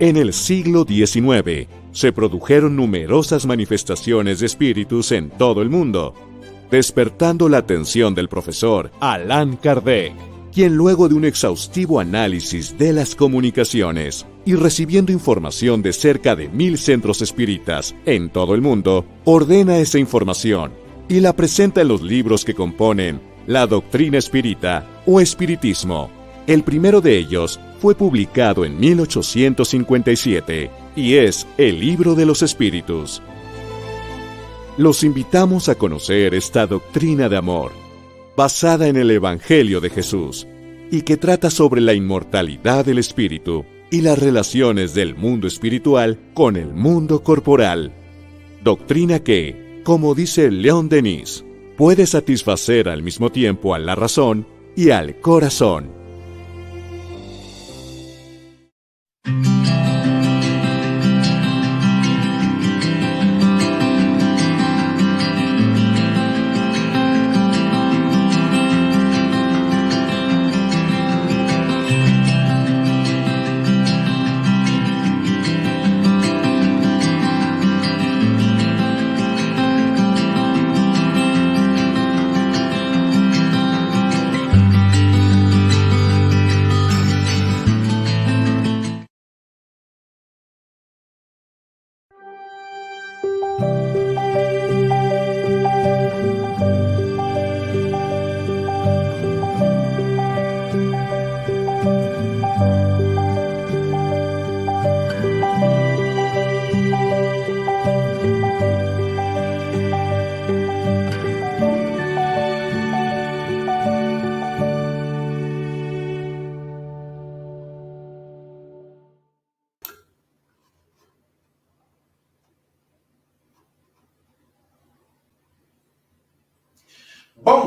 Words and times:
En 0.00 0.16
el 0.16 0.32
siglo 0.32 0.86
XIX 0.88 1.68
se 1.92 2.10
produjeron 2.10 2.74
numerosas 2.74 3.44
manifestaciones 3.44 4.40
de 4.40 4.46
espíritus 4.46 5.12
en 5.12 5.28
todo 5.28 5.60
el 5.60 5.68
mundo, 5.68 6.14
despertando 6.70 7.50
la 7.50 7.58
atención 7.58 8.14
del 8.14 8.30
profesor 8.30 8.90
Allan 9.00 9.56
Kardec, 9.56 10.14
quien 10.54 10.74
luego 10.74 11.06
de 11.10 11.16
un 11.16 11.26
exhaustivo 11.26 12.00
análisis 12.00 12.78
de 12.78 12.94
las 12.94 13.14
comunicaciones 13.14 14.24
y 14.46 14.54
recibiendo 14.54 15.12
información 15.12 15.82
de 15.82 15.92
cerca 15.92 16.34
de 16.34 16.48
mil 16.48 16.78
centros 16.78 17.20
espíritas 17.20 17.94
en 18.06 18.30
todo 18.30 18.54
el 18.54 18.62
mundo, 18.62 19.04
ordena 19.26 19.76
esa 19.76 19.98
información 19.98 20.72
y 21.10 21.20
la 21.20 21.36
presenta 21.36 21.82
en 21.82 21.88
los 21.88 22.00
libros 22.00 22.46
que 22.46 22.54
componen 22.54 23.20
la 23.46 23.66
doctrina 23.66 24.16
espírita 24.16 25.02
o 25.04 25.20
espiritismo. 25.20 26.10
El 26.46 26.62
primero 26.62 27.02
de 27.02 27.18
ellos 27.18 27.60
fue 27.80 27.94
publicado 27.94 28.64
en 28.66 28.78
1857 28.78 30.70
y 30.94 31.14
es 31.14 31.46
el 31.56 31.80
libro 31.80 32.14
de 32.14 32.26
los 32.26 32.42
espíritus. 32.42 33.22
Los 34.76 35.02
invitamos 35.02 35.70
a 35.70 35.74
conocer 35.76 36.34
esta 36.34 36.66
doctrina 36.66 37.30
de 37.30 37.38
amor, 37.38 37.72
basada 38.36 38.86
en 38.86 38.96
el 38.96 39.10
Evangelio 39.10 39.80
de 39.80 39.88
Jesús, 39.88 40.46
y 40.90 41.02
que 41.02 41.16
trata 41.16 41.48
sobre 41.50 41.80
la 41.80 41.94
inmortalidad 41.94 42.84
del 42.84 42.98
espíritu 42.98 43.64
y 43.90 44.02
las 44.02 44.18
relaciones 44.18 44.92
del 44.92 45.16
mundo 45.16 45.46
espiritual 45.46 46.18
con 46.34 46.56
el 46.56 46.74
mundo 46.74 47.22
corporal. 47.22 47.92
Doctrina 48.62 49.20
que, 49.20 49.80
como 49.84 50.14
dice 50.14 50.50
León 50.50 50.90
Denis, 50.90 51.44
puede 51.78 52.06
satisfacer 52.06 52.90
al 52.90 53.02
mismo 53.02 53.30
tiempo 53.30 53.74
a 53.74 53.78
la 53.78 53.94
razón 53.94 54.46
y 54.76 54.90
al 54.90 55.18
corazón. 55.20 55.99
Mm-hmm. 59.26 59.50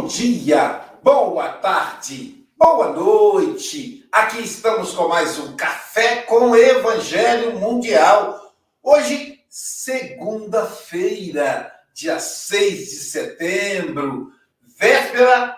Bom 0.04 0.10
dia, 0.10 0.82
boa 1.02 1.48
tarde, 1.48 2.46
boa 2.58 2.92
noite. 2.92 4.06
Aqui 4.12 4.44
estamos 4.44 4.92
com 4.92 5.08
mais 5.08 5.40
um 5.40 5.56
Café 5.56 6.24
com 6.24 6.50
o 6.50 6.58
Evangelho 6.58 7.58
Mundial. 7.58 8.54
Hoje, 8.84 9.40
segunda-feira, 9.48 11.74
dia 11.94 12.20
6 12.20 12.80
de 12.80 12.98
setembro, 12.98 14.34
véspera 14.78 15.58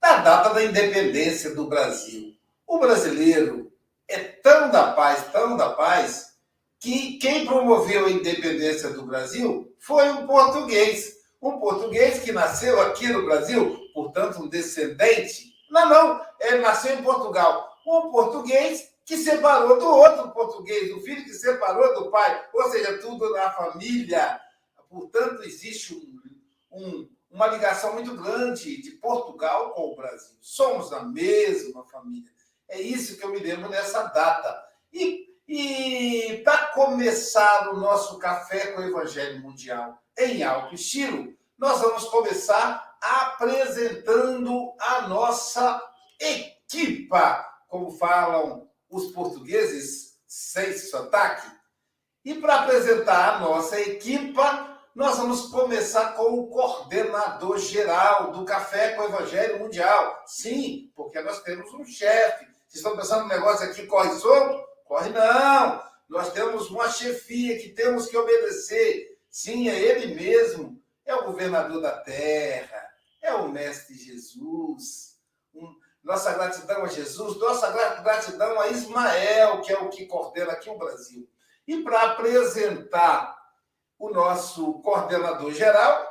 da 0.00 0.18
data 0.18 0.54
da 0.54 0.62
independência 0.62 1.52
do 1.52 1.66
Brasil. 1.66 2.36
O 2.68 2.78
brasileiro 2.78 3.72
é 4.06 4.18
tão 4.18 4.70
da 4.70 4.92
paz, 4.92 5.24
tão 5.32 5.56
da 5.56 5.70
paz, 5.70 6.36
que 6.78 7.18
quem 7.18 7.44
promoveu 7.44 8.06
a 8.06 8.10
independência 8.10 8.90
do 8.90 9.04
Brasil 9.04 9.74
foi 9.80 10.08
um 10.10 10.28
português 10.28 11.18
um 11.40 11.58
português 11.58 12.20
que 12.20 12.32
nasceu 12.32 12.80
aqui 12.80 13.08
no 13.08 13.24
Brasil, 13.24 13.78
portanto, 13.94 14.42
um 14.42 14.48
descendente. 14.48 15.54
Não, 15.70 15.88
não, 15.88 16.26
ele 16.40 16.58
nasceu 16.58 16.98
em 16.98 17.02
Portugal. 17.02 17.78
Um 17.86 18.10
português 18.10 18.90
que 19.04 19.16
separou 19.16 19.78
do 19.78 19.86
outro 19.86 20.30
português, 20.30 20.92
o 20.92 21.00
filho 21.00 21.24
que 21.24 21.32
separou 21.32 21.94
do 21.94 22.10
pai, 22.10 22.46
ou 22.52 22.70
seja, 22.70 22.98
tudo 22.98 23.32
na 23.32 23.50
família. 23.50 24.40
Portanto, 24.88 25.42
existe 25.42 25.94
um, 25.94 26.20
um, 26.70 27.08
uma 27.30 27.46
ligação 27.46 27.94
muito 27.94 28.14
grande 28.16 28.80
de 28.82 28.90
Portugal 28.92 29.70
com 29.70 29.92
o 29.92 29.96
Brasil. 29.96 30.36
Somos 30.40 30.92
a 30.92 31.02
mesma 31.02 31.84
família. 31.88 32.30
É 32.68 32.80
isso 32.80 33.16
que 33.16 33.24
eu 33.24 33.30
me 33.30 33.38
lembro 33.38 33.68
nessa 33.68 34.02
data. 34.04 34.62
E, 34.92 35.29
e 35.52 36.42
para 36.44 36.66
começar 36.68 37.70
o 37.70 37.76
nosso 37.76 38.20
café 38.20 38.68
com 38.68 38.82
o 38.82 38.84
Evangelho 38.84 39.42
Mundial, 39.42 40.00
em 40.16 40.44
alto 40.44 40.76
estilo, 40.76 41.34
nós 41.58 41.80
vamos 41.80 42.04
começar 42.04 42.96
apresentando 43.02 44.72
a 44.78 45.08
nossa 45.08 45.82
equipa, 46.20 47.44
como 47.66 47.90
falam 47.90 48.70
os 48.88 49.10
portugueses, 49.10 50.20
sem 50.24 50.72
sotaque. 50.78 51.50
E 52.24 52.36
para 52.36 52.60
apresentar 52.60 53.34
a 53.34 53.38
nossa 53.40 53.80
equipa, 53.80 54.78
nós 54.94 55.16
vamos 55.16 55.48
começar 55.48 56.12
com 56.12 56.32
o 56.32 56.46
coordenador 56.46 57.58
geral 57.58 58.30
do 58.30 58.44
Café 58.44 58.90
com 58.90 59.02
o 59.02 59.06
Evangelho 59.06 59.58
Mundial. 59.58 60.22
Sim, 60.26 60.92
porque 60.94 61.20
nós 61.20 61.42
temos 61.42 61.74
um 61.74 61.84
chefe. 61.84 62.44
Vocês 62.68 62.84
estão 62.84 62.96
pensando 62.96 63.22
no 63.22 63.28
negócio 63.28 63.68
aqui 63.68 63.84
corre 63.88 64.10
solto? 64.12 64.69
Corre 64.90 65.10
não! 65.10 65.80
Nós 66.08 66.32
temos 66.32 66.68
uma 66.68 66.88
chefia 66.88 67.56
que 67.60 67.68
temos 67.68 68.08
que 68.08 68.16
obedecer. 68.16 69.16
Sim, 69.30 69.68
é 69.68 69.78
Ele 69.78 70.16
mesmo. 70.16 70.82
É 71.06 71.14
o 71.14 71.26
governador 71.26 71.80
da 71.80 71.92
terra. 71.92 72.90
É 73.22 73.32
o 73.32 73.48
Mestre 73.48 73.94
Jesus. 73.94 75.16
Nossa 76.02 76.32
gratidão 76.32 76.82
a 76.82 76.88
Jesus, 76.88 77.38
nossa 77.38 77.70
gratidão 78.02 78.60
a 78.60 78.66
Ismael, 78.66 79.60
que 79.60 79.72
é 79.72 79.78
o 79.78 79.90
que 79.90 80.06
coordena 80.06 80.54
aqui 80.54 80.68
o 80.68 80.76
Brasil. 80.76 81.30
E 81.68 81.84
para 81.84 82.10
apresentar 82.10 83.38
o 83.96 84.10
nosso 84.10 84.80
coordenador 84.80 85.52
geral, 85.52 86.04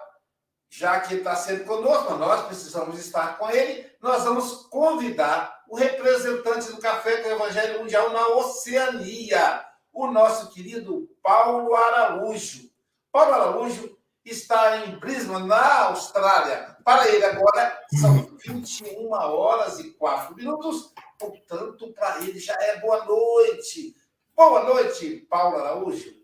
já 0.69 1.01
que 1.01 1.15
está 1.15 1.35
sempre 1.35 1.65
conosco, 1.65 2.13
nós 2.13 2.45
precisamos 2.45 2.97
estar 2.97 3.37
com 3.37 3.49
ele, 3.51 3.91
nós 3.99 4.23
vamos 4.23 4.67
convidar 4.67 5.58
o 5.69 5.75
representante 5.75 6.71
do 6.71 6.81
Café 6.81 7.17
com 7.17 7.29
Evangelho 7.29 7.79
Mundial 7.79 8.09
na 8.09 8.27
Oceania, 8.29 9.63
o 9.93 10.07
nosso 10.07 10.49
querido 10.49 11.07
Paulo 11.21 11.75
Araújo. 11.75 12.71
Paulo 13.11 13.33
Araújo 13.33 13.95
está 14.25 14.77
em 14.77 14.99
Brisbane, 14.99 15.47
na 15.47 15.83
Austrália. 15.85 16.75
Para 16.83 17.07
ele 17.07 17.23
agora 17.23 17.79
são 18.01 18.35
21 18.43 19.11
horas 19.11 19.79
e 19.79 19.91
4 19.91 20.35
minutos, 20.35 20.91
portanto, 21.19 21.93
para 21.93 22.23
ele 22.23 22.39
já 22.39 22.55
é 22.59 22.79
boa 22.79 23.05
noite. 23.05 23.95
Boa 24.35 24.63
noite, 24.63 25.27
Paulo 25.29 25.57
Araújo. 25.57 26.18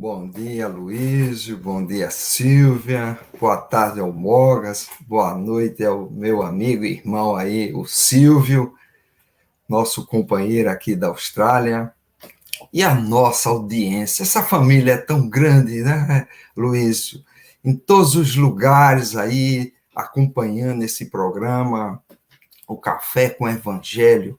Bom 0.00 0.30
dia, 0.30 0.68
Luiz. 0.68 1.48
Bom 1.50 1.84
dia, 1.84 2.08
Silvia. 2.08 3.18
Boa 3.36 3.56
tarde 3.56 3.98
ao 3.98 4.12
Mogas. 4.12 4.88
Boa 5.00 5.34
noite 5.34 5.84
ao 5.84 6.08
meu 6.08 6.40
amigo 6.40 6.84
e 6.84 6.98
irmão 6.98 7.34
aí, 7.34 7.74
o 7.74 7.84
Silvio, 7.84 8.74
nosso 9.68 10.06
companheiro 10.06 10.70
aqui 10.70 10.94
da 10.94 11.08
Austrália 11.08 11.92
e 12.72 12.80
a 12.80 12.94
nossa 12.94 13.48
audiência. 13.48 14.22
Essa 14.22 14.40
família 14.40 14.92
é 14.92 14.98
tão 14.98 15.28
grande, 15.28 15.82
né, 15.82 16.28
Luiz? 16.56 17.20
Em 17.64 17.74
todos 17.74 18.14
os 18.14 18.36
lugares 18.36 19.16
aí, 19.16 19.74
acompanhando 19.92 20.84
esse 20.84 21.06
programa, 21.06 22.00
o 22.68 22.76
Café 22.76 23.30
com 23.30 23.48
Evangelho, 23.48 24.38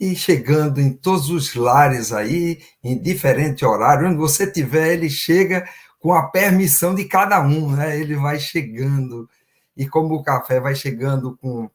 e 0.00 0.16
chegando 0.16 0.80
em 0.80 0.90
todos 0.90 1.28
os 1.28 1.54
lares 1.54 2.10
aí, 2.10 2.62
em 2.82 2.98
diferente 2.98 3.66
horário, 3.66 4.08
onde 4.08 4.16
você 4.16 4.50
tiver, 4.50 4.94
ele 4.94 5.10
chega 5.10 5.68
com 6.00 6.14
a 6.14 6.28
permissão 6.28 6.94
de 6.94 7.04
cada 7.04 7.38
um, 7.42 7.72
né? 7.72 8.00
Ele 8.00 8.16
vai 8.16 8.40
chegando. 8.40 9.28
E 9.76 9.86
como 9.86 10.14
o 10.14 10.22
café 10.22 10.58
vai 10.58 10.74
chegando 10.74 11.36
com 11.36 11.68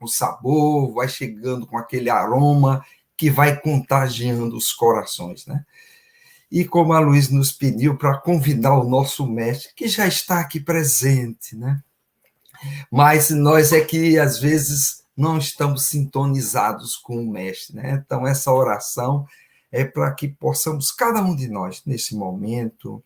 o 0.00 0.08
sabor, 0.08 0.94
vai 0.94 1.08
chegando 1.08 1.66
com 1.66 1.76
aquele 1.76 2.08
aroma, 2.08 2.82
que 3.14 3.28
vai 3.28 3.60
contagiando 3.60 4.56
os 4.56 4.72
corações, 4.72 5.44
né? 5.44 5.62
E 6.50 6.64
como 6.64 6.94
a 6.94 7.00
Luiz 7.00 7.28
nos 7.28 7.52
pediu 7.52 7.98
para 7.98 8.16
convidar 8.16 8.78
o 8.78 8.88
nosso 8.88 9.26
mestre, 9.26 9.74
que 9.76 9.88
já 9.88 10.06
está 10.06 10.40
aqui 10.40 10.58
presente, 10.58 11.54
né? 11.54 11.82
Mas 12.90 13.28
nós 13.28 13.72
é 13.72 13.82
que 13.82 14.18
às 14.18 14.38
vezes 14.38 14.97
não 15.18 15.36
estamos 15.36 15.88
sintonizados 15.88 16.96
com 16.96 17.16
o 17.16 17.28
mestre, 17.28 17.74
né? 17.74 18.02
Então 18.06 18.24
essa 18.24 18.52
oração 18.52 19.26
é 19.72 19.84
para 19.84 20.12
que 20.14 20.28
possamos 20.28 20.92
cada 20.92 21.20
um 21.20 21.34
de 21.34 21.48
nós 21.48 21.82
nesse 21.84 22.14
momento 22.14 23.02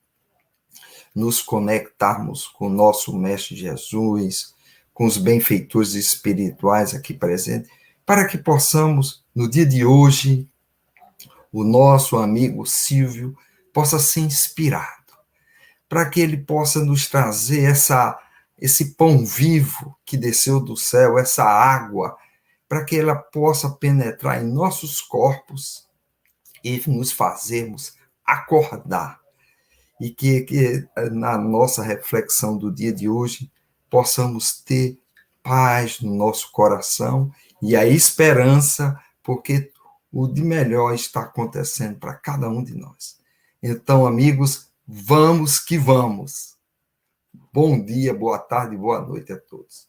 nos 1.14 1.40
conectarmos 1.40 2.46
com 2.46 2.66
o 2.66 2.70
nosso 2.70 3.16
mestre 3.16 3.56
Jesus, 3.56 4.54
com 4.92 5.06
os 5.06 5.16
benfeitores 5.16 5.94
espirituais 5.94 6.94
aqui 6.94 7.14
presentes, 7.14 7.70
para 8.04 8.26
que 8.26 8.36
possamos 8.36 9.24
no 9.34 9.48
dia 9.48 9.64
de 9.64 9.82
hoje 9.82 10.46
o 11.50 11.64
nosso 11.64 12.18
amigo 12.18 12.66
Silvio 12.66 13.34
possa 13.72 13.98
ser 13.98 14.20
inspirado, 14.20 15.14
para 15.88 16.08
que 16.10 16.20
ele 16.20 16.36
possa 16.36 16.84
nos 16.84 17.06
trazer 17.06 17.64
essa 17.64 18.18
esse 18.62 18.94
pão 18.94 19.26
vivo 19.26 19.98
que 20.06 20.16
desceu 20.16 20.60
do 20.60 20.76
céu, 20.76 21.18
essa 21.18 21.42
água, 21.42 22.16
para 22.68 22.84
que 22.84 22.96
ela 22.96 23.16
possa 23.16 23.68
penetrar 23.68 24.40
em 24.40 24.46
nossos 24.46 25.00
corpos 25.00 25.88
e 26.62 26.80
nos 26.88 27.10
fazermos 27.10 27.96
acordar. 28.24 29.20
E 30.00 30.10
que, 30.10 30.42
que 30.42 30.88
na 31.10 31.36
nossa 31.36 31.82
reflexão 31.82 32.56
do 32.56 32.72
dia 32.72 32.92
de 32.92 33.08
hoje 33.08 33.50
possamos 33.90 34.62
ter 34.62 34.96
paz 35.42 36.00
no 36.00 36.14
nosso 36.14 36.52
coração 36.52 37.32
e 37.60 37.74
a 37.74 37.84
esperança, 37.84 38.96
porque 39.24 39.72
o 40.12 40.28
de 40.28 40.42
melhor 40.44 40.94
está 40.94 41.22
acontecendo 41.22 41.98
para 41.98 42.14
cada 42.14 42.48
um 42.48 42.62
de 42.62 42.76
nós. 42.76 43.18
Então, 43.60 44.06
amigos, 44.06 44.68
vamos 44.86 45.58
que 45.58 45.76
vamos. 45.76 46.52
Bom 47.54 47.84
dia, 47.84 48.14
boa 48.14 48.38
tarde, 48.38 48.74
boa 48.78 49.02
noite 49.02 49.30
a 49.30 49.38
todos. 49.38 49.86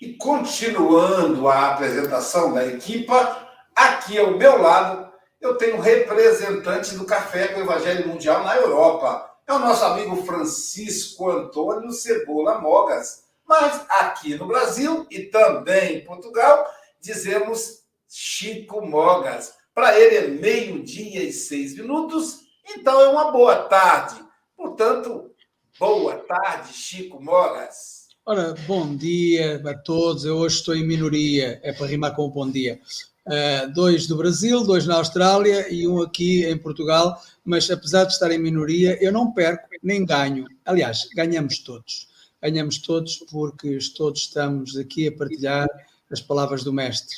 E 0.00 0.14
continuando 0.14 1.48
a 1.48 1.72
apresentação 1.72 2.54
da 2.54 2.64
equipa, 2.64 3.48
aqui 3.74 4.18
ao 4.18 4.38
meu 4.38 4.62
lado 4.62 5.12
eu 5.40 5.56
tenho 5.56 5.80
representante 5.80 6.94
do 6.94 7.04
Café 7.04 7.48
com 7.48 7.58
o 7.58 7.64
Evangelho 7.64 8.06
Mundial 8.06 8.44
na 8.44 8.54
Europa. 8.54 9.28
É 9.48 9.52
o 9.52 9.58
nosso 9.58 9.84
amigo 9.84 10.24
Francisco 10.24 11.28
Antônio 11.28 11.90
Cebola 11.90 12.60
Mogas. 12.60 13.24
Mas 13.44 13.84
aqui 13.88 14.36
no 14.36 14.46
Brasil 14.46 15.08
e 15.10 15.24
também 15.24 15.96
em 15.96 16.04
Portugal, 16.04 16.64
dizemos 17.00 17.82
Chico 18.08 18.80
Mogas. 18.86 19.54
Para 19.74 19.98
ele 19.98 20.16
é 20.16 20.28
meio-dia 20.28 21.24
e 21.24 21.32
seis 21.32 21.74
minutos, 21.74 22.39
então 22.76 23.00
é 23.00 23.08
uma 23.08 23.30
boa 23.30 23.64
tarde. 23.64 24.20
Portanto, 24.56 25.30
boa 25.78 26.16
tarde, 26.16 26.72
Chico 26.72 27.22
Mogas. 27.22 28.08
Ora, 28.24 28.54
bom 28.66 28.94
dia 28.94 29.60
a 29.64 29.74
todos. 29.74 30.24
Eu 30.24 30.36
hoje 30.36 30.56
estou 30.56 30.74
em 30.74 30.86
minoria, 30.86 31.60
é 31.62 31.72
para 31.72 31.86
rimar 31.86 32.14
com 32.14 32.22
o 32.22 32.30
bom 32.30 32.48
dia. 32.48 32.80
Uh, 33.26 33.72
dois 33.72 34.06
do 34.06 34.16
Brasil, 34.16 34.64
dois 34.64 34.86
na 34.86 34.96
Austrália 34.96 35.72
e 35.72 35.86
um 35.86 36.02
aqui 36.02 36.44
em 36.44 36.56
Portugal, 36.56 37.20
mas 37.44 37.70
apesar 37.70 38.04
de 38.04 38.12
estar 38.12 38.30
em 38.30 38.38
minoria, 38.38 38.98
eu 39.02 39.12
não 39.12 39.32
perco 39.32 39.68
nem 39.82 40.04
ganho. 40.04 40.46
Aliás, 40.64 41.08
ganhamos 41.14 41.58
todos. 41.58 42.08
Ganhamos 42.42 42.78
todos 42.78 43.16
porque 43.30 43.78
todos 43.96 44.22
estamos 44.22 44.76
aqui 44.76 45.08
a 45.08 45.12
partilhar 45.12 45.68
as 46.10 46.20
palavras 46.20 46.64
do 46.64 46.72
Mestre 46.72 47.16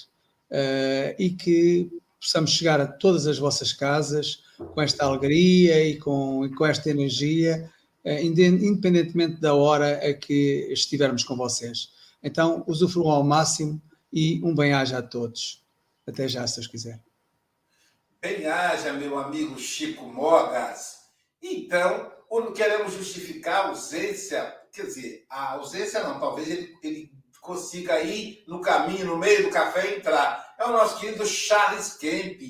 uh, 0.50 1.14
e 1.18 1.30
que 1.30 1.90
possamos 2.20 2.50
chegar 2.52 2.80
a 2.80 2.86
todas 2.86 3.26
as 3.26 3.38
vossas 3.38 3.72
casas 3.72 4.42
com 4.74 4.80
esta 4.80 5.04
alegria 5.04 5.84
e 5.84 5.98
com, 5.98 6.44
e 6.44 6.54
com 6.54 6.66
esta 6.66 6.90
energia, 6.90 7.70
uh, 8.04 8.10
independentemente 8.10 9.40
da 9.40 9.54
hora 9.54 9.98
a 9.98 10.14
que 10.14 10.68
estivermos 10.70 11.24
com 11.24 11.36
vocês. 11.36 11.90
Então, 12.22 12.64
usufruam 12.66 13.10
ao 13.10 13.24
máximo 13.24 13.80
e 14.12 14.40
um 14.44 14.54
bem-aja 14.54 14.98
a 14.98 15.02
todos. 15.02 15.64
Até 16.06 16.28
já, 16.28 16.46
se 16.46 16.56
Deus 16.56 16.66
quiser. 16.66 17.00
Bem-aja, 18.20 18.92
meu 18.92 19.18
amigo 19.18 19.58
Chico 19.58 20.06
Mogas. 20.06 21.02
Então, 21.42 22.12
queremos 22.54 22.92
justificar 22.92 23.64
a 23.64 23.68
ausência, 23.68 24.54
quer 24.72 24.86
dizer, 24.86 25.26
a 25.28 25.54
ausência 25.54 26.04
não, 26.04 26.20
talvez 26.20 26.48
ele, 26.48 26.76
ele 26.82 27.12
consiga 27.40 28.00
ir 28.00 28.44
no 28.46 28.60
caminho, 28.60 29.06
no 29.06 29.18
meio 29.18 29.42
do 29.42 29.50
café 29.50 29.96
entrar. 29.96 30.54
É 30.58 30.64
o 30.64 30.72
nosso 30.72 31.00
querido 31.00 31.26
Charles 31.26 31.94
Kemp, 31.94 32.40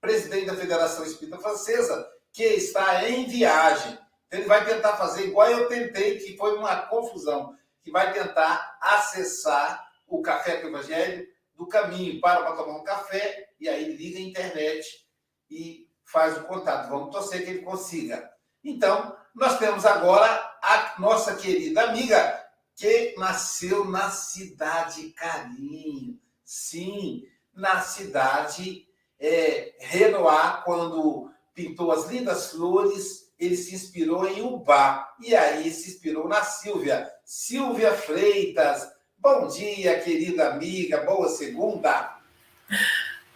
presidente 0.00 0.46
da 0.46 0.56
Federação 0.56 1.04
Espírita 1.04 1.38
Francesa, 1.38 2.08
que 2.32 2.42
está 2.42 3.08
em 3.08 3.26
viagem. 3.26 3.98
Ele 4.30 4.44
vai 4.44 4.64
tentar 4.64 4.96
fazer 4.96 5.26
igual 5.26 5.50
eu 5.50 5.68
tentei, 5.68 6.18
que 6.18 6.36
foi 6.36 6.56
uma 6.56 6.82
confusão, 6.82 7.56
que 7.82 7.90
vai 7.90 8.12
tentar 8.12 8.78
acessar 8.80 9.88
o 10.06 10.22
Café 10.22 10.56
com 10.56 10.66
o 10.66 10.70
Evangelho 10.70 11.26
do 11.54 11.66
caminho, 11.66 12.20
para 12.20 12.42
para 12.42 12.56
tomar 12.56 12.78
um 12.78 12.84
café, 12.84 13.50
e 13.60 13.68
aí 13.68 13.94
liga 13.94 14.18
a 14.18 14.22
internet 14.22 15.06
e 15.50 15.86
faz 16.04 16.38
o 16.38 16.44
contato. 16.44 16.88
Vamos 16.88 17.14
torcer 17.14 17.44
que 17.44 17.50
ele 17.50 17.62
consiga. 17.62 18.30
Então, 18.64 19.14
nós 19.34 19.58
temos 19.58 19.84
agora 19.84 20.26
a 20.62 20.94
nossa 20.98 21.36
querida 21.36 21.82
amiga 21.82 22.46
que 22.74 23.14
nasceu 23.18 23.84
na 23.84 24.10
cidade 24.10 25.10
Carinho. 25.10 26.18
Sim, 26.42 27.24
na 27.52 27.82
cidade 27.82 28.88
é, 29.20 29.74
Renoir, 29.78 30.62
quando 30.64 31.30
pintou 31.54 31.92
as 31.92 32.10
lindas 32.10 32.52
flores, 32.52 33.30
ele 33.38 33.56
se 33.56 33.74
inspirou 33.74 34.26
em 34.26 34.40
Ubá. 34.40 35.12
E 35.20 35.34
aí 35.36 35.70
se 35.70 35.90
inspirou 35.90 36.26
na 36.26 36.42
Silvia. 36.42 37.06
Silvia 37.24 37.92
Freitas. 37.92 38.88
Bom 39.18 39.46
dia, 39.46 40.00
querida 40.00 40.48
amiga. 40.50 41.04
Boa 41.04 41.28
segunda. 41.28 42.16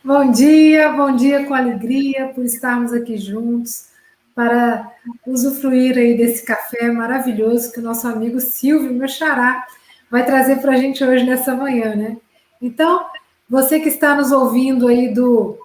Bom 0.03 0.31
dia, 0.31 0.91
bom 0.93 1.15
dia 1.15 1.47
com 1.47 1.55
alegria 1.55 2.29
por 2.35 2.45
estarmos 2.45 2.93
aqui 2.93 3.17
juntos 3.17 3.89
para 4.35 4.91
usufruir 5.27 5.97
aí 5.97 6.17
desse 6.17 6.45
café 6.45 6.91
maravilhoso 6.91 7.73
que 7.73 7.79
o 7.79 7.83
nosso 7.83 8.07
amigo 8.09 8.41
Silvio, 8.41 8.93
meu 8.93 9.09
xará, 9.09 9.65
vai 10.11 10.27
trazer 10.27 10.57
para 10.57 10.73
a 10.73 10.77
gente 10.77 11.05
hoje 11.05 11.25
nessa 11.25 11.55
manhã, 11.55 11.95
né? 11.95 12.17
Então, 12.61 13.07
você 13.49 13.79
que 13.79 13.89
está 13.89 14.15
nos 14.15 14.33
ouvindo 14.33 14.89
aí 14.89 15.13
do, 15.15 15.64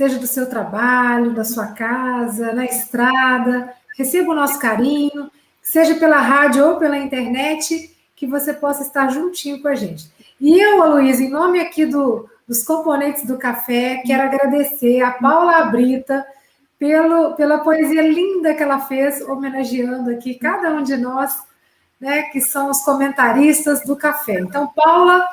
seja 0.00 0.18
do 0.18 0.26
seu 0.26 0.48
trabalho, 0.48 1.34
da 1.34 1.44
sua 1.44 1.66
casa, 1.66 2.54
na 2.54 2.64
estrada, 2.64 3.74
receba 3.98 4.32
o 4.32 4.34
nosso 4.34 4.58
carinho, 4.58 5.30
seja 5.60 5.94
pela 5.96 6.18
rádio 6.22 6.66
ou 6.66 6.76
pela 6.78 6.96
internet, 6.96 7.94
que 8.16 8.26
você 8.26 8.54
possa 8.54 8.80
estar 8.80 9.10
juntinho 9.10 9.60
com 9.60 9.68
a 9.68 9.74
gente. 9.74 10.10
E 10.40 10.58
eu, 10.58 10.82
Luiz, 10.88 11.20
em 11.20 11.28
nome 11.28 11.60
aqui 11.60 11.84
do, 11.84 12.26
dos 12.48 12.62
componentes 12.62 13.26
do 13.26 13.36
café, 13.36 14.02
quero 14.06 14.22
agradecer 14.22 15.02
a 15.02 15.10
Paula 15.10 15.66
Brita, 15.66 16.26
pelo, 16.78 17.34
pela 17.34 17.58
poesia 17.58 18.00
linda 18.00 18.54
que 18.54 18.62
ela 18.62 18.80
fez, 18.80 19.20
homenageando 19.28 20.12
aqui 20.12 20.32
cada 20.32 20.70
um 20.70 20.82
de 20.82 20.96
nós, 20.96 21.42
né, 22.00 22.22
que 22.32 22.40
são 22.40 22.70
os 22.70 22.82
comentaristas 22.82 23.84
do 23.84 23.94
café. 23.94 24.40
Então, 24.40 24.66
Paula, 24.74 25.28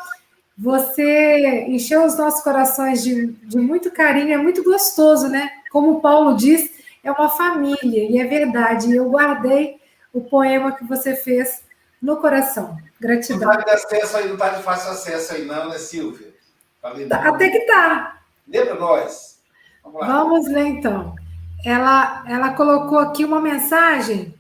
você 0.58 1.66
encheu 1.68 2.04
os 2.06 2.18
nossos 2.18 2.44
corações 2.44 3.04
de, 3.04 3.28
de 3.28 3.58
muito 3.58 3.92
carinho, 3.92 4.34
é 4.34 4.38
muito 4.38 4.64
gostoso, 4.64 5.28
né? 5.28 5.52
Como 5.72 5.94
o 5.94 6.02
Paulo 6.02 6.36
diz, 6.36 6.72
é 7.04 7.12
uma 7.12 7.30
família, 7.30 8.10
e 8.10 8.20
é 8.20 8.26
verdade. 8.26 8.94
Eu 8.94 9.10
guardei 9.10 9.80
o 10.12 10.22
poema 10.22 10.72
que 10.72 10.84
você 10.84 11.16
fez 11.16 11.64
no 12.02 12.18
coração. 12.18 12.78
Gratidão. 13.00 13.50
Não 13.50 13.60
está 13.60 13.64
de 13.64 13.72
acesso 13.72 14.18
aí, 14.18 14.26
não 14.26 14.34
está 14.34 14.50
de 14.50 14.64
fácil 14.64 14.92
acesso 14.92 15.34
aí, 15.36 15.46
não, 15.46 15.70
né, 15.70 15.78
Silvia? 15.78 16.34
Até 16.82 17.50
que 17.50 17.60
tá. 17.62 18.22
Lê 18.48 18.66
para 18.66 18.76
nós. 18.76 19.40
Vamos, 19.84 20.02
lá. 20.02 20.08
Vamos 20.08 20.48
ler 20.48 20.68
então 20.68 21.16
ela, 21.64 22.24
ela 22.28 22.54
colocou 22.54 23.00
aqui 23.00 23.26
uma 23.26 23.42
mensagem 23.42 24.34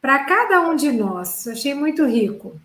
para 0.00 0.24
cada 0.24 0.60
um 0.60 0.76
de 0.76 0.92
nós. 0.92 1.46
Eu 1.46 1.52
achei 1.52 1.74
muito 1.74 2.04
rico. 2.04 2.60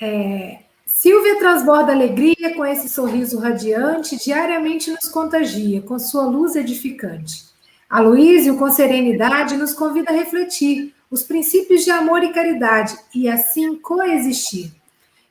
É, 0.00 0.61
Silvia 0.94 1.38
transborda 1.38 1.90
alegria 1.90 2.54
com 2.54 2.64
esse 2.64 2.86
sorriso 2.86 3.38
radiante, 3.38 4.22
diariamente 4.22 4.90
nos 4.90 5.08
contagia, 5.08 5.80
com 5.80 5.98
sua 5.98 6.26
luz 6.26 6.54
edificante. 6.54 7.46
Aloísio, 7.88 8.56
com 8.56 8.70
serenidade, 8.70 9.56
nos 9.56 9.72
convida 9.72 10.10
a 10.10 10.14
refletir 10.14 10.94
os 11.10 11.22
princípios 11.22 11.82
de 11.82 11.90
amor 11.90 12.22
e 12.22 12.32
caridade 12.32 12.96
e 13.12 13.26
assim 13.26 13.74
coexistir. 13.76 14.70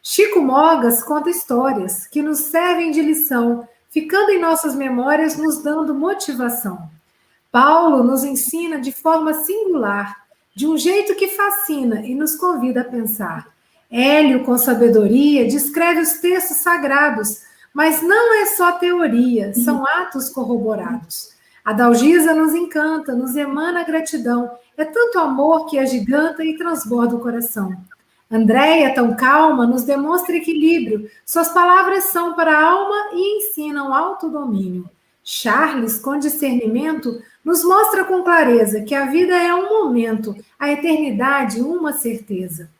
Chico 0.02 0.42
Mogas 0.42 1.04
conta 1.04 1.30
histórias 1.30 2.08
que 2.08 2.24
nos 2.24 2.40
servem 2.40 2.92
de 2.92 3.02
lição 3.02 3.66
ficando 3.92 4.32
em 4.32 4.42
nossas 4.42 4.76
memórias, 4.76 5.38
nos 5.38 5.62
dando 5.62 5.94
motivação. 5.94 6.90
Paulo 7.52 8.04
nos 8.04 8.24
ensina 8.24 8.80
de 8.80 8.92
forma 8.92 9.36
singular, 9.36 10.26
de 10.56 10.68
um 10.68 10.76
jeito 10.76 11.16
que 11.16 11.28
fascina 11.28 12.02
e 12.02 12.16
nos 12.16 12.36
convida 12.36 12.82
a 12.82 12.86
pensar. 12.86 13.61
Hélio, 13.92 14.46
com 14.46 14.58
sabedoria, 14.58 15.46
descreve 15.46 16.00
os 16.00 16.14
textos 16.14 16.58
sagrados, 16.58 17.42
mas 17.74 18.02
não 18.02 18.42
é 18.42 18.46
só 18.46 18.72
teoria, 18.72 19.54
são 19.54 19.86
atos 19.86 20.30
corroborados. 20.30 21.32
A 21.64 21.74
Dalgisa 21.74 22.34
nos 22.34 22.56
encanta, 22.56 23.14
nos 23.14 23.36
emana 23.36 23.84
gratidão. 23.84 24.50
É 24.78 24.86
tanto 24.86 25.20
amor 25.20 25.68
que 25.68 25.78
agiganta 25.78 26.44
e 26.44 26.58
transborda 26.58 27.16
o 27.16 27.20
coração. 27.20 27.76
Andréia, 28.32 28.96
tão 28.96 29.14
calma, 29.14 29.68
nos 29.68 29.84
demonstra 29.84 30.38
equilíbrio. 30.38 31.12
Suas 31.26 31.50
palavras 31.50 32.06
são 32.06 32.34
para 32.34 32.58
a 32.58 32.72
alma 32.72 33.10
e 33.14 33.38
ensinam 33.38 33.94
autodomínio. 33.94 34.90
Charles, 35.22 36.00
com 36.00 36.18
discernimento, 36.18 37.22
nos 37.44 37.64
mostra 37.64 38.06
com 38.06 38.24
clareza 38.24 38.82
que 38.82 38.96
a 38.96 39.06
vida 39.06 39.36
é 39.36 39.54
um 39.54 39.70
momento, 39.70 40.34
a 40.58 40.72
eternidade 40.72 41.62
uma 41.62 41.94
certeza. 41.94 42.72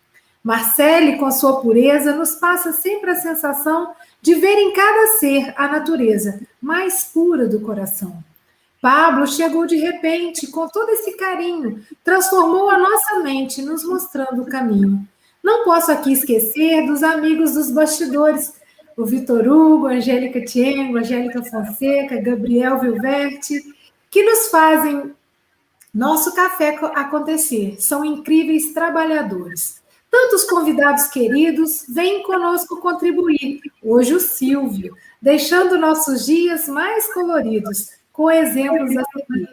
Marcele, 0.44 1.18
com 1.18 1.30
sua 1.32 1.62
pureza, 1.62 2.16
nos 2.16 2.36
passa 2.36 2.72
sempre 2.72 3.12
a 3.12 3.16
sensação 3.16 3.94
de 4.22 4.36
ver 4.36 4.58
em 4.58 4.74
cada 4.74 5.08
ser 5.20 5.54
a 5.56 5.68
natureza 5.68 6.42
mais 6.62 7.04
pura 7.04 7.48
do 7.48 7.62
coração. 7.62 8.24
Pablo 8.82 9.28
chegou 9.28 9.68
de 9.68 9.76
repente, 9.76 10.48
com 10.48 10.68
todo 10.68 10.90
esse 10.90 11.16
carinho, 11.16 11.86
transformou 12.04 12.70
a 12.70 12.78
nossa 12.80 13.20
mente, 13.20 13.62
nos 13.62 13.84
mostrando 13.84 14.42
o 14.42 14.50
caminho. 14.50 15.08
Não 15.44 15.64
posso 15.64 15.92
aqui 15.92 16.14
esquecer 16.14 16.88
dos 16.88 17.04
amigos 17.04 17.54
dos 17.54 17.70
bastidores, 17.70 18.54
o 18.98 19.06
Vitor 19.06 19.48
Hugo, 19.48 19.88
Angélica 19.88 20.44
Tiengo, 20.44 20.98
Angélica 20.98 21.44
Fonseca, 21.44 22.20
Gabriel 22.20 22.80
Vilverte, 22.80 23.62
que 24.10 24.24
nos 24.24 24.50
fazem 24.50 25.14
nosso 25.94 26.34
café 26.34 26.78
acontecer. 26.96 27.76
São 27.80 28.04
incríveis 28.04 28.74
trabalhadores. 28.74 29.81
Tantos 30.12 30.44
convidados 30.44 31.08
queridos 31.08 31.86
vêm 31.88 32.22
conosco 32.24 32.82
contribuir. 32.82 33.62
Hoje 33.82 34.14
o 34.14 34.20
Silvio, 34.20 34.94
deixando 35.22 35.78
nossos 35.78 36.26
dias 36.26 36.68
mais 36.68 37.12
coloridos 37.14 37.92
com 38.12 38.30
exemplos 38.30 38.98
a 38.98 39.04
seguir. 39.06 39.50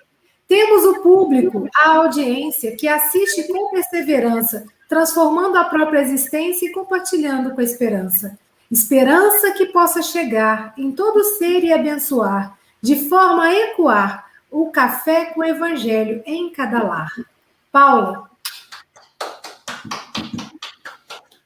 Temos 0.48 0.84
o 0.84 1.00
público, 1.00 1.68
a 1.76 1.98
audiência, 1.98 2.74
que 2.74 2.88
assiste 2.88 3.46
com 3.46 3.70
perseverança, 3.70 4.66
transformando 4.88 5.56
a 5.56 5.64
própria 5.64 6.00
existência 6.00 6.66
e 6.66 6.72
compartilhando 6.72 7.54
com 7.54 7.60
a 7.60 7.64
esperança. 7.64 8.36
Esperança 8.68 9.52
que 9.52 9.66
possa 9.66 10.02
chegar 10.02 10.74
em 10.76 10.90
todo 10.90 11.22
ser 11.22 11.62
e 11.62 11.72
abençoar, 11.72 12.58
de 12.82 13.08
forma 13.08 13.44
a 13.44 13.54
ecoar 13.54 14.26
o 14.50 14.70
café 14.70 15.26
com 15.26 15.40
o 15.40 15.44
evangelho 15.44 16.20
em 16.26 16.50
cada 16.50 16.82
lar. 16.82 17.12
Paula. 17.70 18.27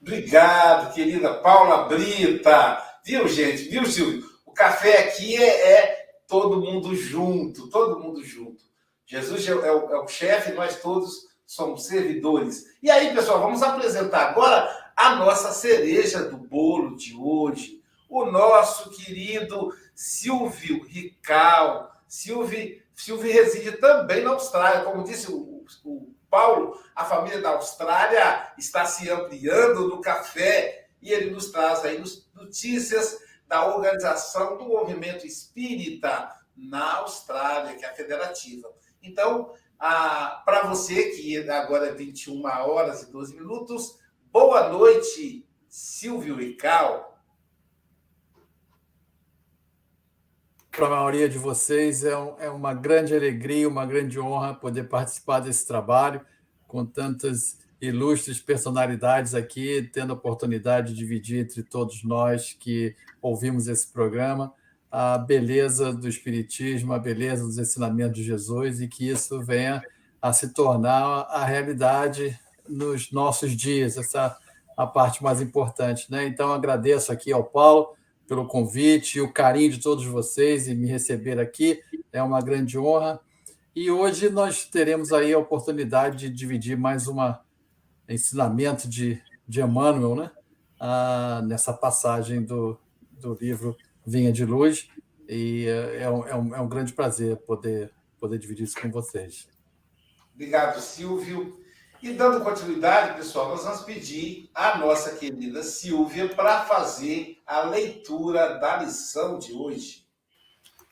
Obrigado, 0.02 0.92
querida 0.92 1.32
Paula 1.34 1.84
Brita. 1.84 2.82
Viu, 3.04 3.28
gente? 3.28 3.68
Viu, 3.68 3.86
Silvio? 3.86 4.28
O 4.44 4.50
café 4.50 4.98
aqui 4.98 5.40
é, 5.40 5.72
é 5.72 6.06
todo 6.26 6.60
mundo 6.60 6.92
junto, 6.96 7.68
todo 7.68 8.00
mundo 8.00 8.24
junto. 8.24 8.64
Jesus 9.06 9.46
é, 9.46 9.52
é 9.52 9.72
o, 9.72 9.94
é 9.94 10.00
o 10.00 10.08
chefe, 10.08 10.50
nós 10.54 10.82
todos 10.82 11.28
somos 11.46 11.86
servidores. 11.86 12.64
E 12.82 12.90
aí, 12.90 13.14
pessoal, 13.14 13.38
vamos 13.38 13.62
apresentar 13.62 14.30
agora 14.30 14.68
a 14.96 15.14
nossa 15.14 15.52
cereja 15.52 16.24
do 16.24 16.36
bolo 16.36 16.96
de 16.96 17.14
hoje. 17.14 17.80
O 18.08 18.24
nosso 18.24 18.90
querido 18.90 19.72
Silvio 19.94 20.82
Rical. 20.82 21.92
Silvio, 22.08 22.82
Silvio 22.92 23.32
reside 23.32 23.76
também 23.76 24.24
na 24.24 24.30
Austrália. 24.30 24.82
Como 24.82 25.04
disse 25.04 25.30
o, 25.30 25.64
o 25.84 26.12
Paulo, 26.32 26.80
a 26.96 27.04
família 27.04 27.42
da 27.42 27.50
Austrália 27.50 28.54
está 28.56 28.86
se 28.86 29.10
ampliando 29.10 29.86
no 29.86 30.00
café 30.00 30.88
e 31.02 31.12
ele 31.12 31.30
nos 31.30 31.50
traz 31.50 31.84
aí 31.84 32.02
notícias 32.34 33.18
da 33.46 33.66
organização 33.66 34.56
do 34.56 34.64
movimento 34.64 35.26
espírita 35.26 36.34
na 36.56 36.96
Austrália, 37.00 37.76
que 37.76 37.84
é 37.84 37.90
a 37.90 37.94
federativa. 37.94 38.72
Então, 39.02 39.52
para 39.78 40.62
você 40.70 41.10
que 41.10 41.50
agora 41.50 41.88
é 41.88 41.92
21 41.92 42.46
horas 42.46 43.02
e 43.02 43.12
12 43.12 43.34
minutos, 43.34 43.98
boa 44.32 44.70
noite, 44.70 45.46
Silvio 45.68 46.36
Rical. 46.36 47.11
Para 50.74 50.86
a 50.86 50.90
maioria 50.90 51.28
de 51.28 51.36
vocês 51.36 52.02
é, 52.02 52.16
um, 52.16 52.34
é 52.40 52.48
uma 52.48 52.72
grande 52.72 53.14
alegria, 53.14 53.68
uma 53.68 53.84
grande 53.84 54.18
honra 54.18 54.54
poder 54.54 54.84
participar 54.84 55.40
desse 55.40 55.66
trabalho 55.66 56.22
com 56.66 56.84
tantas 56.84 57.58
ilustres 57.80 58.40
personalidades 58.40 59.34
aqui, 59.34 59.88
tendo 59.92 60.12
a 60.12 60.16
oportunidade 60.16 60.88
de 60.92 60.98
dividir 60.98 61.40
entre 61.40 61.62
todos 61.62 62.02
nós 62.02 62.56
que 62.58 62.96
ouvimos 63.20 63.68
esse 63.68 63.86
programa 63.92 64.52
a 64.92 65.16
beleza 65.16 65.90
do 65.90 66.06
Espiritismo, 66.06 66.92
a 66.92 66.98
beleza 66.98 67.44
dos 67.44 67.56
ensinamentos 67.56 68.16
de 68.16 68.24
Jesus 68.24 68.82
e 68.82 68.86
que 68.86 69.08
isso 69.08 69.40
venha 69.40 69.82
a 70.20 70.34
se 70.34 70.52
tornar 70.52 71.26
a 71.30 71.44
realidade 71.46 72.38
nos 72.68 73.10
nossos 73.10 73.52
dias, 73.52 73.96
essa 73.96 74.36
a 74.76 74.86
parte 74.86 75.22
mais 75.22 75.40
importante. 75.40 76.10
Né? 76.10 76.26
Então, 76.26 76.52
agradeço 76.52 77.10
aqui 77.10 77.32
ao 77.32 77.44
Paulo 77.44 77.94
pelo 78.26 78.46
convite 78.46 79.18
e 79.18 79.20
o 79.20 79.32
carinho 79.32 79.70
de 79.70 79.80
todos 79.80 80.04
vocês 80.04 80.68
e 80.68 80.74
me 80.74 80.86
receber 80.86 81.38
aqui. 81.38 81.82
É 82.12 82.22
uma 82.22 82.40
grande 82.40 82.78
honra. 82.78 83.20
E 83.74 83.90
hoje 83.90 84.28
nós 84.28 84.64
teremos 84.64 85.12
aí 85.12 85.32
a 85.32 85.38
oportunidade 85.38 86.18
de 86.18 86.30
dividir 86.30 86.76
mais 86.76 87.08
um 87.08 87.16
ensinamento 88.08 88.88
de, 88.88 89.22
de 89.48 89.60
Emmanuel, 89.60 90.14
né? 90.14 90.30
Ah, 90.78 91.42
nessa 91.46 91.72
passagem 91.72 92.42
do, 92.42 92.78
do 93.12 93.34
livro 93.40 93.76
Vinha 94.04 94.32
de 94.32 94.44
Luz, 94.44 94.88
e 95.28 95.66
é, 95.66 96.02
é 96.02 96.10
um, 96.10 96.26
é 96.26 96.36
um, 96.36 96.54
é 96.56 96.60
um 96.60 96.68
grande 96.68 96.92
prazer 96.92 97.36
poder, 97.38 97.92
poder 98.18 98.38
dividir 98.38 98.64
isso 98.64 98.80
com 98.80 98.90
vocês. 98.90 99.48
Obrigado, 100.34 100.80
Silvio. 100.80 101.61
E 102.02 102.12
dando 102.12 102.40
continuidade, 102.40 103.14
pessoal, 103.16 103.50
nós 103.50 103.62
vamos 103.62 103.82
pedir 103.82 104.50
à 104.52 104.76
nossa 104.76 105.14
querida 105.14 105.62
Silvia 105.62 106.28
para 106.34 106.62
fazer 106.62 107.38
a 107.46 107.60
leitura 107.60 108.58
da 108.58 108.78
lição 108.78 109.38
de 109.38 109.52
hoje. 109.52 110.04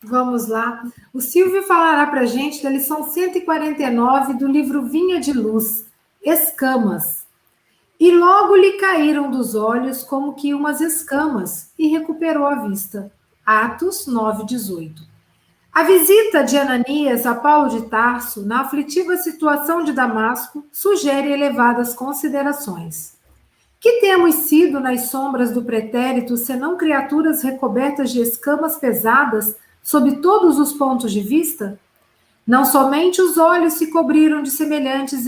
Vamos 0.04 0.46
lá. 0.46 0.84
O 1.12 1.20
Silvio 1.20 1.64
falará 1.64 2.06
para 2.06 2.20
a 2.20 2.26
gente 2.26 2.62
da 2.62 2.70
lição 2.70 3.10
149 3.10 4.34
do 4.34 4.46
livro 4.46 4.84
Vinha 4.84 5.18
de 5.18 5.32
Luz, 5.32 5.84
Escamas. 6.22 7.26
E 7.98 8.12
logo 8.12 8.54
lhe 8.54 8.78
caíram 8.78 9.32
dos 9.32 9.56
olhos 9.56 10.04
como 10.04 10.34
que 10.34 10.54
umas 10.54 10.80
escamas, 10.80 11.72
e 11.76 11.88
recuperou 11.88 12.46
a 12.46 12.54
vista. 12.68 13.12
Atos 13.44 14.06
9:18. 14.06 15.02
A 15.72 15.84
visita 15.84 16.42
de 16.42 16.58
Ananias 16.58 17.24
a 17.24 17.34
Paulo 17.34 17.70
de 17.70 17.82
Tarso, 17.82 18.44
na 18.44 18.62
aflitiva 18.62 19.16
situação 19.16 19.84
de 19.84 19.92
Damasco, 19.92 20.64
sugere 20.72 21.30
elevadas 21.30 21.94
considerações. 21.94 23.14
Que 23.78 24.00
temos 24.00 24.34
sido 24.34 24.80
nas 24.80 25.02
sombras 25.02 25.52
do 25.52 25.62
pretérito, 25.62 26.36
senão 26.36 26.76
criaturas 26.76 27.42
recobertas 27.42 28.10
de 28.10 28.20
escamas 28.20 28.78
pesadas, 28.78 29.54
sob 29.80 30.16
todos 30.16 30.58
os 30.58 30.72
pontos 30.72 31.12
de 31.12 31.20
vista? 31.20 31.78
Não 32.44 32.64
somente 32.64 33.22
os 33.22 33.38
olhos 33.38 33.74
se 33.74 33.86
cobriram 33.92 34.42
de 34.42 34.50
semelhantes 34.50 35.24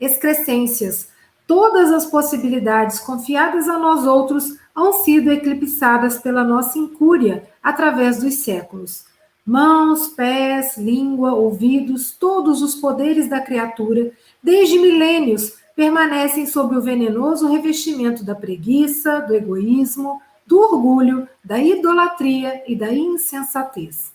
excrescências, 0.00 1.08
todas 1.46 1.92
as 1.92 2.06
possibilidades 2.06 2.98
confiadas 2.98 3.68
a 3.68 3.78
nós 3.78 4.06
outros 4.06 4.56
hão 4.74 5.04
sido 5.04 5.30
eclipsadas 5.30 6.16
pela 6.16 6.42
nossa 6.42 6.78
incúria 6.78 7.46
através 7.62 8.22
dos 8.22 8.36
séculos. 8.36 9.09
Mãos, 9.50 10.06
pés, 10.06 10.76
língua, 10.76 11.34
ouvidos, 11.34 12.12
todos 12.12 12.62
os 12.62 12.76
poderes 12.76 13.28
da 13.28 13.40
criatura, 13.40 14.12
desde 14.40 14.78
milênios, 14.78 15.54
permanecem 15.74 16.46
sob 16.46 16.76
o 16.76 16.80
venenoso 16.80 17.48
revestimento 17.48 18.22
da 18.22 18.36
preguiça, 18.36 19.18
do 19.18 19.34
egoísmo, 19.34 20.22
do 20.46 20.56
orgulho, 20.56 21.26
da 21.44 21.58
idolatria 21.58 22.62
e 22.68 22.76
da 22.76 22.92
insensatez. 22.94 24.12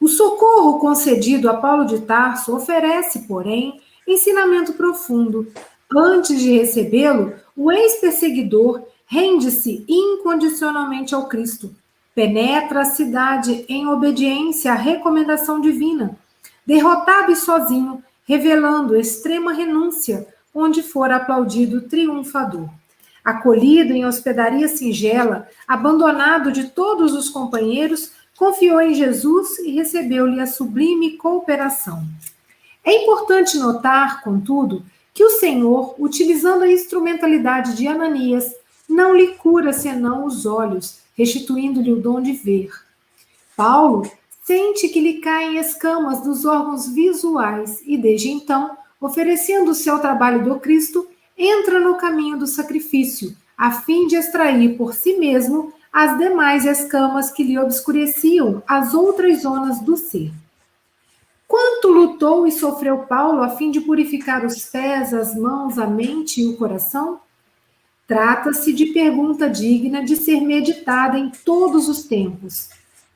O 0.00 0.08
socorro 0.08 0.80
concedido 0.80 1.48
a 1.48 1.54
Paulo 1.54 1.84
de 1.84 2.00
Tarso 2.00 2.52
oferece, 2.52 3.20
porém, 3.20 3.80
ensinamento 4.04 4.72
profundo, 4.72 5.46
Antes 5.94 6.40
de 6.40 6.50
recebê-lo, 6.50 7.34
o 7.56 7.70
ex-perseguidor 7.70 8.82
rende-se 9.06 9.84
incondicionalmente 9.88 11.14
ao 11.14 11.28
Cristo. 11.28 11.72
Penetra 12.16 12.80
a 12.80 12.84
cidade 12.86 13.66
em 13.68 13.86
obediência 13.88 14.72
à 14.72 14.74
recomendação 14.74 15.60
divina. 15.60 16.16
Derrotado 16.64 17.30
e 17.30 17.36
sozinho, 17.36 18.02
revelando 18.26 18.96
extrema 18.96 19.52
renúncia, 19.52 20.26
onde 20.54 20.82
for 20.82 21.10
aplaudido 21.10 21.82
triunfador. 21.82 22.70
Acolhido 23.22 23.92
em 23.92 24.06
hospedaria 24.06 24.66
singela, 24.66 25.46
abandonado 25.68 26.50
de 26.50 26.68
todos 26.68 27.12
os 27.12 27.28
companheiros, 27.28 28.12
confiou 28.38 28.80
em 28.80 28.94
Jesus 28.94 29.58
e 29.58 29.72
recebeu-lhe 29.72 30.40
a 30.40 30.46
sublime 30.46 31.18
cooperação. 31.18 32.02
É 32.82 33.02
importante 33.02 33.58
notar, 33.58 34.22
contudo, 34.22 34.82
que 35.12 35.22
o 35.22 35.28
Senhor, 35.32 35.94
utilizando 35.98 36.62
a 36.62 36.72
instrumentalidade 36.72 37.76
de 37.76 37.86
Ananias, 37.86 38.54
não 38.88 39.14
lhe 39.14 39.34
cura 39.34 39.74
senão 39.74 40.24
os 40.24 40.46
olhos, 40.46 41.04
restituindo-lhe 41.16 41.92
o 41.92 42.00
dom 42.00 42.20
de 42.20 42.32
ver. 42.32 42.70
Paulo 43.56 44.10
sente 44.44 44.88
que 44.88 45.00
lhe 45.00 45.14
caem 45.14 45.58
escamas 45.58 46.22
dos 46.22 46.44
órgãos 46.44 46.88
visuais 46.88 47.82
e, 47.84 47.96
desde 47.96 48.30
então, 48.30 48.76
oferecendo 49.00 49.70
o 49.70 49.74
seu 49.74 49.98
trabalho 49.98 50.44
do 50.44 50.60
Cristo, 50.60 51.08
entra 51.36 51.80
no 51.80 51.96
caminho 51.96 52.38
do 52.38 52.46
sacrifício, 52.46 53.34
a 53.56 53.72
fim 53.72 54.06
de 54.06 54.16
extrair 54.16 54.76
por 54.76 54.94
si 54.94 55.16
mesmo 55.18 55.72
as 55.92 56.18
demais 56.18 56.66
escamas 56.66 57.30
que 57.30 57.42
lhe 57.42 57.58
obscureciam 57.58 58.62
as 58.66 58.92
outras 58.92 59.42
zonas 59.42 59.80
do 59.80 59.96
ser. 59.96 60.30
Quanto 61.48 61.88
lutou 61.88 62.46
e 62.46 62.52
sofreu 62.52 62.98
Paulo 62.98 63.42
a 63.42 63.50
fim 63.50 63.70
de 63.70 63.80
purificar 63.80 64.44
os 64.44 64.64
pés, 64.64 65.14
as 65.14 65.34
mãos, 65.34 65.78
a 65.78 65.86
mente 65.86 66.42
e 66.42 66.48
o 66.48 66.56
coração? 66.56 67.20
Trata-se 68.06 68.72
de 68.72 68.86
pergunta 68.86 69.50
digna 69.50 70.04
de 70.04 70.16
ser 70.16 70.40
meditada 70.40 71.18
em 71.18 71.30
todos 71.44 71.88
os 71.88 72.04
tempos. 72.04 72.68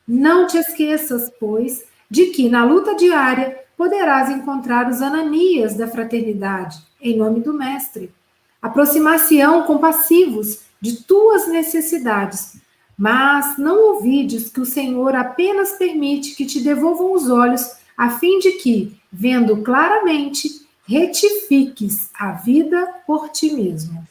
Não 0.07 0.47
te 0.47 0.59
esqueças, 0.59 1.31
pois, 1.39 1.85
de 2.11 2.27
que 2.27 2.49
na 2.49 2.65
luta 2.65 2.97
diária 2.97 3.57
poderás 3.77 4.29
encontrar 4.29 4.91
os 4.91 5.01
Ananias 5.01 5.77
da 5.77 5.87
fraternidade, 5.87 6.79
em 7.01 7.17
nome 7.17 7.41
do 7.41 7.55
Mestre. 7.55 8.13
Aproximar-se-ão 8.61 9.63
compassivos 9.63 10.63
de 10.81 11.05
tuas 11.05 11.47
necessidades, 11.47 12.57
mas 12.99 13.57
não 13.57 13.95
ouvides 13.95 14.51
que 14.51 14.61
o 14.61 14.67
Senhor 14.67 15.15
apenas 15.15 15.73
permite 15.73 16.35
que 16.35 16.45
te 16.45 16.61
devolvam 16.61 17.13
os 17.13 17.31
olhos 17.31 17.65
a 17.97 18.11
fim 18.11 18.39
de 18.41 18.53
que, 18.53 18.99
vendo 19.13 19.63
claramente, 19.63 20.67
retifiques 20.87 22.11
a 22.13 22.33
vida 22.33 22.87
por 23.07 23.29
ti 23.29 23.53
mesmo. 23.53 24.10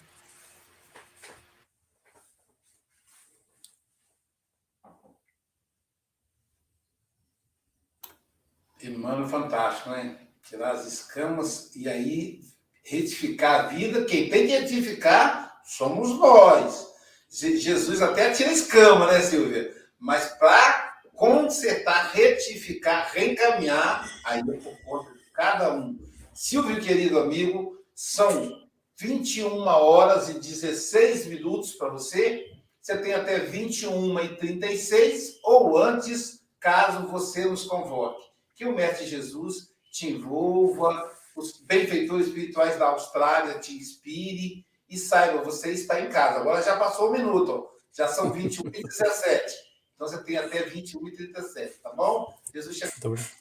Emmanuel, 8.90 9.28
fantástico, 9.28 9.90
né? 9.90 10.18
Tirar 10.44 10.72
as 10.72 10.86
escamas 10.86 11.76
e 11.76 11.88
aí 11.88 12.42
retificar 12.84 13.66
a 13.66 13.68
vida. 13.68 14.06
Quem 14.06 14.30
tem 14.30 14.48
que 14.48 14.58
retificar 14.58 15.62
somos 15.64 16.18
nós. 16.18 16.88
Jesus 17.30 18.02
até 18.02 18.32
tira 18.32 18.52
escama, 18.52 19.12
né, 19.12 19.22
Silvia? 19.22 19.72
Mas 20.00 20.26
para 20.40 21.02
consertar, 21.14 22.12
retificar, 22.14 23.12
reencaminhar, 23.14 24.10
aí 24.26 24.40
é 24.40 24.44
por 24.44 24.78
conta 24.84 25.12
de 25.12 25.32
cada 25.32 25.74
um. 25.74 26.00
Silvio, 26.34 26.82
querido 26.82 27.20
amigo, 27.20 27.78
são 27.94 28.68
21 28.98 29.60
horas 29.68 30.30
e 30.30 30.34
16 30.34 31.28
minutos 31.28 31.74
para 31.74 31.90
você. 31.90 32.46
Você 32.82 32.98
tem 32.98 33.14
até 33.14 33.40
21 33.40 34.20
e 34.22 34.38
36 34.38 35.40
ou 35.44 35.78
antes, 35.78 36.42
caso 36.60 37.08
você 37.08 37.46
nos 37.46 37.66
convoque. 37.66 38.29
Que 38.60 38.66
o 38.66 38.76
Mestre 38.76 39.08
Jesus 39.08 39.70
te 39.90 40.10
envolva, 40.10 41.10
os 41.34 41.62
benfeitores 41.62 42.28
espirituais 42.28 42.78
da 42.78 42.90
Austrália 42.90 43.58
te 43.58 43.74
inspire 43.74 44.66
e 44.90 44.98
saiba, 44.98 45.42
você 45.42 45.72
está 45.72 46.02
em 46.02 46.10
casa. 46.10 46.42
Agora 46.42 46.62
já 46.62 46.78
passou 46.78 47.08
um 47.08 47.14
minuto, 47.14 47.70
já 47.96 48.10
são 48.10 48.34
21 48.34 48.68
e 48.68 48.84
17. 48.84 49.56
Então 49.96 50.06
você 50.10 50.22
tem 50.26 50.36
até 50.36 50.64
21 50.64 51.08
e 51.08 51.16
37, 51.16 51.80
tá 51.80 51.94
bom? 51.94 52.38
Jesus. 52.54 52.82
Muito 52.82 53.08
obrigado. 53.08 53.32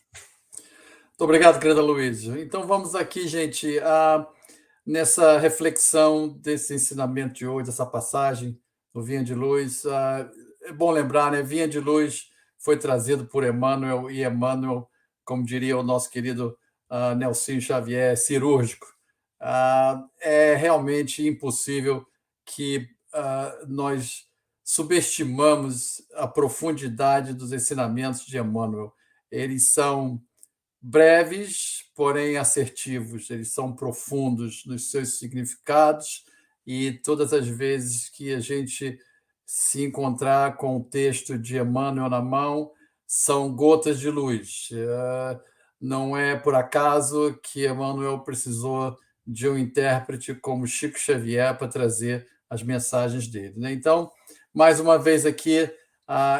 Muito 1.08 1.24
obrigado, 1.24 1.60
querida 1.60 1.82
Luiz. 1.82 2.22
Então 2.22 2.64
vamos 2.64 2.94
aqui, 2.94 3.26
gente, 3.26 3.76
a, 3.80 4.24
nessa 4.86 5.36
reflexão 5.36 6.28
desse 6.28 6.72
ensinamento 6.74 7.34
de 7.34 7.44
hoje, 7.44 7.66
dessa 7.66 7.84
passagem 7.84 8.56
do 8.94 9.02
Vinha 9.02 9.24
de 9.24 9.34
Luz. 9.34 9.82
É 10.62 10.72
bom 10.72 10.92
lembrar, 10.92 11.32
né? 11.32 11.42
Vinha 11.42 11.66
de 11.66 11.80
Luz 11.80 12.28
foi 12.56 12.76
trazido 12.76 13.24
por 13.26 13.42
Emmanuel 13.44 14.08
e 14.08 14.24
Emmanuel, 14.24 14.88
como 15.28 15.44
diria 15.44 15.76
o 15.76 15.82
nosso 15.82 16.08
querido 16.08 16.56
uh, 16.90 17.14
Nelson 17.14 17.60
Xavier, 17.60 18.16
cirúrgico. 18.16 18.86
Uh, 19.38 20.08
é 20.22 20.54
realmente 20.54 21.28
impossível 21.28 22.06
que 22.46 22.88
uh, 23.12 23.66
nós 23.68 24.26
subestimamos 24.64 26.02
a 26.14 26.26
profundidade 26.26 27.34
dos 27.34 27.52
ensinamentos 27.52 28.24
de 28.24 28.38
Emmanuel. 28.38 28.90
Eles 29.30 29.70
são 29.70 30.18
breves, 30.80 31.84
porém 31.94 32.38
assertivos, 32.38 33.28
eles 33.28 33.52
são 33.52 33.76
profundos 33.76 34.64
nos 34.64 34.90
seus 34.90 35.18
significados 35.18 36.24
e 36.66 36.92
todas 36.92 37.34
as 37.34 37.46
vezes 37.46 38.08
que 38.08 38.32
a 38.32 38.40
gente 38.40 38.98
se 39.44 39.84
encontrar 39.84 40.56
com 40.56 40.78
o 40.78 40.84
texto 40.84 41.38
de 41.38 41.58
Emmanuel 41.58 42.08
na 42.08 42.22
mão, 42.22 42.72
são 43.08 43.50
gotas 43.56 43.98
de 43.98 44.10
luz. 44.10 44.68
Eh, 44.70 45.40
não 45.80 46.14
é 46.14 46.36
por 46.36 46.54
acaso 46.54 47.40
que 47.42 47.66
Emmanuel 47.66 48.20
precisou 48.20 48.98
de 49.26 49.48
um 49.48 49.56
intérprete 49.56 50.34
como 50.34 50.66
Chico 50.66 50.98
Xavier 50.98 51.56
para 51.56 51.68
trazer 51.68 52.28
as 52.50 52.62
mensagens 52.62 53.26
dele. 53.26 53.54
Né? 53.56 53.72
Então, 53.72 54.12
mais 54.52 54.78
uma 54.78 54.98
vez 54.98 55.24
aqui, 55.24 55.70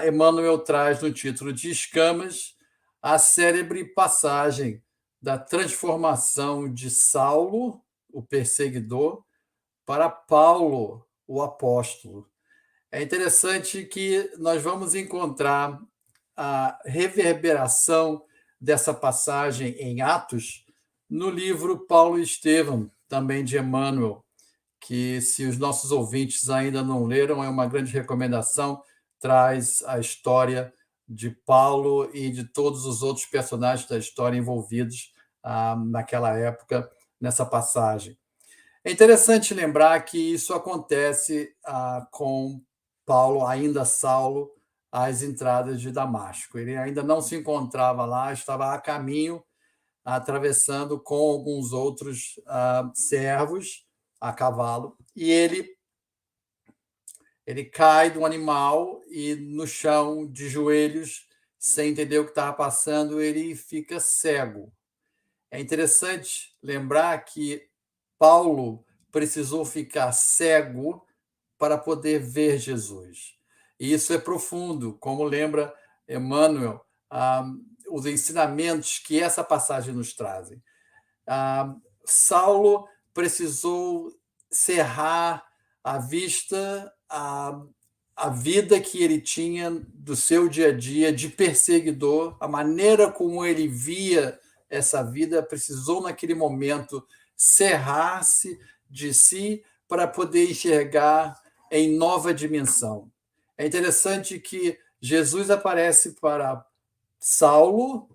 Emmanuel 0.06 0.58
traz 0.58 1.00
no 1.00 1.12
título 1.12 1.52
de 1.52 1.70
Escamas 1.70 2.54
a 3.00 3.18
célebre 3.18 3.84
passagem 3.84 4.82
da 5.20 5.38
transformação 5.38 6.72
de 6.72 6.90
Saulo, 6.90 7.82
o 8.12 8.22
perseguidor, 8.22 9.22
para 9.84 10.08
Paulo, 10.08 11.06
o 11.26 11.42
apóstolo. 11.42 12.28
É 12.90 13.02
interessante 13.02 13.84
que 13.84 14.30
nós 14.38 14.62
vamos 14.62 14.94
encontrar 14.94 15.78
a 16.40 16.78
reverberação 16.84 18.22
dessa 18.60 18.94
passagem 18.94 19.70
em 19.72 20.00
Atos 20.00 20.64
no 21.10 21.28
livro 21.28 21.84
Paulo 21.86 22.16
e 22.16 22.22
Estevão, 22.22 22.88
também 23.08 23.42
de 23.42 23.58
Emmanuel, 23.58 24.24
que, 24.78 25.20
se 25.20 25.44
os 25.46 25.58
nossos 25.58 25.90
ouvintes 25.90 26.48
ainda 26.48 26.80
não 26.80 27.04
leram, 27.06 27.42
é 27.42 27.48
uma 27.48 27.66
grande 27.66 27.92
recomendação. 27.92 28.80
Traz 29.18 29.82
a 29.84 29.98
história 29.98 30.72
de 31.08 31.30
Paulo 31.30 32.08
e 32.14 32.30
de 32.30 32.44
todos 32.44 32.84
os 32.84 33.02
outros 33.02 33.26
personagens 33.26 33.88
da 33.88 33.98
história 33.98 34.36
envolvidos 34.36 35.12
ah, 35.42 35.74
naquela 35.76 36.38
época, 36.38 36.88
nessa 37.20 37.44
passagem. 37.44 38.16
É 38.84 38.92
interessante 38.92 39.54
lembrar 39.54 39.98
que 40.04 40.18
isso 40.18 40.54
acontece 40.54 41.52
ah, 41.64 42.06
com 42.12 42.62
Paulo, 43.04 43.44
ainda 43.44 43.84
Saulo, 43.84 44.52
às 44.90 45.22
entradas 45.22 45.80
de 45.80 45.90
Damasco. 45.90 46.58
Ele 46.58 46.76
ainda 46.76 47.02
não 47.02 47.20
se 47.20 47.36
encontrava 47.36 48.04
lá, 48.04 48.32
estava 48.32 48.72
a 48.72 48.80
caminho, 48.80 49.42
atravessando 50.04 50.98
com 50.98 51.16
alguns 51.16 51.72
outros 51.72 52.40
ah, 52.46 52.90
servos 52.94 53.86
a 54.20 54.32
cavalo 54.32 54.96
e 55.14 55.30
ele 55.30 55.76
ele 57.46 57.64
cai 57.64 58.10
do 58.10 58.26
animal 58.26 59.00
e 59.08 59.34
no 59.34 59.66
chão 59.66 60.30
de 60.30 60.50
joelhos, 60.50 61.26
sem 61.58 61.92
entender 61.92 62.18
o 62.18 62.24
que 62.24 62.30
estava 62.30 62.52
passando, 62.52 63.22
ele 63.22 63.56
fica 63.56 63.98
cego. 63.98 64.70
É 65.50 65.58
interessante 65.58 66.54
lembrar 66.62 67.18
que 67.24 67.66
Paulo 68.18 68.84
precisou 69.10 69.64
ficar 69.64 70.12
cego 70.12 71.02
para 71.56 71.78
poder 71.78 72.18
ver 72.18 72.58
Jesus. 72.58 73.37
E 73.78 73.92
isso 73.92 74.12
é 74.12 74.18
profundo, 74.18 74.94
como 74.94 75.24
lembra 75.24 75.74
Emmanuel, 76.08 76.84
ah, 77.10 77.44
os 77.90 78.06
ensinamentos 78.06 78.98
que 78.98 79.20
essa 79.20 79.44
passagem 79.44 79.94
nos 79.94 80.12
trazem. 80.12 80.62
Ah, 81.26 81.74
Saulo 82.04 82.86
precisou 83.14 84.12
cerrar 84.50 85.46
a 85.82 85.98
vista 85.98 86.92
a, 87.08 87.60
a 88.16 88.28
vida 88.30 88.80
que 88.80 89.02
ele 89.02 89.20
tinha 89.20 89.70
do 89.70 90.16
seu 90.16 90.48
dia 90.48 90.68
a 90.68 90.76
dia 90.76 91.12
de 91.12 91.28
perseguidor, 91.28 92.36
a 92.40 92.48
maneira 92.48 93.10
como 93.10 93.44
ele 93.44 93.68
via 93.68 94.38
essa 94.68 95.02
vida, 95.02 95.42
precisou 95.42 96.02
naquele 96.02 96.34
momento 96.34 97.06
cerrar-se 97.36 98.58
de 98.90 99.14
si 99.14 99.62
para 99.86 100.06
poder 100.06 100.50
enxergar 100.50 101.40
em 101.70 101.96
nova 101.96 102.34
dimensão. 102.34 103.10
É 103.58 103.66
interessante 103.66 104.38
que 104.38 104.78
Jesus 105.00 105.50
aparece 105.50 106.12
para 106.20 106.64
Saulo 107.18 108.08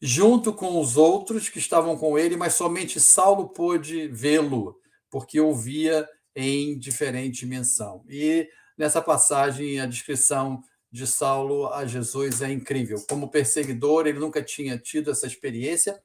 junto 0.00 0.52
com 0.52 0.80
os 0.80 0.96
outros 0.96 1.48
que 1.48 1.58
estavam 1.58 1.96
com 1.96 2.18
ele, 2.18 2.36
mas 2.36 2.54
somente 2.54 2.98
Saulo 2.98 3.48
pôde 3.50 4.08
vê-lo, 4.08 4.80
porque 5.10 5.40
o 5.40 5.54
via 5.54 6.08
em 6.34 6.78
diferente 6.78 7.40
dimensão. 7.40 8.04
E 8.08 8.48
nessa 8.76 9.00
passagem, 9.00 9.80
a 9.80 9.86
descrição 9.86 10.62
de 10.90 11.06
Saulo 11.06 11.68
a 11.72 11.84
Jesus 11.86 12.42
é 12.42 12.50
incrível. 12.50 13.04
Como 13.08 13.30
perseguidor, 13.30 14.06
ele 14.06 14.18
nunca 14.18 14.42
tinha 14.42 14.78
tido 14.78 15.10
essa 15.10 15.26
experiência, 15.26 16.00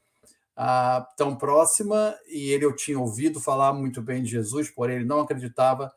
ah, 0.56 1.08
tão 1.18 1.36
próxima 1.36 2.16
e 2.28 2.50
ele 2.50 2.66
eu 2.66 2.76
tinha 2.76 3.00
ouvido 3.00 3.40
falar 3.40 3.74
muito 3.74 4.02
bem 4.02 4.22
de 4.22 4.32
Jesus, 4.32 4.70
porém 4.70 4.98
ele 4.98 5.06
não 5.06 5.22
acreditava. 5.22 5.92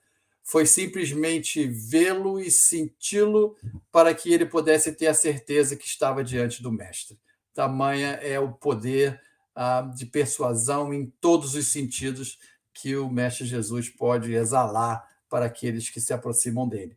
Foi 0.45 0.67
simplesmente 0.67 1.67
vê-lo 1.67 2.39
e 2.39 2.51
senti-lo 2.51 3.57
para 3.91 4.15
que 4.15 4.33
ele 4.33 4.45
pudesse 4.45 4.93
ter 4.93 5.07
a 5.07 5.15
certeza 5.15 5.75
que 5.75 5.87
estava 5.87 6.23
diante 6.23 6.63
do 6.63 6.71
Mestre. 6.71 7.19
Tamanha 7.55 8.11
é 8.23 8.39
o 8.39 8.53
poder 8.53 9.21
ah, 9.55 9.91
de 9.97 10.05
persuasão 10.05 10.93
em 10.93 11.07
todos 11.21 11.55
os 11.55 11.69
sentidos 11.69 12.39
que 12.75 12.95
o 12.95 13.09
Mestre 13.09 13.47
Jesus 13.47 13.89
pode 13.89 14.35
exalar 14.35 15.09
para 15.31 15.47
aqueles 15.47 15.89
que 15.89 16.01
se 16.01 16.13
aproximam 16.13 16.69
dele. 16.69 16.97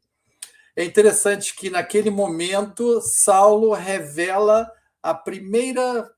É 0.75 0.83
interessante 0.83 1.55
que 1.55 1.69
naquele 1.69 2.09
momento 2.09 3.01
Saulo 3.01 3.73
revela 3.73 4.69
a 5.01 5.13
primeira 5.13 6.11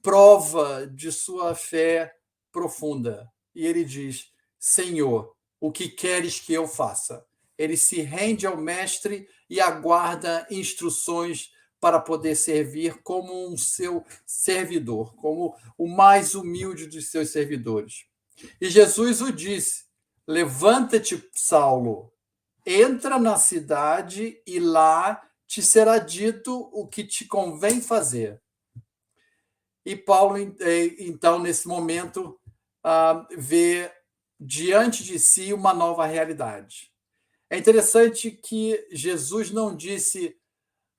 prova 0.00 0.86
de 0.86 1.10
sua 1.10 1.54
fé 1.54 2.14
profunda. 2.50 3.30
E 3.54 3.66
ele 3.66 3.84
diz: 3.84 4.30
Senhor, 4.58 5.34
o 5.62 5.70
que 5.70 5.88
queres 5.88 6.40
que 6.40 6.52
eu 6.52 6.66
faça? 6.66 7.24
Ele 7.56 7.76
se 7.76 8.00
rende 8.00 8.44
ao 8.44 8.56
mestre 8.56 9.28
e 9.48 9.60
aguarda 9.60 10.44
instruções 10.50 11.52
para 11.80 12.00
poder 12.00 12.34
servir 12.34 13.00
como 13.04 13.48
um 13.48 13.56
seu 13.56 14.04
servidor, 14.26 15.14
como 15.14 15.54
o 15.78 15.86
mais 15.86 16.34
humilde 16.34 16.88
dos 16.88 17.12
seus 17.12 17.30
servidores. 17.30 18.06
E 18.60 18.68
Jesus 18.68 19.22
o 19.22 19.30
disse: 19.30 19.84
Levanta-te, 20.26 21.30
Saulo, 21.32 22.12
entra 22.66 23.16
na 23.16 23.36
cidade 23.36 24.42
e 24.44 24.58
lá 24.58 25.22
te 25.46 25.62
será 25.62 25.98
dito 25.98 26.70
o 26.72 26.88
que 26.88 27.04
te 27.04 27.24
convém 27.24 27.80
fazer. 27.80 28.42
E 29.86 29.94
Paulo, 29.94 30.38
eh, 30.38 30.96
então, 30.98 31.38
nesse 31.38 31.68
momento, 31.68 32.36
ah, 32.82 33.28
vê 33.36 33.92
diante 34.44 35.04
de 35.04 35.18
si 35.18 35.52
uma 35.52 35.72
nova 35.72 36.06
realidade. 36.06 36.90
É 37.48 37.56
interessante 37.56 38.30
que 38.30 38.86
Jesus 38.90 39.50
não 39.50 39.76
disse, 39.76 40.36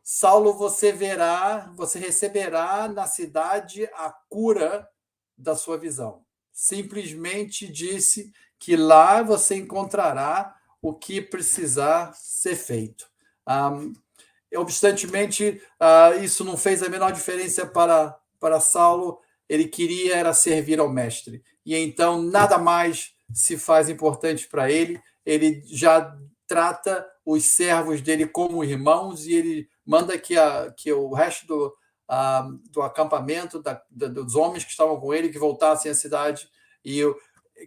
Saulo, 0.02 0.54
você 0.54 0.92
verá, 0.92 1.72
você 1.76 1.98
receberá 2.00 2.88
na 2.88 3.08
cidade 3.08 3.90
a 3.96 4.14
cura 4.30 4.88
da 5.38 5.56
sua 5.56 5.78
visão. 5.78 6.24
Simplesmente 6.52 7.68
disse 7.68 8.32
que 8.60 8.76
lá 8.76 9.24
você 9.24 9.56
encontrará 9.56 10.56
o 10.82 10.94
que 10.94 11.22
precisar 11.22 12.14
ser 12.14 12.56
feito. 12.56 13.08
Um, 13.48 13.94
obstantemente, 14.56 15.62
uh, 15.82 16.24
isso 16.24 16.44
não 16.46 16.56
fez 16.56 16.84
a 16.84 16.90
menor 16.90 17.12
diferença 17.12 17.66
para 17.66 18.18
para 18.44 18.60
Saulo, 18.60 19.22
ele 19.48 19.70
queria 19.70 20.18
era 20.18 20.34
servir 20.34 20.78
ao 20.78 20.90
mestre. 20.90 21.42
E 21.66 21.78
então 21.78 22.22
nada 22.22 22.58
mais 22.58 23.13
se 23.34 23.58
faz 23.58 23.90
importante 23.90 24.48
para 24.48 24.72
ele, 24.72 25.02
ele 25.26 25.62
já 25.66 26.16
trata 26.48 27.06
os 27.26 27.46
servos 27.46 28.02
dele 28.02 28.28
como 28.28 28.64
irmãos 28.64 29.26
e 29.26 29.34
ele 29.34 29.70
manda 29.86 30.18
que, 30.18 30.38
a, 30.38 30.72
que 30.78 30.92
o 30.92 31.14
resto 31.14 31.48
do, 31.48 31.74
a, 32.08 32.48
do 32.70 32.82
acampamento, 32.82 33.62
da, 33.62 33.82
da, 33.90 34.08
dos 34.08 34.36
homens 34.36 34.64
que 34.64 34.72
estavam 34.72 35.00
com 35.00 35.14
ele, 35.14 35.30
que 35.30 35.40
voltassem 35.40 35.92
à 35.92 35.96
cidade 35.96 36.48
e 36.84 37.02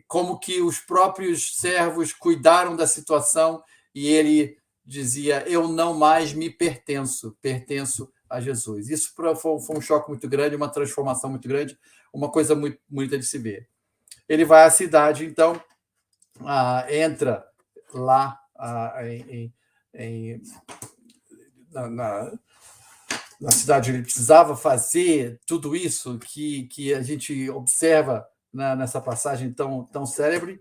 como 0.07 0.39
que 0.39 0.61
os 0.61 0.79
próprios 0.79 1.57
servos 1.57 2.13
cuidaram 2.13 2.77
da 2.77 2.87
situação 2.87 3.63
e 3.95 4.09
ele 4.09 4.59
dizia: 4.85 5.45
Eu 5.49 5.69
não 5.69 5.95
mais 5.95 6.33
me 6.33 6.51
pertenço, 6.51 7.37
pertenço 7.41 8.13
a 8.29 8.41
Jesus. 8.41 8.89
Isso 8.89 9.13
foi 9.15 9.77
um 9.77 9.81
choque 9.81 10.11
muito 10.11 10.29
grande, 10.29 10.57
uma 10.57 10.69
transformação 10.69 11.31
muito 11.31 11.49
grande, 11.49 11.79
uma 12.13 12.31
coisa 12.31 12.55
muito 12.55 12.79
bonita 12.89 13.19
de 13.19 13.25
se 13.25 13.39
ver. 13.39 13.69
Ele 14.29 14.45
vai 14.45 14.65
à 14.65 14.71
cidade, 14.71 15.25
então, 15.25 15.61
ah, 16.41 16.87
entra 16.91 17.47
lá 17.93 18.39
ah, 18.59 19.01
em, 19.05 19.53
em, 19.95 20.43
na, 21.73 21.89
na, 21.89 22.39
na, 23.41 23.51
cidade 23.51 23.91
ele 23.91 24.03
precisava 24.03 24.57
fazer 24.57 25.41
tudo 25.47 25.77
isso 25.77 26.19
que, 26.19 26.67
que 26.69 26.93
a 26.93 27.03
gente 27.03 27.49
observa 27.51 28.27
na, 28.53 28.75
nessa 28.75 29.01
passagem 29.01 29.53
tão, 29.53 29.85
tão 29.85 30.05
célebre, 30.05 30.61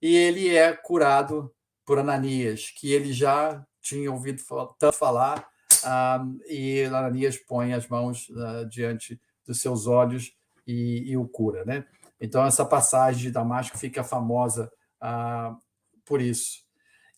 e 0.00 0.14
ele 0.14 0.54
é 0.54 0.72
curado 0.72 1.52
por 1.84 1.98
Ananias, 1.98 2.70
que 2.70 2.92
ele 2.92 3.12
já 3.12 3.64
tinha 3.80 4.10
ouvido 4.10 4.42
tanto 4.78 4.96
falar 4.96 5.46
um, 5.84 6.40
e 6.48 6.84
Ananias 6.84 7.36
põe 7.36 7.74
as 7.74 7.86
mãos 7.86 8.28
diante 8.70 9.20
dos 9.46 9.60
seus 9.60 9.86
olhos 9.86 10.32
e, 10.66 11.10
e, 11.10 11.16
o 11.16 11.28
cura. 11.28 11.64
Né? 11.64 11.84
Então, 12.24 12.44
essa 12.44 12.64
passagem 12.64 13.22
de 13.22 13.30
Damasco 13.30 13.78
fica 13.78 14.02
famosa 14.02 14.70
uh, 15.02 15.56
por 16.04 16.20
isso. 16.20 16.64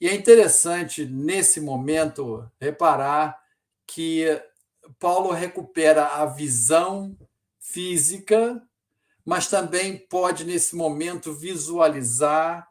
E 0.00 0.08
é 0.08 0.14
interessante, 0.14 1.06
nesse 1.06 1.60
momento, 1.60 2.50
reparar 2.60 3.38
que 3.86 4.26
Paulo 4.98 5.30
recupera 5.30 6.06
a 6.06 6.26
visão 6.26 7.16
física, 7.58 8.62
mas 9.24 9.48
também 9.48 9.96
pode, 9.96 10.44
nesse 10.44 10.76
momento, 10.76 11.32
visualizar 11.32 12.68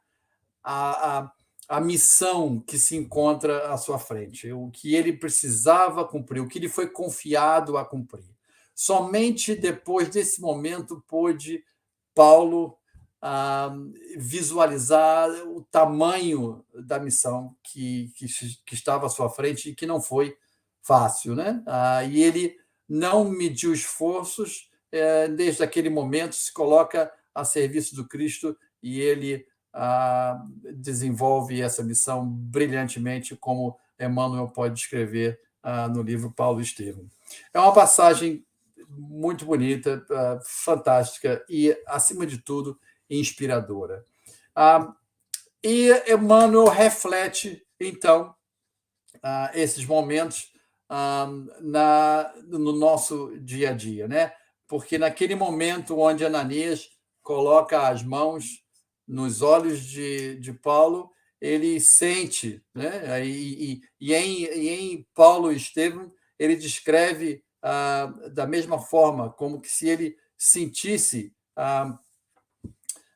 a, 0.64 1.20
a 1.20 1.32
a 1.68 1.82
missão 1.82 2.60
que 2.60 2.78
se 2.78 2.96
encontra 2.96 3.72
à 3.72 3.78
sua 3.78 3.98
frente, 3.98 4.52
o 4.52 4.70
que 4.70 4.96
ele 4.96 5.14
precisava 5.14 6.06
cumprir, 6.06 6.40
o 6.40 6.48
que 6.48 6.60
lhe 6.60 6.70
foi 6.70 6.88
confiado 6.88 7.78
a 7.78 7.86
cumprir. 7.86 8.26
Somente 8.74 9.56
depois 9.56 10.10
desse 10.10 10.42
momento 10.42 11.04
pôde 11.08 11.64
Paulo 12.16 12.78
ah, 13.22 13.76
visualizar 14.18 15.30
o 15.48 15.62
tamanho 15.64 16.64
da 16.74 16.98
missão 16.98 17.56
que, 17.64 18.12
que, 18.16 18.28
que, 18.66 18.74
estava 18.74 19.08
à 19.08 19.10
sua 19.10 19.30
frente 19.30 19.70
e 19.70 19.76
que 19.76 19.86
não 19.86 20.02
foi 20.02 20.36
fácil. 20.82 21.36
Né? 21.36 21.62
Ah, 21.68 22.04
e 22.04 22.24
ele 22.24 22.56
não 22.88 23.26
mediu 23.26 23.74
esforços, 23.74 24.70
eh, 24.92 25.28
desde 25.28 25.64
aquele 25.64 25.90
momento 25.90 26.36
se 26.36 26.54
coloca 26.54 27.12
a 27.34 27.44
serviço 27.44 27.96
do 27.96 28.08
Cristo 28.08 28.56
e 28.82 29.02
ele 29.02 29.46
ah, 29.74 30.42
desenvolve 30.76 31.62
essa 31.62 31.84
missão 31.84 32.26
brilhantemente, 32.26 33.36
como 33.36 33.78
Emmanuel 34.00 34.48
pode 34.48 34.76
descrever 34.76 35.40
ah, 35.64 35.90
no 35.90 36.02
livro 36.02 36.32
Paulo 36.32 36.62
Estevam. 36.62 37.10
É 37.54 37.60
uma 37.60 37.74
passagem 37.74 38.46
muito 38.90 39.46
bonita, 39.46 40.06
ah, 40.10 40.40
fantástica 40.44 41.44
e, 41.50 41.76
acima 41.88 42.26
de 42.26 42.38
tudo, 42.40 42.80
inspiradora. 43.10 44.06
e 45.64 45.92
Emmanuel 46.12 46.68
reflete, 46.68 47.66
então, 47.80 48.34
esses 49.54 49.86
momentos 49.86 50.52
na, 51.62 52.34
no 52.48 52.72
nosso 52.72 53.38
dia 53.40 53.72
a 53.72 53.74
dia, 53.74 54.08
né? 54.08 54.32
Porque 54.68 54.98
naquele 54.98 55.36
momento 55.36 56.00
onde 56.00 56.26
Ananias 56.26 56.90
coloca 57.22 57.88
as 57.88 58.04
mãos 58.04 58.64
nos 59.08 59.42
olhos 59.42 59.84
de, 59.84 60.36
de 60.40 60.54
Paulo, 60.54 61.12
ele 61.40 61.80
sente, 61.80 62.64
né? 62.74 63.26
E, 63.26 63.74
e, 63.74 63.82
e, 64.00 64.14
em, 64.14 64.44
e 64.44 64.70
em 64.70 65.08
Paulo 65.14 65.52
e 65.52 65.58
Estevão, 65.58 66.12
ele 66.38 66.56
descreve 66.56 67.44
ah, 67.68 68.14
da 68.32 68.46
mesma 68.46 68.80
forma, 68.80 69.32
como 69.32 69.60
que 69.60 69.68
se 69.68 69.90
ele 69.90 70.16
sentisse 70.38 71.36
ah, 71.56 71.98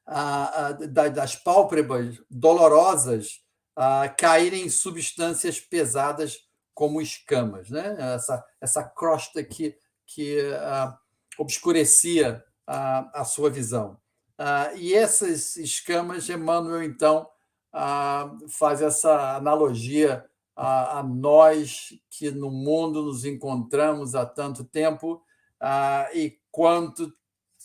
ah, 0.07 0.71
das 1.13 1.35
pálpebras 1.35 2.19
dolorosas 2.27 3.43
ah, 3.75 4.09
caírem 4.09 4.67
substâncias 4.67 5.59
pesadas 5.59 6.39
como 6.73 6.99
escamas, 6.99 7.69
né? 7.69 7.95
essa, 8.15 8.43
essa 8.59 8.83
crosta 8.83 9.43
que, 9.43 9.77
que 10.07 10.41
ah, 10.55 10.97
obscurecia 11.37 12.43
a, 12.65 13.21
a 13.21 13.25
sua 13.25 13.51
visão. 13.51 13.99
Ah, 14.35 14.71
e 14.73 14.95
essas 14.95 15.57
escamas, 15.57 16.27
Emmanuel, 16.27 16.81
então, 16.81 17.29
ah, 17.71 18.35
faz 18.57 18.81
essa 18.81 19.35
analogia 19.35 20.25
a, 20.61 20.99
a, 20.99 21.03
nós 21.03 21.93
que 22.09 22.29
no 22.31 22.51
mundo 22.51 23.01
nos 23.01 23.23
encontramos 23.23 24.13
há 24.13 24.25
tanto 24.25 24.65
tempo 24.65 25.23
ah, 25.57 26.09
e 26.13 26.37
quanto 26.51 27.13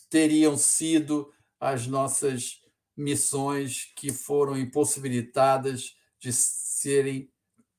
teriam 0.09 0.57
sido 0.57 1.29
as 1.59 1.89
nossas 1.89 2.63
missões 2.97 3.93
que 3.97 4.13
foram 4.13 4.57
impossibilitadas 4.57 5.97
de 6.21 6.33
serem 6.33 7.29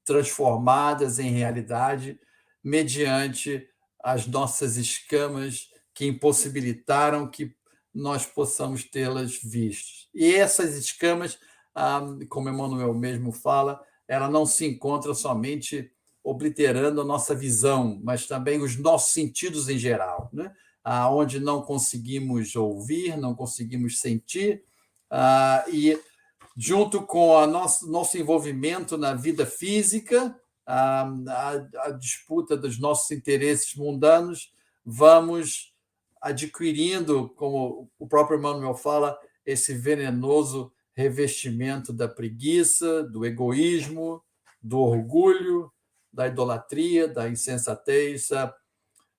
transformadas 0.04 1.17
em 1.17 1.32
realidade 1.32 2.19
mediante 2.62 3.65
as 4.04 4.28
nossas 4.28 4.75
escamas 4.75 5.69
que 5.93 6.06
impossibilitaram 6.06 7.32
que 7.32 7.56
nós 7.93 8.25
possamos 8.25 8.84
tê-las 8.84 9.41
vistas. 9.41 10.10
E 10.13 10.36
essas 10.36 10.75
escamas, 10.75 11.39
ah, 11.73 12.01
como 12.28 12.49
Emmanuel 12.49 12.93
mesmo 12.93 13.32
fala, 13.32 13.82
ela 14.07 14.29
não 14.29 14.45
se 14.45 14.65
encontra 14.65 15.13
somente 15.13 15.91
obliterando 16.23 17.01
a 17.01 17.05
nossa 17.05 17.35
visão, 17.35 17.99
mas 18.03 18.25
também 18.25 18.61
os 18.61 18.77
nossos 18.77 19.13
sentidos 19.13 19.69
em 19.69 19.77
geral. 19.77 20.29
Né? 20.33 20.51
onde 21.11 21.39
não 21.39 21.63
conseguimos 21.63 22.55
ouvir, 22.55 23.17
não 23.17 23.33
conseguimos 23.33 23.99
sentir, 23.99 24.63
ah, 25.09 25.65
e 25.67 25.99
junto 26.55 27.01
com 27.01 27.29
o 27.29 27.47
nosso, 27.47 27.89
nosso 27.89 28.17
envolvimento 28.17 28.97
na 28.97 29.13
vida 29.13 29.45
física, 29.45 30.39
a, 30.65 31.03
a, 31.27 31.51
a 31.87 31.91
disputa 31.91 32.55
dos 32.55 32.79
nossos 32.79 33.09
interesses 33.11 33.75
mundanos, 33.75 34.53
vamos 34.85 35.73
adquirindo, 36.21 37.29
como 37.35 37.89
o 37.99 38.07
próprio 38.07 38.37
Emmanuel 38.37 38.75
fala, 38.75 39.17
esse 39.45 39.73
venenoso 39.73 40.71
revestimento 40.95 41.91
da 41.91 42.08
preguiça, 42.08 43.03
do 43.03 43.25
egoísmo, 43.25 44.23
do 44.62 44.79
orgulho, 44.79 45.71
da 46.12 46.27
idolatria, 46.27 47.08
da 47.08 47.29
insensatez. 47.29 48.29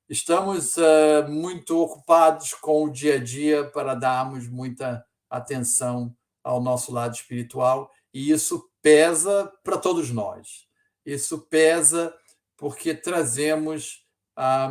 Estamos 0.08 0.76
uh, 0.76 1.28
muito 1.28 1.78
ocupados 1.78 2.54
com 2.54 2.84
o 2.84 2.90
dia 2.90 3.16
a 3.16 3.22
dia 3.22 3.64
para 3.64 3.94
darmos 3.94 4.48
muita 4.48 5.04
atenção 5.28 6.16
ao 6.42 6.62
nosso 6.62 6.92
lado 6.92 7.14
espiritual 7.14 7.90
e 8.14 8.30
isso 8.30 8.70
pesa 8.80 9.52
para 9.62 9.76
todos 9.76 10.10
nós. 10.10 10.66
Isso 11.04 11.40
pesa 11.48 12.14
porque 12.56 12.94
trazemos 12.94 14.06
ah, 14.34 14.70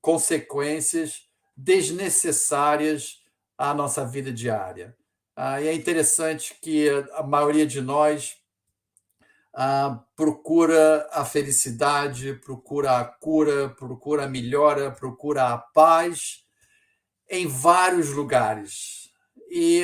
consequências 0.00 1.28
desnecessárias 1.56 3.22
à 3.56 3.72
nossa 3.72 4.04
vida 4.04 4.32
diária. 4.32 4.96
Ah, 5.44 5.60
e 5.60 5.66
é 5.66 5.74
interessante 5.74 6.54
que 6.62 6.88
a 7.14 7.22
maioria 7.24 7.66
de 7.66 7.80
nós 7.80 8.36
ah, 9.52 10.00
procura 10.14 11.08
a 11.10 11.24
felicidade, 11.24 12.34
procura 12.34 13.00
a 13.00 13.04
cura, 13.04 13.70
procura 13.70 14.22
a 14.22 14.28
melhora, 14.28 14.92
procura 14.92 15.48
a 15.48 15.58
paz 15.58 16.44
em 17.28 17.48
vários 17.48 18.10
lugares. 18.10 19.10
E 19.50 19.82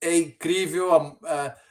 é 0.00 0.16
incrível 0.16 0.92
uh, 0.92 1.18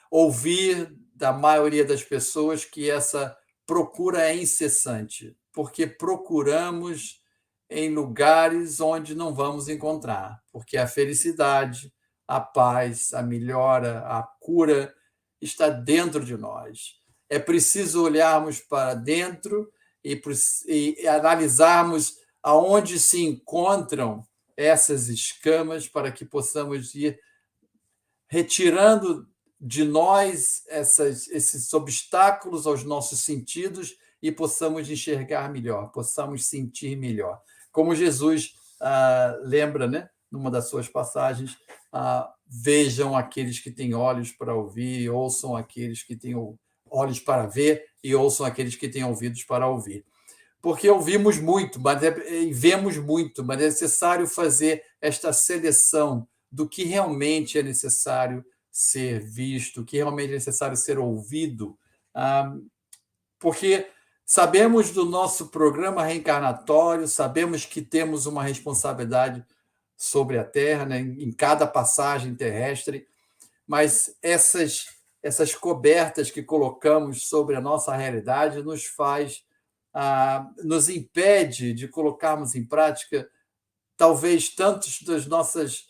ouvir 0.10 0.89
da 1.13 1.34
maioria 1.34 1.84
das 1.84 2.04
pessoas 2.04 2.63
que 2.63 2.89
essa 2.89 3.38
procura 3.65 4.30
é 4.30 4.34
incessante, 4.34 5.38
porque 5.52 5.86
procuramos 5.88 7.21
em 7.69 7.93
lugares 7.93 8.80
onde 8.80 9.13
não 9.13 9.36
vamos 9.36 9.67
encontrar, 9.67 10.41
porque 10.54 10.78
a 10.78 10.88
felicidade, 10.88 11.91
a 12.28 12.40
paz, 12.40 13.13
a 13.13 13.22
melhora, 13.22 14.00
a 14.08 14.24
cura 14.24 14.94
está 15.42 15.70
dentro 15.70 16.24
de 16.24 16.36
nós. 16.36 17.00
É 17.30 17.40
preciso 17.40 18.04
olharmos 18.04 18.60
para 18.60 18.94
dentro 18.94 19.72
e, 20.04 20.20
e 20.68 21.08
analisarmos 21.08 22.18
aonde 22.42 23.00
se 23.00 23.24
encontram 23.24 24.26
essas 24.56 25.08
escamas 25.08 25.88
para 25.88 26.12
que 26.12 26.26
possamos 26.26 26.96
ir 26.96 27.20
retirando 28.28 29.28
de 29.60 29.84
nós 29.84 30.63
essas, 30.68 31.28
esses 31.30 31.74
obstáculos 31.74 32.68
aos 32.68 32.84
nossos 32.84 33.20
sentidos 33.20 33.98
e 34.22 34.32
possamos 34.32 34.90
enxergar 34.90 35.50
melhor, 35.52 35.92
possamos 35.92 36.46
sentir 36.46 36.96
melhor. 36.96 37.42
Como 37.72 37.96
Jesus 37.96 38.56
ah, 38.80 39.38
lembra, 39.42 39.88
né, 39.88 40.10
numa 40.32 40.52
das 40.52 40.70
suas 40.70 40.88
passagens, 40.88 41.58
ah, 41.99 42.31
vejam 42.45 43.17
aqueles 43.17 43.60
que 43.60 43.71
têm 43.71 43.95
olhos 43.95 44.31
para 44.31 44.53
ouvir, 44.53 45.10
ouçam 45.10 45.55
aqueles 45.55 46.03
que 46.03 46.15
têm 46.15 46.36
olhos 46.91 47.19
para 47.19 47.47
ver 47.47 47.86
e 48.03 48.13
ouçam 48.13 48.45
aqueles 48.45 48.75
que 48.75 48.88
têm 48.88 49.03
ouvidos 49.03 49.43
para 49.43 49.67
ouvir. 49.67 50.05
Porque 50.62 50.88
ouvimos 50.88 51.39
muito, 51.39 51.79
mas 51.79 52.03
é, 52.03 52.41
e 52.43 52.53
vemos 52.53 52.97
muito, 52.97 53.43
mas 53.43 53.60
é 53.60 53.65
necessário 53.65 54.27
fazer 54.27 54.83
esta 55.01 55.33
seleção 55.33 56.27
do 56.51 56.69
que 56.69 56.83
realmente 56.83 57.57
é 57.57 57.63
necessário 57.63 58.45
ser 58.71 59.19
visto, 59.19 59.81
o 59.81 59.86
que 59.86 59.97
realmente 59.97 60.29
é 60.29 60.36
necessário 60.36 60.77
ser 60.77 60.99
ouvido, 60.99 61.75
ah, 62.13 62.55
porque 63.39 63.88
sabemos 64.23 64.91
do 64.91 65.03
nosso 65.03 65.47
programa 65.47 66.03
reencarnatório, 66.03 67.07
sabemos 67.07 67.65
que 67.65 67.81
temos 67.81 68.27
uma 68.27 68.43
responsabilidade 68.43 69.43
sobre 69.97 70.38
a 70.38 70.43
Terra, 70.43 70.86
né, 70.86 70.99
em 70.99 71.31
cada 71.31 71.65
passagem 71.65 72.36
terrestre, 72.36 73.07
mas 73.65 74.15
essas 74.21 74.95
essas 75.21 75.53
cobertas 75.53 76.31
que 76.31 76.41
colocamos 76.41 77.27
sobre 77.27 77.55
a 77.55 77.62
nossa 77.62 77.93
realidade 77.93 78.63
nos 78.63 78.86
faz, 78.86 79.43
ah, 79.93 80.49
nos 80.63 80.88
impede 80.88 81.73
de 81.73 81.88
colocarmos 81.88 82.55
em 82.55 82.63
prática 82.63 83.29
talvez 83.97 84.49
tantos 84.49 85.01
das 85.01 85.25
nossas 85.25 85.88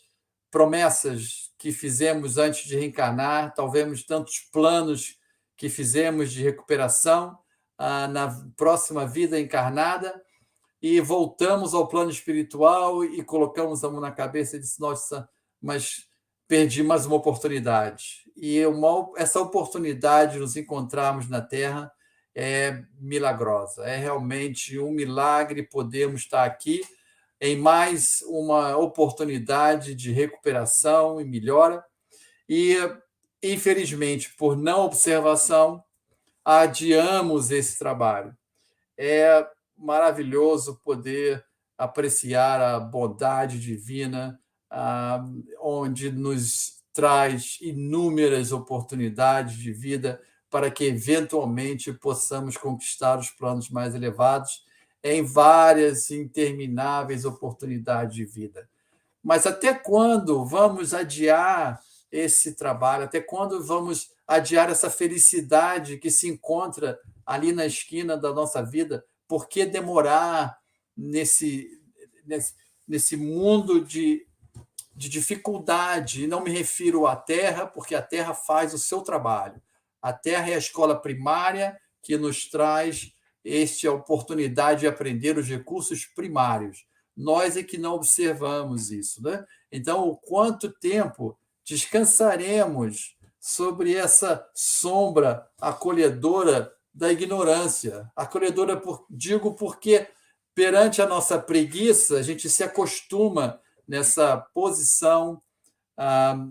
promessas 0.50 1.52
que 1.58 1.72
fizemos 1.72 2.38
antes 2.38 2.66
de 2.66 2.76
reencarnar, 2.76 3.54
talvez 3.54 4.02
tantos 4.02 4.40
planos 4.50 5.18
que 5.56 5.68
fizemos 5.68 6.32
de 6.32 6.42
recuperação 6.42 7.38
ah, 7.76 8.08
na 8.08 8.28
próxima 8.56 9.06
vida 9.06 9.38
encarnada, 9.38 10.20
e 10.80 11.00
voltamos 11.00 11.74
ao 11.74 11.88
plano 11.88 12.10
espiritual 12.10 13.04
e 13.04 13.22
colocamos 13.22 13.82
a 13.82 13.90
mão 13.90 14.00
na 14.00 14.12
cabeça 14.12 14.56
e 14.56 14.60
disse: 14.60 14.80
Nossa, 14.80 15.28
mas 15.60 16.08
perdi 16.46 16.82
mais 16.82 17.04
uma 17.04 17.16
oportunidade. 17.16 18.24
E 18.36 18.64
uma, 18.66 19.10
essa 19.16 19.40
oportunidade 19.40 20.34
de 20.34 20.38
nos 20.38 20.56
encontrarmos 20.56 21.28
na 21.28 21.40
Terra 21.40 21.92
é 22.34 22.84
milagrosa. 23.00 23.84
É 23.84 23.96
realmente 23.96 24.78
um 24.78 24.92
milagre 24.92 25.62
podermos 25.64 26.22
estar 26.22 26.44
aqui 26.44 26.80
em 27.40 27.56
mais 27.56 28.22
uma 28.26 28.76
oportunidade 28.76 29.94
de 29.94 30.12
recuperação 30.12 31.20
e 31.20 31.24
melhora. 31.24 31.84
E, 32.48 32.76
infelizmente, 33.42 34.34
por 34.36 34.56
não 34.56 34.84
observação, 34.84 35.82
adiamos 36.44 37.50
esse 37.50 37.78
trabalho. 37.78 38.36
É 38.96 39.46
maravilhoso 39.78 40.80
poder 40.84 41.44
apreciar 41.76 42.60
a 42.60 42.80
bondade 42.80 43.60
divina, 43.60 44.40
ah, 44.70 45.24
onde 45.60 46.10
nos 46.10 46.82
traz 46.92 47.58
inúmeras 47.60 48.50
oportunidades 48.50 49.56
de 49.56 49.72
vida 49.72 50.20
para 50.50 50.70
que, 50.70 50.84
eventualmente, 50.84 51.92
possamos 51.92 52.56
conquistar 52.56 53.18
os 53.18 53.30
planos 53.30 53.70
mais 53.70 53.94
elevados 53.94 54.64
em 55.02 55.22
várias 55.22 56.10
intermináveis 56.10 57.24
oportunidades 57.24 58.16
de 58.16 58.24
vida. 58.24 58.68
Mas 59.22 59.46
até 59.46 59.72
quando 59.74 60.44
vamos 60.44 60.92
adiar 60.92 61.80
esse 62.10 62.56
trabalho? 62.56 63.04
Até 63.04 63.20
quando 63.20 63.62
vamos 63.62 64.10
adiar 64.26 64.70
essa 64.70 64.90
felicidade 64.90 65.98
que 65.98 66.10
se 66.10 66.28
encontra 66.28 66.98
ali 67.24 67.52
na 67.52 67.66
esquina 67.66 68.16
da 68.16 68.32
nossa 68.32 68.62
vida? 68.62 69.04
Por 69.28 69.46
que 69.48 69.66
demorar 69.66 70.58
nesse, 70.96 71.70
nesse, 72.24 72.54
nesse 72.86 73.16
mundo 73.16 73.84
de, 73.84 74.26
de 74.96 75.08
dificuldade? 75.08 76.24
E 76.24 76.26
não 76.26 76.42
me 76.42 76.50
refiro 76.50 77.06
à 77.06 77.14
Terra, 77.14 77.66
porque 77.66 77.94
a 77.94 78.02
Terra 78.02 78.34
faz 78.34 78.74
o 78.74 78.78
seu 78.78 79.02
trabalho. 79.02 79.62
A 80.00 80.12
Terra 80.12 80.50
é 80.50 80.54
a 80.54 80.58
escola 80.58 81.00
primária 81.00 81.78
que 82.02 82.16
nos 82.16 82.48
traz 82.48 83.12
esta 83.44 83.92
oportunidade 83.92 84.80
de 84.80 84.86
aprender 84.86 85.38
os 85.38 85.46
recursos 85.46 86.06
primários. 86.06 86.86
Nós 87.16 87.56
é 87.56 87.62
que 87.62 87.78
não 87.78 87.94
observamos 87.94 88.90
isso. 88.90 89.22
Né? 89.22 89.44
Então, 89.70 90.08
o 90.08 90.16
quanto 90.16 90.70
tempo 90.70 91.38
descansaremos 91.64 93.16
sobre 93.40 93.94
essa 93.94 94.48
sombra 94.54 95.48
acolhedora 95.60 96.72
da 96.98 97.12
ignorância? 97.12 98.10
Acolhedora, 98.16 98.76
por, 98.76 99.06
digo 99.08 99.54
porque 99.54 100.08
perante 100.52 101.00
a 101.00 101.06
nossa 101.06 101.38
preguiça, 101.38 102.18
a 102.18 102.22
gente 102.22 102.50
se 102.50 102.64
acostuma 102.64 103.60
nessa 103.86 104.36
posição 104.52 105.40
ah, 105.96 106.44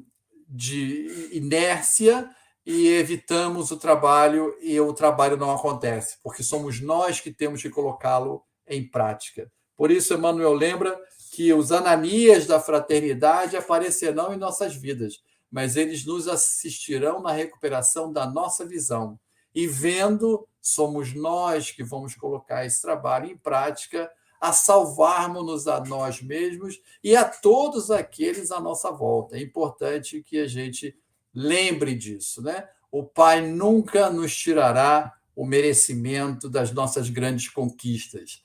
de 0.47 1.29
inércia 1.33 2.29
e 2.65 2.87
evitamos 2.87 3.71
o 3.71 3.77
trabalho 3.77 4.55
e 4.61 4.79
o 4.79 4.93
trabalho 4.93 5.35
não 5.35 5.51
acontece, 5.51 6.17
porque 6.23 6.41
somos 6.41 6.79
nós 6.79 7.19
que 7.19 7.31
temos 7.31 7.61
que 7.61 7.69
colocá-lo 7.69 8.41
em 8.65 8.89
prática. 8.89 9.51
Por 9.75 9.91
isso, 9.91 10.13
Emmanuel 10.13 10.53
lembra 10.53 10.97
que 11.33 11.53
os 11.53 11.73
ananias 11.73 12.47
da 12.47 12.61
fraternidade 12.61 13.57
aparecerão 13.57 14.33
em 14.33 14.37
nossas 14.37 14.73
vidas, 14.73 15.21
mas 15.51 15.75
eles 15.75 16.05
nos 16.05 16.25
assistirão 16.29 17.21
na 17.21 17.33
recuperação 17.33 18.13
da 18.13 18.25
nossa 18.25 18.65
visão. 18.65 19.19
E 19.57 19.65
vendo, 19.65 20.47
somos 20.61 21.13
nós 21.13 21.71
que 21.71 21.83
vamos 21.83 22.15
colocar 22.15 22.65
esse 22.65 22.81
trabalho 22.81 23.31
em 23.31 23.37
prática, 23.37 24.09
a 24.39 24.53
salvarmos-nos 24.53 25.67
a 25.67 25.83
nós 25.83 26.21
mesmos 26.21 26.79
e 27.03 27.15
a 27.15 27.25
todos 27.25 27.89
aqueles 27.89 28.51
à 28.51 28.59
nossa 28.59 28.91
volta. 28.91 29.35
É 29.35 29.41
importante 29.41 30.21
que 30.21 30.37
a 30.37 30.47
gente 30.47 30.95
Lembre 31.39 31.93
disso, 31.93 32.41
né? 32.41 32.67
O 32.91 33.03
Pai 33.03 33.41
nunca 33.41 34.09
nos 34.09 34.35
tirará 34.35 35.13
o 35.35 35.45
merecimento 35.45 36.49
das 36.49 36.71
nossas 36.71 37.11
grandes 37.11 37.47
conquistas. 37.47 38.43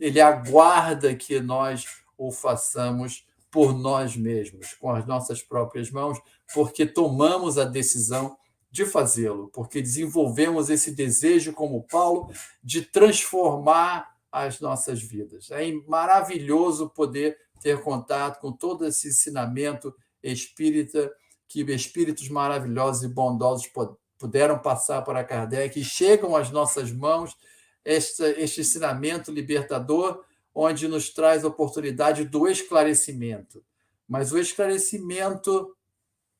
Ele 0.00 0.20
aguarda 0.20 1.14
que 1.14 1.38
nós 1.38 1.84
o 2.18 2.32
façamos 2.32 3.24
por 3.48 3.78
nós 3.78 4.16
mesmos, 4.16 4.74
com 4.74 4.90
as 4.90 5.06
nossas 5.06 5.40
próprias 5.40 5.88
mãos, 5.92 6.18
porque 6.52 6.84
tomamos 6.84 7.58
a 7.58 7.64
decisão 7.64 8.36
de 8.72 8.86
fazê-lo, 8.86 9.50
porque 9.52 9.82
desenvolvemos 9.82 10.70
esse 10.70 10.92
desejo, 10.92 11.52
como 11.52 11.86
Paulo, 11.86 12.32
de 12.64 12.80
transformar 12.80 14.16
as 14.32 14.60
nossas 14.60 15.02
vidas. 15.02 15.50
É 15.50 15.70
maravilhoso 15.86 16.88
poder 16.88 17.36
ter 17.60 17.82
contato 17.82 18.40
com 18.40 18.50
todo 18.50 18.86
esse 18.86 19.08
ensinamento 19.08 19.94
espírita 20.22 21.12
que 21.46 21.60
espíritos 21.70 22.30
maravilhosos 22.30 23.02
e 23.02 23.08
bondosos 23.08 23.70
puderam 24.18 24.58
passar 24.58 25.02
para 25.02 25.22
Kardec 25.22 25.78
e 25.78 25.84
chegam 25.84 26.34
às 26.34 26.50
nossas 26.50 26.90
mãos 26.90 27.36
este, 27.84 28.22
este 28.22 28.62
ensinamento 28.62 29.30
libertador, 29.30 30.24
onde 30.54 30.88
nos 30.88 31.10
traz 31.10 31.44
a 31.44 31.48
oportunidade 31.48 32.24
do 32.24 32.48
esclarecimento. 32.48 33.62
Mas 34.08 34.32
o 34.32 34.38
esclarecimento 34.38 35.76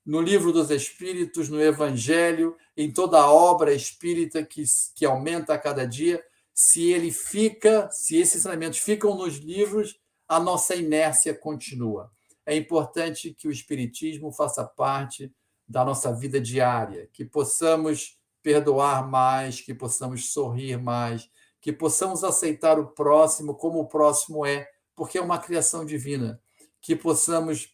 no 0.05 0.21
livro 0.21 0.53
dos 0.53 0.71
Espíritos, 0.71 1.49
no 1.49 1.63
Evangelho, 1.63 2.57
em 2.77 2.93
toda 2.93 3.21
a 3.21 3.31
obra 3.31 3.73
espírita 3.73 4.45
que, 4.45 4.65
que 4.95 5.05
aumenta 5.05 5.55
a 5.55 5.59
cada 5.59 5.87
dia, 5.87 6.23
se 6.53 6.91
ele 6.91 7.11
fica, 7.11 7.89
se 7.91 8.17
esses 8.17 8.37
ensinamentos 8.37 8.79
ficam 8.79 9.17
nos 9.17 9.37
livros, 9.37 9.99
a 10.29 10.41
nossa 10.41 10.75
inércia 10.75 11.35
continua. 11.35 12.11
É 12.45 12.57
importante 12.57 13.33
que 13.33 13.47
o 13.47 13.53
Espiritismo 13.53 14.33
faça 14.33 14.65
parte 14.65 15.33
da 15.67 15.85
nossa 15.85 16.13
vida 16.13 16.41
diária, 16.41 17.09
que 17.13 17.25
possamos 17.25 18.19
perdoar 18.43 19.09
mais, 19.09 19.61
que 19.61 19.73
possamos 19.73 20.33
sorrir 20.33 20.77
mais, 20.77 21.31
que 21.61 21.73
possamos 21.73 22.25
aceitar 22.25 22.79
o 22.79 22.89
próximo 22.89 23.55
como 23.55 23.79
o 23.79 23.87
próximo 23.87 24.45
é, 24.45 24.69
porque 24.97 25.17
é 25.17 25.23
uma 25.23 25.39
criação 25.39 25.87
divina, 25.87 26.41
que 26.81 26.97
possamos 26.97 27.73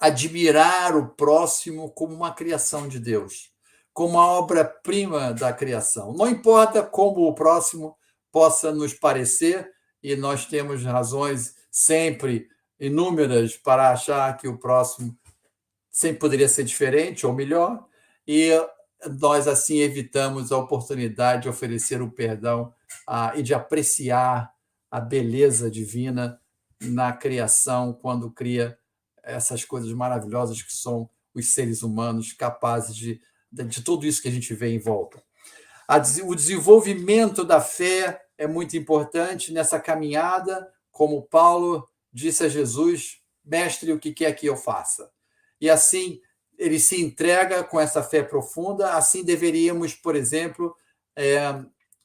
admirar 0.00 0.96
o 0.96 1.10
próximo 1.10 1.90
como 1.90 2.14
uma 2.14 2.32
criação 2.32 2.88
de 2.88 2.98
Deus, 2.98 3.50
como 3.92 4.18
a 4.18 4.26
obra-prima 4.26 5.34
da 5.34 5.52
criação. 5.52 6.14
Não 6.14 6.26
importa 6.26 6.82
como 6.82 7.28
o 7.28 7.34
próximo 7.34 7.96
possa 8.32 8.72
nos 8.72 8.94
parecer, 8.94 9.70
e 10.02 10.16
nós 10.16 10.46
temos 10.46 10.82
razões 10.82 11.54
sempre 11.70 12.48
inúmeras 12.78 13.54
para 13.56 13.90
achar 13.90 14.34
que 14.38 14.48
o 14.48 14.58
próximo 14.58 15.14
sempre 15.90 16.18
poderia 16.18 16.48
ser 16.48 16.64
diferente 16.64 17.26
ou 17.26 17.34
melhor, 17.34 17.84
e 18.26 18.50
nós 19.18 19.46
assim 19.46 19.80
evitamos 19.80 20.50
a 20.50 20.56
oportunidade 20.56 21.42
de 21.42 21.48
oferecer 21.50 22.00
o 22.00 22.10
perdão 22.10 22.72
e 23.34 23.42
de 23.42 23.52
apreciar 23.52 24.50
a 24.90 25.00
beleza 25.00 25.70
divina 25.70 26.40
na 26.80 27.12
criação 27.12 27.92
quando 27.92 28.30
cria 28.30 28.79
essas 29.22 29.64
coisas 29.64 29.92
maravilhosas 29.92 30.62
que 30.62 30.72
são 30.72 31.08
os 31.34 31.52
seres 31.52 31.82
humanos 31.82 32.32
capazes 32.32 32.94
de, 32.94 33.20
de, 33.52 33.82
tudo 33.82 34.06
isso 34.06 34.20
que 34.20 34.28
a 34.28 34.32
gente 34.32 34.52
vê 34.54 34.68
em 34.68 34.78
volta. 34.78 35.22
O 36.24 36.34
desenvolvimento 36.34 37.44
da 37.44 37.60
fé 37.60 38.22
é 38.38 38.46
muito 38.46 38.76
importante 38.76 39.52
nessa 39.52 39.78
caminhada, 39.80 40.72
como 40.90 41.22
Paulo 41.22 41.88
disse 42.12 42.44
a 42.44 42.48
Jesus: 42.48 43.20
Mestre, 43.44 43.92
o 43.92 43.98
que 43.98 44.12
quer 44.12 44.32
que 44.32 44.46
eu 44.46 44.56
faça? 44.56 45.10
E 45.60 45.68
assim 45.68 46.20
ele 46.60 46.78
se 46.78 47.00
entrega 47.00 47.64
com 47.64 47.80
essa 47.80 48.02
fé 48.02 48.22
profunda. 48.22 48.92
Assim 48.92 49.24
deveríamos, 49.24 49.94
por 49.94 50.14
exemplo, 50.14 50.76
é, 51.16 51.58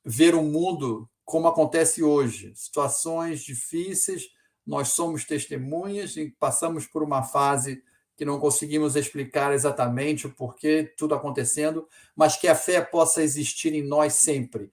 ver 0.03 0.33
o 0.33 0.41
mundo 0.41 1.09
como 1.25 1.47
acontece 1.47 2.03
hoje, 2.03 2.53
situações 2.55 3.41
difíceis, 3.41 4.29
nós 4.65 4.89
somos 4.89 5.25
testemunhas 5.25 6.17
e 6.17 6.33
passamos 6.39 6.87
por 6.87 7.03
uma 7.03 7.23
fase 7.23 7.83
que 8.15 8.25
não 8.25 8.39
conseguimos 8.39 8.95
explicar 8.95 9.53
exatamente 9.53 10.25
o 10.25 10.33
porquê 10.33 10.93
tudo 10.97 11.13
acontecendo, 11.13 11.87
mas 12.15 12.37
que 12.37 12.47
a 12.47 12.55
fé 12.55 12.81
possa 12.81 13.21
existir 13.21 13.73
em 13.73 13.83
nós 13.83 14.13
sempre, 14.13 14.71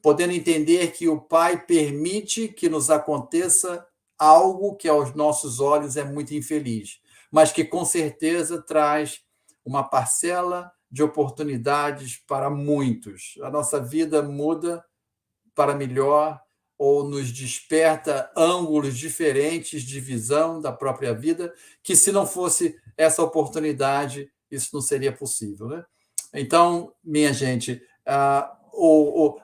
podendo 0.00 0.32
entender 0.32 0.92
que 0.92 1.08
o 1.08 1.20
Pai 1.20 1.64
permite 1.64 2.48
que 2.48 2.68
nos 2.68 2.88
aconteça 2.88 3.86
algo 4.16 4.76
que 4.76 4.88
aos 4.88 5.14
nossos 5.14 5.58
olhos 5.58 5.96
é 5.96 6.04
muito 6.04 6.34
infeliz, 6.34 7.00
mas 7.30 7.50
que 7.50 7.64
com 7.64 7.84
certeza 7.84 8.62
traz 8.62 9.20
uma 9.64 9.82
parcela 9.82 10.70
de 10.90 11.02
oportunidades 11.02 12.22
para 12.26 12.50
muitos. 12.50 13.38
A 13.42 13.50
nossa 13.50 13.80
vida 13.80 14.22
muda 14.22 14.84
para 15.54 15.74
melhor 15.74 16.41
ou 16.84 17.04
nos 17.04 17.30
desperta 17.30 18.28
ângulos 18.36 18.98
diferentes 18.98 19.84
de 19.84 20.00
visão 20.00 20.60
da 20.60 20.72
própria 20.72 21.14
vida, 21.14 21.54
que 21.80 21.94
se 21.94 22.10
não 22.10 22.26
fosse 22.26 22.76
essa 22.96 23.22
oportunidade, 23.22 24.28
isso 24.50 24.70
não 24.72 24.80
seria 24.80 25.12
possível. 25.12 25.68
Né? 25.68 25.84
Então, 26.34 26.92
minha 27.04 27.32
gente, 27.32 27.80
a, 28.04 28.52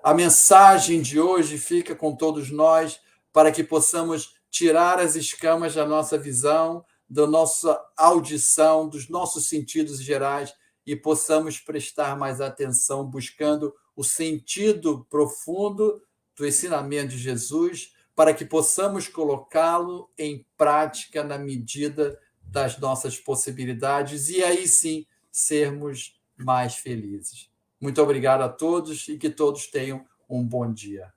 a 0.02 0.14
mensagem 0.14 1.00
de 1.00 1.20
hoje 1.20 1.58
fica 1.58 1.94
com 1.94 2.16
todos 2.16 2.50
nós 2.50 2.98
para 3.32 3.52
que 3.52 3.62
possamos 3.62 4.34
tirar 4.50 4.98
as 4.98 5.14
escamas 5.14 5.76
da 5.76 5.86
nossa 5.86 6.18
visão, 6.18 6.84
da 7.08 7.24
nossa 7.24 7.80
audição, 7.96 8.88
dos 8.88 9.08
nossos 9.08 9.46
sentidos 9.46 10.02
gerais 10.02 10.52
e 10.84 10.96
possamos 10.96 11.60
prestar 11.60 12.18
mais 12.18 12.40
atenção 12.40 13.04
buscando 13.04 13.72
o 13.94 14.02
sentido 14.02 15.06
profundo 15.08 16.02
do 16.38 16.46
ensinamento 16.46 17.08
de 17.08 17.18
Jesus 17.18 17.92
para 18.14 18.32
que 18.32 18.44
possamos 18.44 19.08
colocá-lo 19.08 20.10
em 20.16 20.46
prática 20.56 21.22
na 21.22 21.36
medida 21.36 22.18
das 22.42 22.78
nossas 22.78 23.18
possibilidades 23.18 24.28
e 24.28 24.42
aí 24.42 24.66
sim 24.66 25.06
sermos 25.30 26.18
mais 26.36 26.76
felizes. 26.76 27.50
Muito 27.80 28.02
obrigado 28.02 28.42
a 28.42 28.48
todos 28.48 29.06
e 29.08 29.18
que 29.18 29.30
todos 29.30 29.66
tenham 29.66 30.06
um 30.28 30.44
bom 30.44 30.72
dia. 30.72 31.12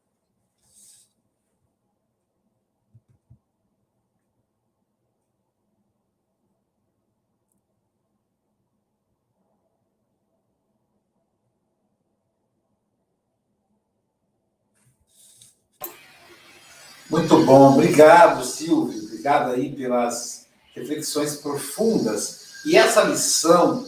Muito 17.12 17.44
bom, 17.44 17.74
obrigado, 17.74 18.42
Silvio. 18.46 19.04
Obrigado 19.04 19.52
aí 19.52 19.76
pelas 19.76 20.48
reflexões 20.74 21.36
profundas. 21.36 22.64
E 22.66 22.78
essa 22.78 23.04
lição, 23.04 23.86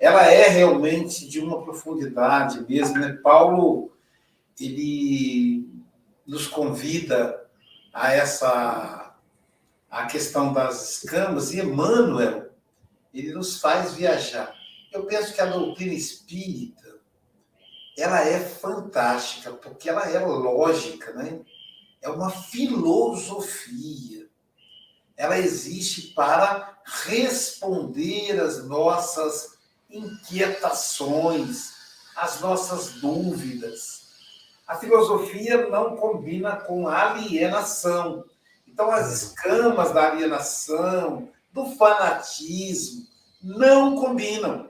ela 0.00 0.22
é 0.22 0.48
realmente 0.48 1.28
de 1.28 1.38
uma 1.38 1.62
profundidade 1.62 2.64
mesmo, 2.66 2.96
né? 2.96 3.12
Paulo, 3.22 3.92
ele 4.58 5.68
nos 6.26 6.46
convida 6.46 7.44
a 7.92 8.10
essa 8.10 9.14
a 9.90 10.06
questão 10.06 10.54
das 10.54 11.02
escamas 11.02 11.52
e 11.52 11.60
Emmanuel, 11.60 12.50
ele 13.12 13.34
nos 13.34 13.60
faz 13.60 13.92
viajar. 13.92 14.54
Eu 14.90 15.04
penso 15.04 15.34
que 15.34 15.42
a 15.42 15.44
doutrina 15.44 15.92
espírita, 15.92 16.96
ela 17.98 18.26
é 18.26 18.40
fantástica, 18.40 19.52
porque 19.52 19.90
ela 19.90 20.08
é 20.08 20.18
lógica, 20.18 21.12
né? 21.12 21.40
É 22.02 22.10
uma 22.10 22.30
filosofia. 22.30 24.28
Ela 25.16 25.38
existe 25.38 26.08
para 26.14 26.80
responder 26.84 28.40
às 28.40 28.66
nossas 28.66 29.56
inquietações, 29.88 31.74
às 32.16 32.40
nossas 32.40 32.94
dúvidas. 32.94 34.02
A 34.66 34.74
filosofia 34.76 35.68
não 35.68 35.96
combina 35.96 36.56
com 36.56 36.88
alienação. 36.88 38.24
Então, 38.66 38.90
as 38.90 39.12
escamas 39.12 39.92
da 39.92 40.10
alienação, 40.10 41.28
do 41.52 41.66
fanatismo, 41.76 43.06
não 43.40 43.94
combinam. 43.96 44.68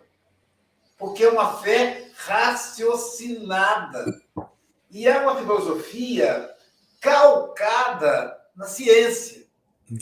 Porque 0.98 1.24
é 1.24 1.30
uma 1.30 1.56
fé 1.59 2.11
raciocinada. 2.16 4.20
E 4.90 5.09
é 5.09 5.18
uma 5.20 5.36
filosofia 5.36 6.52
calcada 7.03 8.40
na 8.57 8.66
ciência, 8.66 9.44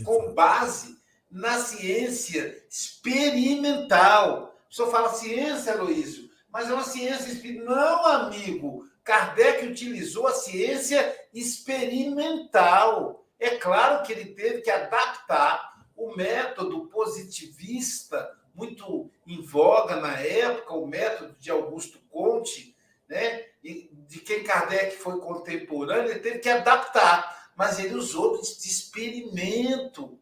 com 0.04 0.32
base 0.34 1.00
na 1.30 1.58
ciência 1.58 2.62
experimental. 2.68 4.54
O 4.70 4.74
senhor 4.74 4.90
fala 4.90 5.14
ciência, 5.14 5.72
Aloysio, 5.72 6.28
mas 6.52 6.68
é 6.68 6.74
uma 6.74 6.84
ciência 6.84 7.32
experimental. 7.32 7.74
Não, 7.74 8.06
amigo. 8.06 8.88
Kardec 9.02 9.66
utilizou 9.66 10.26
a 10.26 10.34
ciência 10.34 11.18
experimental. 11.32 13.24
É 13.38 13.56
claro 13.56 14.04
que 14.04 14.12
ele 14.12 14.26
teve 14.34 14.60
que 14.60 14.70
adaptar 14.70 15.86
o 15.96 16.14
método 16.14 16.86
positivista, 16.88 18.30
muito 18.54 19.10
em 19.26 19.40
voga 19.42 19.96
na 19.96 20.18
época, 20.18 20.74
o 20.74 20.86
método 20.86 21.34
de 21.38 21.50
Augusto 21.50 21.98
Conte, 22.10 22.76
né? 23.08 23.46
De 23.62 24.20
quem 24.20 24.42
Kardec 24.42 24.96
foi 24.96 25.20
contemporâneo, 25.20 26.10
ele 26.10 26.20
teve 26.20 26.38
que 26.38 26.48
adaptar, 26.48 27.50
mas 27.54 27.78
ele 27.78 27.94
usou 27.94 28.40
de 28.40 28.48
experimento 28.48 30.18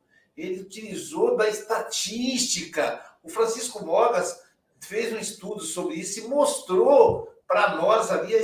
estatística. 1.49 3.05
O 3.23 3.29
Francisco 3.29 3.85
Mogas 3.85 4.43
fez 4.81 5.13
um 5.13 5.19
estudo 5.19 5.61
sobre 5.61 5.97
isso 5.97 6.21
e 6.21 6.29
mostrou 6.29 7.33
para 7.47 7.77
nós 7.77 8.11
ali 8.11 8.35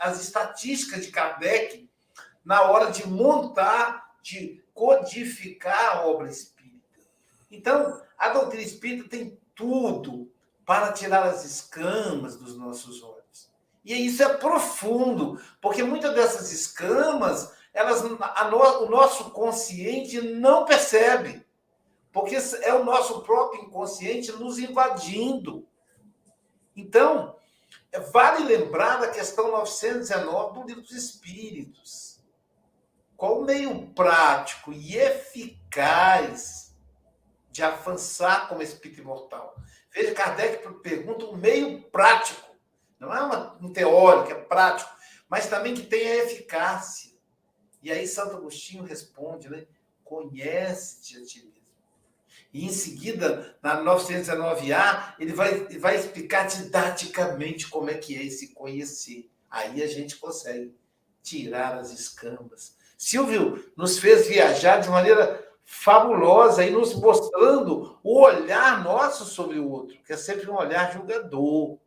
as 0.00 0.20
estatísticas 0.20 1.04
de 1.04 1.12
Kardec 1.12 1.88
na 2.44 2.62
hora 2.62 2.90
de 2.90 3.06
montar, 3.06 4.16
de 4.22 4.62
codificar 4.74 5.96
a 5.96 6.06
obra 6.06 6.28
espírita. 6.28 7.00
Então, 7.50 8.02
a 8.18 8.28
doutrina 8.30 8.64
espírita 8.64 9.08
tem 9.08 9.38
tudo 9.54 10.32
para 10.64 10.92
tirar 10.92 11.24
as 11.24 11.44
escamas 11.44 12.36
dos 12.36 12.56
nossos 12.56 13.02
olhos. 13.02 13.11
E 13.84 14.06
isso 14.06 14.22
é 14.22 14.36
profundo, 14.36 15.40
porque 15.60 15.82
muitas 15.82 16.14
dessas 16.14 16.52
escamas, 16.52 17.52
elas, 17.74 18.02
no, 18.02 18.16
o 18.16 18.88
nosso 18.88 19.30
consciente 19.30 20.20
não 20.20 20.64
percebe, 20.64 21.44
porque 22.12 22.36
é 22.62 22.74
o 22.74 22.84
nosso 22.84 23.22
próprio 23.22 23.62
inconsciente 23.62 24.30
nos 24.32 24.58
invadindo. 24.58 25.66
Então, 26.76 27.36
é, 27.90 27.98
vale 27.98 28.44
lembrar 28.44 29.00
da 29.00 29.08
questão 29.08 29.50
919 29.50 30.60
do 30.60 30.66
Livro 30.66 30.82
dos 30.82 30.92
Espíritos. 30.92 32.20
Qual 33.16 33.40
o 33.40 33.44
meio 33.44 33.86
prático 33.88 34.72
e 34.72 34.96
eficaz 34.96 36.74
de 37.50 37.62
avançar 37.62 38.48
como 38.48 38.62
espírito 38.62 39.00
imortal? 39.00 39.54
Veja, 39.92 40.14
Kardec 40.14 40.66
pergunta 40.80 41.26
um 41.26 41.36
meio 41.36 41.82
prático, 41.82 42.51
não 43.02 43.12
é 43.12 43.20
uma, 43.20 43.58
um 43.60 43.72
teórico, 43.72 44.30
é 44.30 44.34
prático, 44.36 44.88
mas 45.28 45.48
também 45.48 45.74
que 45.74 45.82
tenha 45.82 46.22
eficácia. 46.22 47.10
E 47.82 47.90
aí 47.90 48.06
Santo 48.06 48.36
Agostinho 48.36 48.84
responde, 48.84 49.48
né? 49.50 49.66
Conhece-te 50.04 51.18
a 51.18 51.26
ti 51.26 51.38
mesmo. 51.38 51.52
E 52.54 52.64
em 52.64 52.68
seguida, 52.68 53.56
na 53.60 53.82
919A, 53.82 55.14
ele 55.18 55.32
vai, 55.32 55.66
ele 55.68 55.78
vai 55.80 55.96
explicar 55.96 56.46
didaticamente 56.46 57.68
como 57.68 57.90
é 57.90 57.94
que 57.94 58.16
é 58.16 58.22
esse 58.22 58.54
conhecer. 58.54 59.28
Aí 59.50 59.82
a 59.82 59.86
gente 59.88 60.16
consegue 60.16 60.72
tirar 61.24 61.76
as 61.76 61.90
escamas. 61.90 62.76
Silvio 62.96 63.72
nos 63.76 63.98
fez 63.98 64.28
viajar 64.28 64.78
de 64.78 64.88
maneira 64.88 65.44
fabulosa 65.64 66.64
e 66.64 66.70
nos 66.70 66.94
mostrando 66.94 67.98
o 68.04 68.20
olhar 68.20 68.84
nosso 68.84 69.24
sobre 69.24 69.58
o 69.58 69.68
outro, 69.68 69.98
que 70.04 70.12
é 70.12 70.16
sempre 70.16 70.48
um 70.48 70.56
olhar 70.56 70.92
julgador. 70.92 71.78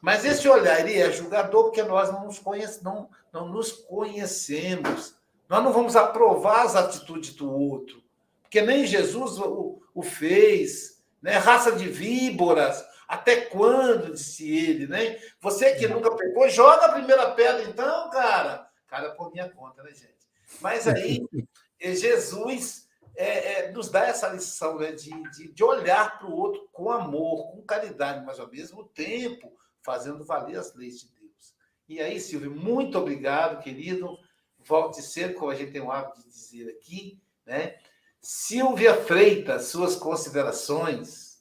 Mas 0.00 0.24
esse 0.24 0.48
olhar 0.48 0.80
ele 0.80 0.98
é 0.98 1.12
julgador 1.12 1.64
porque 1.64 1.82
nós 1.82 2.10
não 2.10 2.24
nos, 2.24 2.38
conhece, 2.38 2.82
não, 2.82 3.08
não 3.32 3.48
nos 3.48 3.72
conhecemos. 3.72 5.14
Nós 5.48 5.62
não 5.62 5.72
vamos 5.72 5.96
aprovar 5.96 6.64
as 6.64 6.76
atitudes 6.76 7.34
do 7.34 7.50
outro, 7.52 8.02
porque 8.42 8.62
nem 8.62 8.86
Jesus 8.86 9.38
o, 9.38 9.82
o 9.94 10.02
fez. 10.02 11.02
Né? 11.20 11.36
Raça 11.36 11.72
de 11.72 11.86
víboras, 11.86 12.82
até 13.06 13.42
quando, 13.42 14.14
disse 14.14 14.48
ele, 14.48 14.86
né? 14.86 15.18
Você 15.40 15.74
que 15.74 15.86
nunca 15.86 16.14
pegou, 16.16 16.48
joga 16.48 16.86
a 16.86 16.92
primeira 16.92 17.32
pedra, 17.32 17.64
então, 17.64 18.08
cara. 18.08 18.70
Cara, 18.86 19.10
por 19.10 19.30
minha 19.32 19.50
conta, 19.50 19.82
né, 19.82 19.90
gente? 19.90 20.14
Mas 20.60 20.88
aí 20.88 21.20
Jesus 21.82 22.88
é, 23.16 23.52
é, 23.52 23.72
nos 23.72 23.90
dá 23.90 24.06
essa 24.06 24.28
lição 24.28 24.78
né, 24.78 24.92
de, 24.92 25.10
de, 25.30 25.52
de 25.52 25.64
olhar 25.64 26.18
para 26.18 26.26
o 26.26 26.34
outro 26.34 26.68
com 26.72 26.90
amor, 26.90 27.50
com 27.50 27.62
caridade, 27.62 28.24
mas 28.24 28.40
ao 28.40 28.48
mesmo 28.48 28.84
tempo 28.84 29.52
fazendo 29.82 30.24
valer 30.24 30.58
as 30.58 30.74
leis 30.74 31.00
de 31.00 31.08
Deus. 31.08 31.54
E 31.88 32.00
aí, 32.00 32.20
Silvio, 32.20 32.50
muito 32.50 32.98
obrigado, 32.98 33.62
querido. 33.62 34.16
Volte 34.58 35.02
ser, 35.02 35.34
como 35.34 35.50
a 35.50 35.54
gente 35.54 35.72
tem 35.72 35.80
o 35.80 35.90
hábito 35.90 36.22
de 36.22 36.28
dizer 36.28 36.68
aqui, 36.70 37.20
né? 37.46 37.76
Silvia 38.20 38.94
Freitas, 38.94 39.66
suas 39.66 39.96
considerações. 39.96 41.38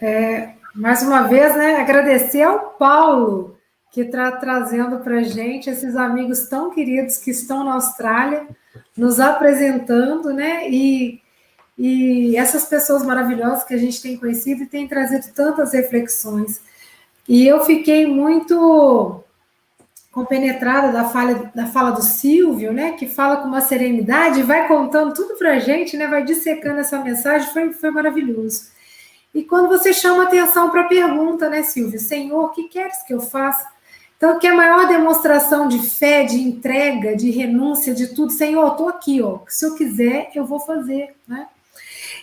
É, 0.00 0.54
mais 0.74 1.02
uma 1.02 1.28
vez, 1.28 1.54
né, 1.54 1.76
agradecer 1.76 2.42
ao 2.42 2.70
Paulo, 2.70 3.56
que 3.92 4.00
está 4.00 4.32
trazendo 4.32 4.98
para 5.00 5.18
a 5.18 5.22
gente 5.22 5.70
esses 5.70 5.94
amigos 5.94 6.48
tão 6.48 6.70
queridos 6.70 7.18
que 7.18 7.30
estão 7.30 7.62
na 7.62 7.74
Austrália, 7.74 8.48
nos 8.96 9.20
apresentando, 9.20 10.32
né? 10.32 10.68
E, 10.68 11.22
e 11.78 12.36
essas 12.36 12.64
pessoas 12.64 13.04
maravilhosas 13.04 13.64
que 13.64 13.74
a 13.74 13.78
gente 13.78 14.02
tem 14.02 14.16
conhecido 14.16 14.64
e 14.64 14.66
tem 14.66 14.88
trazido 14.88 15.32
tantas 15.32 15.72
reflexões. 15.72 16.60
E 17.28 17.46
eu 17.46 17.64
fiquei 17.64 18.06
muito 18.06 19.22
compenetrada 20.12 20.92
da 20.92 21.04
fala, 21.04 21.50
da 21.54 21.66
fala 21.66 21.90
do 21.90 22.02
Silvio, 22.02 22.72
né? 22.72 22.92
Que 22.92 23.06
fala 23.06 23.38
com 23.38 23.48
uma 23.48 23.60
serenidade, 23.60 24.42
vai 24.42 24.68
contando 24.68 25.12
tudo 25.12 25.36
para 25.36 25.54
a 25.54 25.58
gente, 25.58 25.96
né? 25.96 26.06
Vai 26.06 26.22
dissecando 26.22 26.80
essa 26.80 26.98
mensagem, 27.00 27.52
foi, 27.52 27.72
foi 27.72 27.90
maravilhoso. 27.90 28.68
E 29.34 29.42
quando 29.42 29.68
você 29.68 29.92
chama 29.92 30.22
atenção 30.22 30.70
para 30.70 30.82
a 30.82 30.88
pergunta, 30.88 31.50
né, 31.50 31.64
Silvio? 31.64 31.98
Senhor, 31.98 32.44
o 32.44 32.50
que 32.50 32.68
queres 32.68 33.02
que 33.02 33.12
eu 33.12 33.20
faça? 33.20 33.68
Então, 34.16 34.38
que 34.38 34.46
a 34.46 34.54
maior 34.54 34.86
demonstração 34.86 35.66
de 35.66 35.80
fé, 35.90 36.22
de 36.22 36.40
entrega, 36.40 37.16
de 37.16 37.30
renúncia, 37.30 37.92
de 37.92 38.14
tudo, 38.14 38.30
Senhor, 38.30 38.68
estou 38.68 38.88
aqui, 38.88 39.20
ó. 39.20 39.40
Se 39.48 39.66
eu 39.66 39.74
quiser, 39.74 40.30
eu 40.34 40.46
vou 40.46 40.60
fazer, 40.60 41.14
né? 41.26 41.48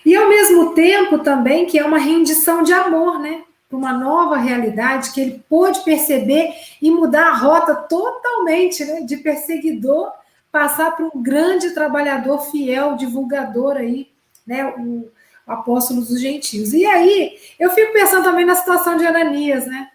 E 0.06 0.16
ao 0.16 0.30
mesmo 0.30 0.74
tempo 0.74 1.20
também 1.20 1.66
que 1.66 1.78
é 1.78 1.86
uma 1.86 1.98
rendição 2.00 2.64
de 2.64 2.72
amor, 2.72 3.20
né? 3.20 3.44
Para 3.72 3.80
uma 3.80 3.94
nova 3.94 4.36
realidade 4.36 5.12
que 5.12 5.22
ele 5.22 5.44
pôde 5.50 5.80
perceber 5.80 6.54
e 6.80 6.92
mudar 6.92 7.30
a 7.30 7.36
rota 7.36 7.74
totalmente, 7.74 8.86
né? 8.86 9.02
De 9.02 9.18
perseguidor 9.18 10.12
passar 10.52 10.92
para 10.92 11.06
um 11.06 11.24
grande 11.24 11.72
trabalhador 11.72 12.40
fiel, 12.52 12.98
divulgador 12.98 13.78
aí, 13.78 14.10
né? 14.46 14.66
O, 14.78 15.10
apóstolo 15.48 16.02
dos 16.02 16.22
gentios. 16.22 16.72
E 16.72 16.86
aí, 16.86 17.38
eu 17.60 17.72
fico 17.72 17.92
pensando 17.92 18.24
também 18.24 18.46
na 18.46 18.56
situação 18.56 18.96
de 18.96 19.06
Ananias, 19.06 19.66
né? 19.66 19.90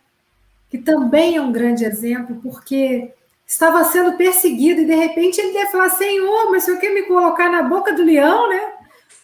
que 0.68 0.78
também 0.78 1.36
é 1.36 1.40
um 1.40 1.52
grande 1.52 1.84
exemplo, 1.84 2.38
porque 2.42 3.12
estava 3.46 3.84
sendo 3.84 4.16
perseguido 4.16 4.82
e 4.82 4.86
de 4.86 4.94
repente 4.94 5.40
ele 5.40 5.52
deve 5.52 5.70
falar: 5.70 5.90
Senhor, 5.90 6.50
mas 6.50 6.62
o 6.62 6.66
senhor 6.66 6.80
quer 6.80 6.92
me 6.92 7.02
colocar 7.02 7.48
na 7.48 7.62
boca 7.62 7.92
do 7.92 8.02
leão, 8.02 8.48
né? 8.48 8.72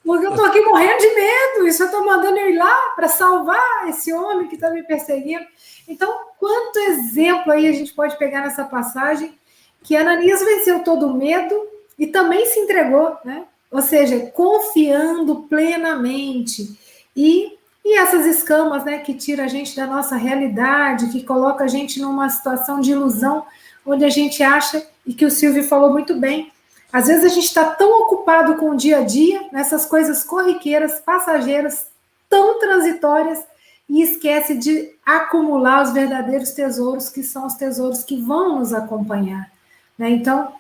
Porque 0.05 0.26
eu 0.26 0.30
estou 0.30 0.46
aqui 0.46 0.61
morrendo 0.61 0.98
de 0.98 1.14
medo, 1.14 1.66
e 1.66 1.72
senhor 1.72 1.88
está 1.88 2.00
mandando 2.03 2.38
eu 2.38 2.50
ir 2.50 2.59
lá 2.59 2.74
para 2.96 3.09
salvar 3.09 3.88
esse 3.88 4.12
homem 4.12 4.48
que 4.48 4.57
está 4.57 4.70
me 4.70 4.82
perseguindo. 4.82 5.44
Então, 5.88 6.12
quanto 6.38 6.78
exemplo 6.78 7.53
aí 7.53 7.68
a 7.68 7.72
gente 7.72 7.92
pode 7.92 8.16
pegar 8.18 8.40
nessa 8.40 8.64
passagem 8.64 9.38
que 9.82 9.96
Ananias 9.96 10.40
venceu 10.40 10.82
todo 10.82 11.07
o 11.07 11.16
medo 11.16 11.55
e 11.98 12.07
também 12.07 12.46
se 12.46 12.59
entregou, 12.59 13.16
né? 13.24 13.44
Ou 13.70 13.80
seja, 13.80 14.18
confiando 14.32 15.46
plenamente 15.48 16.78
e 17.16 17.59
e 17.84 17.98
essas 17.98 18.24
escamas, 18.26 18.84
né, 18.84 18.98
que 18.98 19.12
tira 19.12 19.44
a 19.44 19.48
gente 19.48 19.74
da 19.74 19.86
nossa 19.86 20.14
realidade, 20.14 21.09
que 21.09 21.24
coloca 21.24 21.64
a 21.64 21.68
gente 21.68 22.00
numa 22.00 22.28
situação 22.28 22.80
de 22.80 22.92
ilusão, 22.92 23.44
onde 23.84 24.05
a 24.05 24.09
gente 24.09 24.40
acha, 24.42 24.86
e 25.05 25.12
que 25.12 25.26
o 25.26 25.30
Silvio 25.30 25.64
falou 25.64 25.90
muito 25.90 26.14
bem, 26.14 26.51
às 26.93 27.07
vezes 27.07 27.24
a 27.24 27.28
gente 27.28 27.47
está 27.47 27.64
tão 27.64 28.03
ocupado 28.03 28.57
com 28.57 28.70
o 28.70 28.76
dia 28.76 28.99
a 28.99 29.03
dia, 29.03 29.47
nessas 29.51 29.86
coisas 29.86 30.22
corriqueiras, 30.22 31.01
passageiras, 31.01 31.86
tão 32.28 32.59
transitórias, 32.59 33.43
e 33.88 34.03
esquece 34.03 34.57
de 34.57 34.90
acumular 35.05 35.82
os 35.82 35.93
verdadeiros 35.93 36.53
tesouros, 36.53 37.09
que 37.09 37.22
são 37.22 37.47
os 37.47 37.55
tesouros 37.55 38.05
que 38.05 38.20
vão 38.20 38.59
nos 38.59 38.72
acompanhar. 38.72 39.51
Né? 39.99 40.11
Então, 40.11 40.53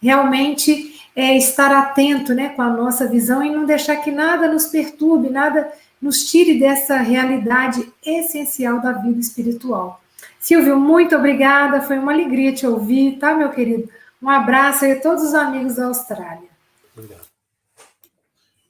realmente, 0.00 0.98
é 1.14 1.36
estar 1.36 1.72
atento 1.72 2.32
né, 2.32 2.50
com 2.50 2.62
a 2.62 2.70
nossa 2.70 3.06
visão 3.06 3.42
e 3.42 3.50
não 3.50 3.64
deixar 3.64 3.96
que 3.96 4.10
nada 4.10 4.46
nos 4.46 4.66
perturbe, 4.66 5.28
nada 5.30 5.70
nos 6.00 6.30
tire 6.30 6.58
dessa 6.58 6.96
realidade 6.98 7.92
essencial 8.04 8.80
da 8.80 8.92
vida 8.92 9.18
espiritual. 9.18 10.00
Silvio, 10.38 10.78
muito 10.78 11.16
obrigada, 11.16 11.82
foi 11.82 11.98
uma 11.98 12.12
alegria 12.12 12.52
te 12.52 12.66
ouvir, 12.66 13.18
tá, 13.18 13.34
meu 13.34 13.50
querido? 13.50 13.88
Um 14.22 14.28
abraço 14.28 14.84
aí 14.84 14.92
a 14.92 15.00
todos 15.00 15.22
os 15.22 15.34
amigos 15.34 15.76
da 15.76 15.86
Austrália. 15.86 16.48
Obrigado. 16.96 17.26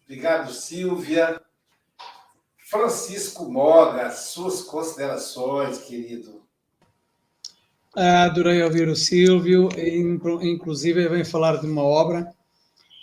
Obrigado, 0.05 0.53
Silvia. 0.53 1.41
Francisco 2.71 3.51
Moga, 3.51 4.11
suas 4.11 4.63
considerações, 4.63 5.79
querido. 5.79 6.43
Adorei 7.95 8.63
ouvir 8.63 8.89
o 8.89 8.95
Silvio, 8.95 9.69
inclusive 10.43 11.09
vem 11.09 11.25
falar 11.25 11.57
de 11.57 11.67
uma 11.67 11.83
obra 11.83 12.33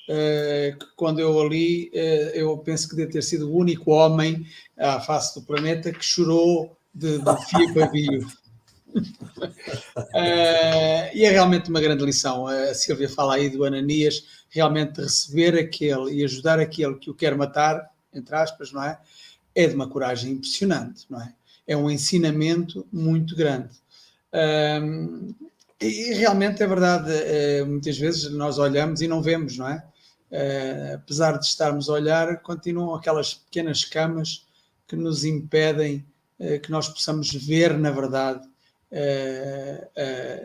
Uh, 0.08 0.78
quando 0.96 1.20
eu 1.20 1.40
ali, 1.42 1.90
uh, 1.94 2.30
eu 2.36 2.58
penso 2.60 2.88
que 2.88 2.96
deve 2.96 3.12
ter 3.12 3.24
sido 3.24 3.50
o 3.50 3.58
único 3.58 3.90
homem 3.90 4.46
à 4.78 5.00
face 5.00 5.40
do 5.40 5.46
planeta 5.46 5.92
que 5.92 6.06
chorou 6.06 6.78
de, 6.94 7.18
de 7.18 7.46
fio 7.48 7.74
para 7.74 7.90
fio. 7.90 8.28
Uh, 8.96 9.52
e 11.14 11.26
é 11.26 11.30
realmente 11.30 11.70
uma 11.70 11.82
grande 11.82 12.04
lição. 12.04 12.48
A 12.48 12.74
Silvia 12.74 13.10
fala 13.10 13.36
aí 13.36 13.50
do 13.50 13.64
Ananias, 13.64 14.46
realmente 14.50 15.02
receber 15.02 15.58
aquele 15.58 16.14
e 16.14 16.24
ajudar 16.24 16.60
aquele 16.60 16.96
que 16.96 17.10
o 17.10 17.14
quer 17.14 17.36
matar, 17.36 17.90
entre 18.14 18.36
aspas, 18.36 18.72
não 18.72 18.84
é? 18.84 19.00
É 19.54 19.68
de 19.68 19.76
uma 19.76 19.90
coragem 19.90 20.34
impressionante, 20.34 21.06
não 21.10 21.22
é? 21.22 21.34
É 21.68 21.76
um 21.76 21.90
ensinamento 21.90 22.86
muito 22.92 23.36
grande. 23.36 23.76
e 25.82 26.14
realmente 26.14 26.62
é 26.62 26.68
verdade, 26.68 27.12
muitas 27.66 27.98
vezes 27.98 28.32
nós 28.32 28.58
olhamos 28.60 29.02
e 29.02 29.08
não 29.08 29.22
vemos, 29.22 29.58
não 29.58 29.68
é? 29.68 29.84
Uh, 30.32 30.96
apesar 30.96 31.38
de 31.38 31.46
estarmos 31.46 31.88
a 31.88 31.94
olhar, 31.94 32.42
continuam 32.42 32.96
aquelas 32.96 33.36
pequenas 33.36 33.86
camas 33.86 34.46
que 34.88 34.96
nos 34.96 35.24
impedem 35.24 36.06
uh, 36.40 36.60
que 36.60 36.72
nós 36.72 36.90
possamos 36.90 37.32
ver 37.32 37.78
na 37.78 37.92
verdade, 37.92 38.46
uh, 38.46 38.52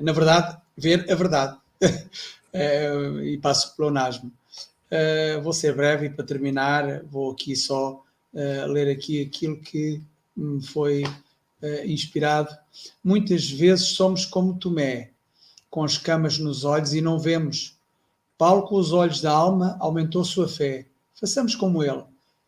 na 0.00 0.12
verdade, 0.12 0.58
ver 0.76 1.10
a 1.10 1.14
verdade. 1.14 1.58
e 3.24 3.38
passo 3.38 3.76
pelo 3.76 3.90
nasmo. 3.90 4.30
vou 5.42 5.52
ser 5.52 5.74
breve 5.74 6.06
e 6.06 6.10
para 6.10 6.24
terminar 6.24 7.04
vou 7.04 7.30
aqui 7.32 7.54
só 7.54 8.02
ler 8.68 8.90
aqui 8.90 9.22
aquilo 9.22 9.56
que 9.58 10.02
me 10.36 10.62
foi 10.66 11.04
inspirado. 11.84 12.56
Muitas 13.02 13.50
vezes 13.50 13.88
somos 13.88 14.26
como 14.26 14.58
Tomé, 14.58 15.10
com 15.70 15.84
as 15.84 15.96
camas 15.96 16.38
nos 16.38 16.64
olhos 16.64 16.92
e 16.92 17.00
não 17.00 17.18
vemos 17.18 17.78
Paulo, 18.40 18.62
com 18.62 18.76
os 18.76 18.90
olhos 18.90 19.20
da 19.20 19.30
alma, 19.30 19.76
aumentou 19.78 20.24
sua 20.24 20.48
fé. 20.48 20.86
Façamos 21.14 21.54
como 21.54 21.84
ele. 21.84 22.02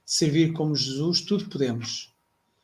Servir 0.07 0.55
como 0.55 0.75
Jesus, 0.75 1.21
tudo 1.21 1.51
podemos. 1.51 2.11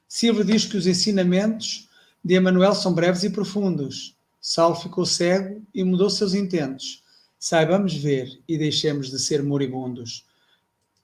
Silva 0.09 0.43
diz 0.43 0.65
que 0.65 0.79
os 0.79 0.87
ensinamentos 0.87 1.88
de 2.29 2.35
Emanuel 2.35 2.75
são 2.75 2.93
breves 2.93 3.25
e 3.25 3.31
profundos. 3.31 4.15
Saulo 4.39 4.75
ficou 4.75 5.07
cego 5.07 5.63
e 5.73 5.83
mudou 5.83 6.11
seus 6.11 6.35
intentos. 6.35 7.03
Saibamos 7.39 7.95
ver 7.95 8.39
e 8.47 8.59
deixemos 8.59 9.11
de 9.11 9.19
ser 9.19 9.43
moribundos. 9.43 10.27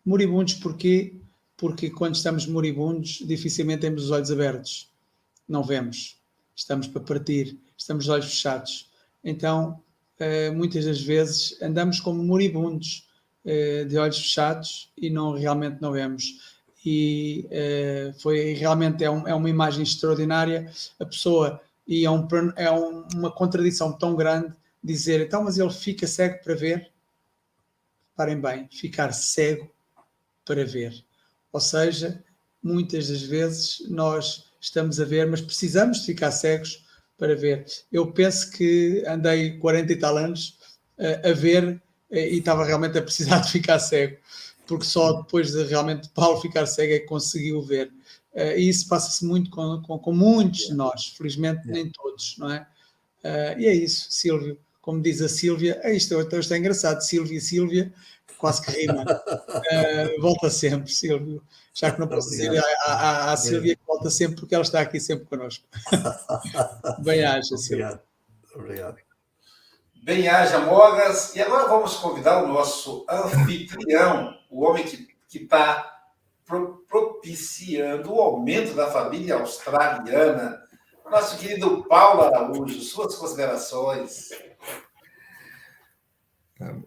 Moribundos 0.05 0.53
porquê? 0.53 1.14
Porque 1.57 1.89
quando 1.89 2.14
estamos 2.14 2.45
moribundos, 2.47 3.22
dificilmente 3.27 3.81
temos 3.81 4.05
os 4.05 4.11
olhos 4.11 4.31
abertos. 4.31 4.93
Não 5.49 5.62
vemos. 5.62 6.18
Estamos 6.55 6.87
para 6.87 7.01
partir. 7.01 7.59
Estamos 7.75 8.05
de 8.05 8.11
olhos 8.11 8.27
fechados. 8.27 8.91
Então, 9.25 9.81
eh, 10.18 10.51
muitas 10.51 10.85
das 10.85 11.01
vezes 11.01 11.57
andamos 11.62 12.01
como 12.01 12.22
moribundos, 12.22 13.09
eh, 13.47 13.87
de 13.87 13.97
olhos 13.97 14.18
fechados 14.18 14.93
e 14.95 15.09
não 15.09 15.33
realmente 15.33 15.81
não 15.81 15.91
vemos. 15.91 16.53
E 16.85 17.47
eh, 17.51 18.12
foi 18.20 18.53
realmente 18.53 19.03
é, 19.03 19.11
um, 19.11 19.26
é, 19.26 19.35
uma 19.35 19.49
imagem 19.49 19.82
extraordinária. 19.82 20.70
A 21.01 21.07
pessoa 21.07 21.61
e 21.87 22.05
é, 22.05 22.11
um, 22.11 22.26
é 22.57 22.70
um, 22.70 23.07
uma 23.14 23.30
contradição 23.30 23.93
tão 23.93 24.14
grande 24.14 24.53
dizer 24.82 25.20
então, 25.20 25.45
mas 25.45 25.59
ele 25.59 25.70
fica 25.70 26.07
cego 26.07 26.43
para 26.43 26.55
ver. 26.55 26.91
Parem 28.14 28.41
bem, 28.41 28.68
ficar 28.70 29.12
cego 29.12 29.70
para 30.45 30.64
ver. 30.64 31.05
Ou 31.53 31.61
seja, 31.61 32.22
muitas 32.62 33.09
das 33.09 33.22
vezes 33.22 33.82
nós 33.89 34.45
estamos 34.61 35.01
a 35.01 35.05
ver, 35.05 35.26
mas 35.26 35.41
precisamos 35.41 36.01
de 36.01 36.07
ficar 36.07 36.30
cegos 36.30 36.85
para 37.18 37.37
ver. 37.37 37.64
Eu 37.93 38.12
penso 38.12 38.51
que 38.51 39.05
andei 39.07 39.59
40 39.59 39.93
e 39.93 39.97
tal 39.97 40.16
anos 40.16 40.59
uh, 40.99 41.30
a 41.30 41.32
ver 41.32 41.80
uh, 42.11 42.16
e 42.16 42.39
estava 42.39 42.64
realmente 42.64 42.99
a 42.99 43.03
precisar 43.03 43.39
de 43.41 43.53
ficar 43.53 43.78
cego, 43.78 44.16
porque 44.66 44.84
só 44.84 45.12
depois 45.12 45.52
de 45.52 45.64
realmente 45.64 46.08
Paulo 46.10 46.40
ficar 46.40 46.66
cego 46.66 46.94
é 46.94 46.98
que 47.00 47.06
conseguiu 47.06 47.62
ver. 47.62 47.88
Uh, 48.32 48.56
e 48.56 48.68
isso 48.68 48.88
passa-se 48.88 49.24
muito 49.24 49.50
com, 49.50 49.80
com, 49.82 49.98
com, 49.98 50.12
muitos 50.12 50.66
de 50.66 50.74
nós, 50.74 51.14
felizmente 51.16 51.66
nem 51.68 51.90
todos, 51.90 52.36
não 52.38 52.50
é? 52.50 52.66
e 53.56 53.66
é 53.66 53.74
isso, 53.74 54.08
Silvio. 54.10 54.58
Como 54.82 55.00
diz 55.00 55.22
a 55.22 55.28
Sílvia, 55.28 55.80
é 55.82 55.94
isto, 55.94 56.14
isto 56.20 56.52
é 56.52 56.58
engraçado, 56.58 57.00
Sílvia, 57.00 57.40
Sílvia, 57.40 57.92
quase 58.36 58.60
que 58.60 58.70
rima. 58.72 59.04
volta 60.20 60.50
sempre, 60.50 60.92
Silvio 60.92 61.42
já 61.74 61.90
que 61.90 61.98
não 61.98 62.06
posso 62.06 62.30
dizer 62.30 62.62
à, 62.86 63.32
à, 63.32 63.36
Silvia 63.36 63.74
que 63.74 63.82
volta 63.84 64.08
sempre, 64.08 64.36
porque 64.36 64.54
ela 64.54 64.62
está 64.62 64.80
aqui 64.80 65.00
sempre 65.00 65.26
connosco. 65.26 65.66
Bem-aja, 67.02 67.56
Silvia. 67.56 68.00
Obrigado. 68.54 68.96
Bem-aja, 70.04 70.60
Mogas. 70.60 71.34
E 71.34 71.42
agora 71.42 71.66
vamos 71.66 71.96
convidar 71.96 72.44
o 72.44 72.48
nosso 72.48 73.04
anfitrião, 73.10 74.38
o 74.55 74.62
homem 74.62 74.84
que 74.84 75.38
está 75.38 75.90
propiciando 76.86 78.14
o 78.14 78.20
aumento 78.20 78.72
da 78.74 78.88
família 78.88 79.34
australiana, 79.34 80.62
nosso 81.11 81.36
querido 81.38 81.82
Paulo 81.88 82.22
Araújo. 82.22 82.80
Suas 82.80 83.16
considerações. 83.16 84.28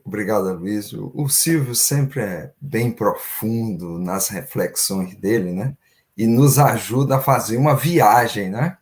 Obrigado, 0.05 0.53
Luiz. 0.53 0.93
O 0.93 1.27
Silvio 1.27 1.75
sempre 1.75 2.21
é 2.21 2.53
bem 2.59 2.89
profundo 2.89 3.99
nas 3.99 4.29
reflexões 4.29 5.13
dele, 5.15 5.51
né? 5.51 5.75
E 6.15 6.25
nos 6.25 6.57
ajuda 6.57 7.17
a 7.17 7.21
fazer 7.21 7.57
uma 7.57 7.75
viagem, 7.75 8.49
né? 8.49 8.77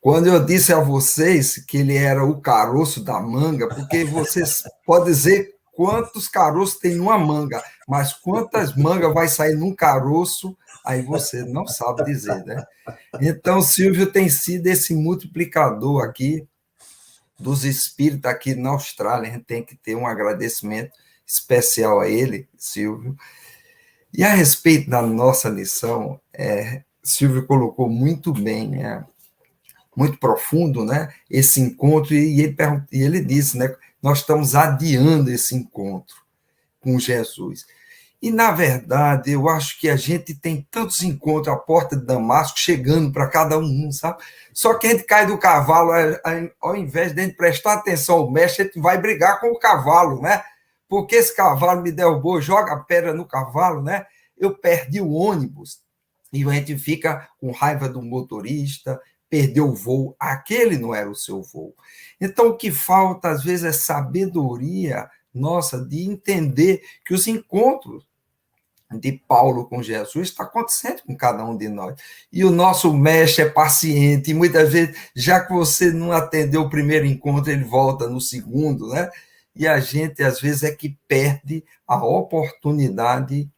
Quando 0.00 0.26
eu 0.26 0.44
disse 0.44 0.72
a 0.72 0.80
vocês 0.80 1.58
que 1.64 1.78
ele 1.78 1.96
era 1.96 2.24
o 2.24 2.40
caroço 2.40 3.04
da 3.04 3.20
manga, 3.20 3.68
porque 3.68 4.02
vocês 4.04 4.64
podem 4.84 5.12
dizer 5.12 5.59
quantos 5.80 6.28
caroços 6.28 6.78
tem 6.78 6.94
numa 6.94 7.16
manga, 7.16 7.64
mas 7.88 8.12
quantas 8.12 8.76
mangas 8.76 9.14
vai 9.14 9.28
sair 9.28 9.54
num 9.56 9.74
caroço, 9.74 10.54
aí 10.84 11.00
você 11.00 11.42
não 11.42 11.66
sabe 11.66 12.04
dizer, 12.04 12.44
né? 12.44 12.62
Então, 13.18 13.62
Silvio 13.62 14.12
tem 14.12 14.28
sido 14.28 14.66
esse 14.66 14.94
multiplicador 14.94 16.04
aqui 16.04 16.46
dos 17.38 17.64
espíritos 17.64 18.30
aqui 18.30 18.54
na 18.54 18.68
Austrália. 18.68 19.30
A 19.30 19.32
gente 19.32 19.46
tem 19.46 19.64
que 19.64 19.74
ter 19.74 19.94
um 19.94 20.06
agradecimento 20.06 20.92
especial 21.26 21.98
a 21.98 22.06
ele, 22.06 22.46
Silvio. 22.58 23.16
E 24.12 24.22
a 24.22 24.34
respeito 24.34 24.90
da 24.90 25.00
nossa 25.00 25.48
lição, 25.48 26.20
é, 26.30 26.82
Silvio 27.02 27.46
colocou 27.46 27.88
muito 27.88 28.34
bem, 28.34 28.84
é, 28.84 29.02
muito 29.96 30.18
profundo, 30.18 30.84
né? 30.84 31.10
Esse 31.30 31.58
encontro 31.58 32.12
e 32.12 32.42
ele, 32.42 32.54
e 32.92 33.02
ele 33.02 33.24
disse, 33.24 33.56
né? 33.56 33.74
Nós 34.02 34.18
estamos 34.18 34.54
adiando 34.54 35.30
esse 35.30 35.54
encontro 35.54 36.16
com 36.80 36.98
Jesus. 36.98 37.66
E, 38.22 38.30
na 38.30 38.50
verdade, 38.50 39.32
eu 39.32 39.48
acho 39.48 39.80
que 39.80 39.88
a 39.88 39.96
gente 39.96 40.34
tem 40.34 40.66
tantos 40.70 41.02
encontros 41.02 41.54
à 41.54 41.56
porta 41.56 41.96
de 41.96 42.04
Damasco 42.04 42.58
chegando 42.58 43.10
para 43.10 43.28
cada 43.28 43.58
um, 43.58 43.90
sabe? 43.90 44.22
Só 44.52 44.74
que 44.74 44.86
a 44.86 44.90
gente 44.90 45.04
cai 45.04 45.26
do 45.26 45.38
cavalo, 45.38 45.92
ao 46.60 46.76
invés 46.76 47.14
de 47.14 47.20
a 47.20 47.24
gente 47.24 47.36
prestar 47.36 47.74
atenção 47.74 48.16
ao 48.16 48.30
mestre, 48.30 48.62
a 48.62 48.66
gente 48.66 48.78
vai 48.78 49.00
brigar 49.00 49.40
com 49.40 49.48
o 49.48 49.58
cavalo, 49.58 50.20
né? 50.20 50.42
Porque 50.86 51.16
esse 51.16 51.34
cavalo 51.34 51.80
me 51.80 51.90
derrubou, 51.90 52.42
joga 52.42 52.74
a 52.74 52.80
pedra 52.80 53.14
no 53.14 53.24
cavalo, 53.24 53.80
né? 53.82 54.04
Eu 54.36 54.54
perdi 54.54 55.00
o 55.00 55.12
ônibus. 55.12 55.80
E 56.30 56.44
a 56.44 56.52
gente 56.52 56.76
fica 56.76 57.26
com 57.40 57.50
raiva 57.52 57.88
do 57.88 58.02
motorista, 58.02 59.00
perdeu 59.30 59.68
o 59.68 59.74
voo. 59.74 60.16
Aquele 60.18 60.76
não 60.76 60.94
era 60.94 61.08
o 61.08 61.14
seu 61.14 61.40
voo. 61.40 61.74
Então, 62.20 62.48
o 62.48 62.56
que 62.56 62.70
falta, 62.70 63.30
às 63.30 63.44
vezes, 63.44 63.64
é 63.64 63.72
sabedoria 63.72 65.08
nossa 65.32 65.82
de 65.82 66.02
entender 66.02 66.82
que 67.06 67.14
os 67.14 67.28
encontros 67.28 68.04
de 68.98 69.12
Paulo 69.12 69.66
com 69.68 69.80
Jesus 69.80 70.28
está 70.28 70.42
acontecendo 70.42 71.02
com 71.06 71.16
cada 71.16 71.44
um 71.44 71.56
de 71.56 71.68
nós. 71.68 71.94
E 72.32 72.44
o 72.44 72.50
nosso 72.50 72.92
mestre 72.92 73.44
é 73.44 73.48
paciente, 73.48 74.32
e 74.32 74.34
muitas 74.34 74.72
vezes, 74.72 74.96
já 75.14 75.40
que 75.40 75.52
você 75.52 75.92
não 75.92 76.10
atendeu 76.10 76.62
o 76.62 76.70
primeiro 76.70 77.06
encontro, 77.06 77.52
ele 77.52 77.62
volta 77.62 78.08
no 78.08 78.20
segundo, 78.20 78.88
né? 78.88 79.08
E 79.54 79.68
a 79.68 79.78
gente, 79.78 80.22
às 80.24 80.40
vezes, 80.40 80.64
é 80.64 80.72
que 80.72 80.98
perde 81.06 81.64
a 81.86 82.04
oportunidade 82.04 83.48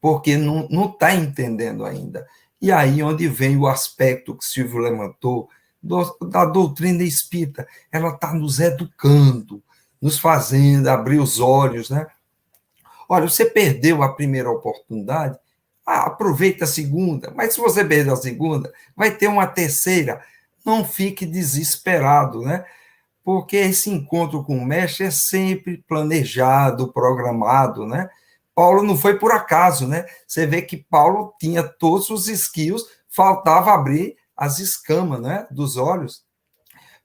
porque 0.00 0.36
não 0.36 0.86
está 0.86 1.12
entendendo 1.12 1.84
ainda. 1.84 2.24
E 2.60 2.72
aí 2.72 3.02
onde 3.02 3.28
vem 3.28 3.56
o 3.56 3.66
aspecto 3.66 4.34
que 4.34 4.44
Silvio 4.44 4.78
levantou 4.78 5.48
do, 5.82 6.16
da 6.28 6.44
doutrina 6.44 7.02
espírita. 7.02 7.66
Ela 7.90 8.10
está 8.10 8.34
nos 8.34 8.58
educando, 8.58 9.62
nos 10.00 10.18
fazendo 10.18 10.88
abrir 10.88 11.18
os 11.18 11.40
olhos, 11.40 11.90
né? 11.90 12.06
Olha, 13.08 13.28
você 13.28 13.46
perdeu 13.46 14.02
a 14.02 14.12
primeira 14.12 14.50
oportunidade, 14.50 15.38
ah, 15.86 16.06
aproveita 16.06 16.64
a 16.64 16.68
segunda, 16.68 17.32
mas 17.34 17.54
se 17.54 17.60
você 17.60 17.82
perder 17.82 18.12
a 18.12 18.16
segunda, 18.16 18.70
vai 18.94 19.10
ter 19.10 19.28
uma 19.28 19.46
terceira. 19.46 20.22
Não 20.64 20.84
fique 20.84 21.24
desesperado, 21.24 22.42
né? 22.42 22.64
Porque 23.24 23.56
esse 23.56 23.88
encontro 23.88 24.44
com 24.44 24.58
o 24.58 24.64
mestre 24.64 25.06
é 25.06 25.10
sempre 25.10 25.82
planejado, 25.88 26.92
programado, 26.92 27.86
né? 27.86 28.10
Paulo 28.58 28.82
não 28.82 28.96
foi 28.96 29.16
por 29.16 29.30
acaso, 29.30 29.86
né? 29.86 30.04
Você 30.26 30.44
vê 30.44 30.60
que 30.60 30.76
Paulo 30.76 31.32
tinha 31.38 31.62
todos 31.62 32.10
os 32.10 32.26
skills, 32.26 32.82
faltava 33.08 33.72
abrir 33.72 34.16
as 34.36 34.58
escamas, 34.58 35.20
né, 35.20 35.46
dos 35.48 35.76
olhos 35.76 36.26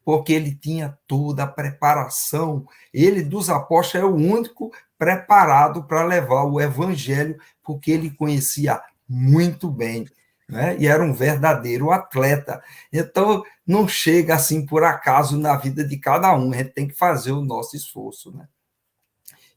porque 0.03 0.33
ele 0.33 0.53
tinha 0.53 0.97
toda 1.07 1.43
a 1.43 1.47
preparação. 1.47 2.65
Ele 2.91 3.21
dos 3.21 3.51
apóstolos 3.51 4.03
é 4.03 4.11
o 4.11 4.15
único 4.15 4.71
preparado 4.97 5.83
para 5.83 6.03
levar 6.03 6.43
o 6.43 6.59
evangelho, 6.59 7.37
porque 7.63 7.91
ele 7.91 8.09
conhecia 8.09 8.81
muito 9.07 9.69
bem, 9.69 10.05
né? 10.49 10.75
E 10.77 10.87
era 10.87 11.03
um 11.03 11.13
verdadeiro 11.13 11.91
atleta. 11.91 12.61
Então, 12.91 13.43
não 13.65 13.87
chega 13.87 14.35
assim 14.35 14.65
por 14.65 14.83
acaso 14.83 15.37
na 15.37 15.55
vida 15.55 15.85
de 15.85 15.97
cada 15.97 16.35
um, 16.35 16.51
a 16.51 16.57
gente 16.57 16.71
tem 16.71 16.87
que 16.87 16.95
fazer 16.95 17.31
o 17.31 17.45
nosso 17.45 17.77
esforço, 17.77 18.35
né? 18.35 18.47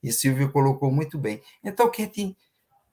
E 0.07 0.13
Silvio 0.13 0.53
colocou 0.53 0.91
muito 0.91 1.19
bem. 1.19 1.43
Então, 1.65 1.91
que 1.91 2.03
a 2.03 2.05
gente 2.05 2.37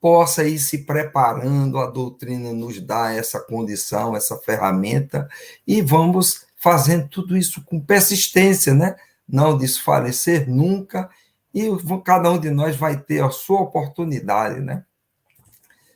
possa 0.00 0.44
ir 0.44 0.58
se 0.58 0.78
preparando, 0.84 1.78
a 1.78 1.86
doutrina 1.90 2.52
nos 2.52 2.80
dá 2.80 3.12
essa 3.12 3.40
condição, 3.40 4.16
essa 4.16 4.36
ferramenta, 4.36 5.28
e 5.66 5.80
vamos 5.80 6.44
fazendo 6.56 7.08
tudo 7.08 7.36
isso 7.36 7.64
com 7.64 7.80
persistência, 7.80 8.74
né? 8.74 8.96
Não 9.26 9.56
desfalecer 9.56 10.48
nunca 10.48 11.08
E 11.54 11.68
cada 12.04 12.30
um 12.30 12.38
de 12.38 12.50
nós 12.50 12.76
vai 12.76 13.00
ter 13.00 13.22
a 13.22 13.30
sua 13.30 13.60
oportunidade, 13.60 14.60
né? 14.60 14.84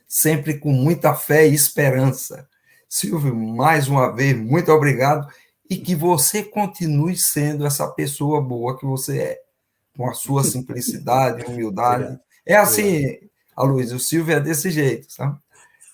Sempre 0.07 0.57
com 0.57 0.71
muita 0.71 1.13
fé 1.13 1.47
e 1.47 1.53
esperança. 1.53 2.47
Silvio, 2.87 3.35
mais 3.35 3.87
uma 3.87 4.15
vez, 4.15 4.35
muito 4.35 4.71
obrigado 4.71 5.27
e 5.69 5.77
que 5.77 5.93
você 5.95 6.41
continue 6.41 7.15
sendo 7.15 7.65
essa 7.65 7.87
pessoa 7.87 8.41
boa 8.41 8.77
que 8.77 8.85
você 8.85 9.19
é, 9.19 9.41
com 9.99 10.09
a 10.09 10.13
sua 10.13 10.45
simplicidade, 10.45 11.45
humildade. 11.45 12.17
É 12.47 12.55
assim, 12.55 13.19
a 13.55 13.63
Luiz, 13.63 13.91
o 13.91 13.99
Silvio 13.99 14.35
é 14.35 14.39
desse 14.39 14.71
jeito, 14.71 15.11
sabe? 15.11 15.37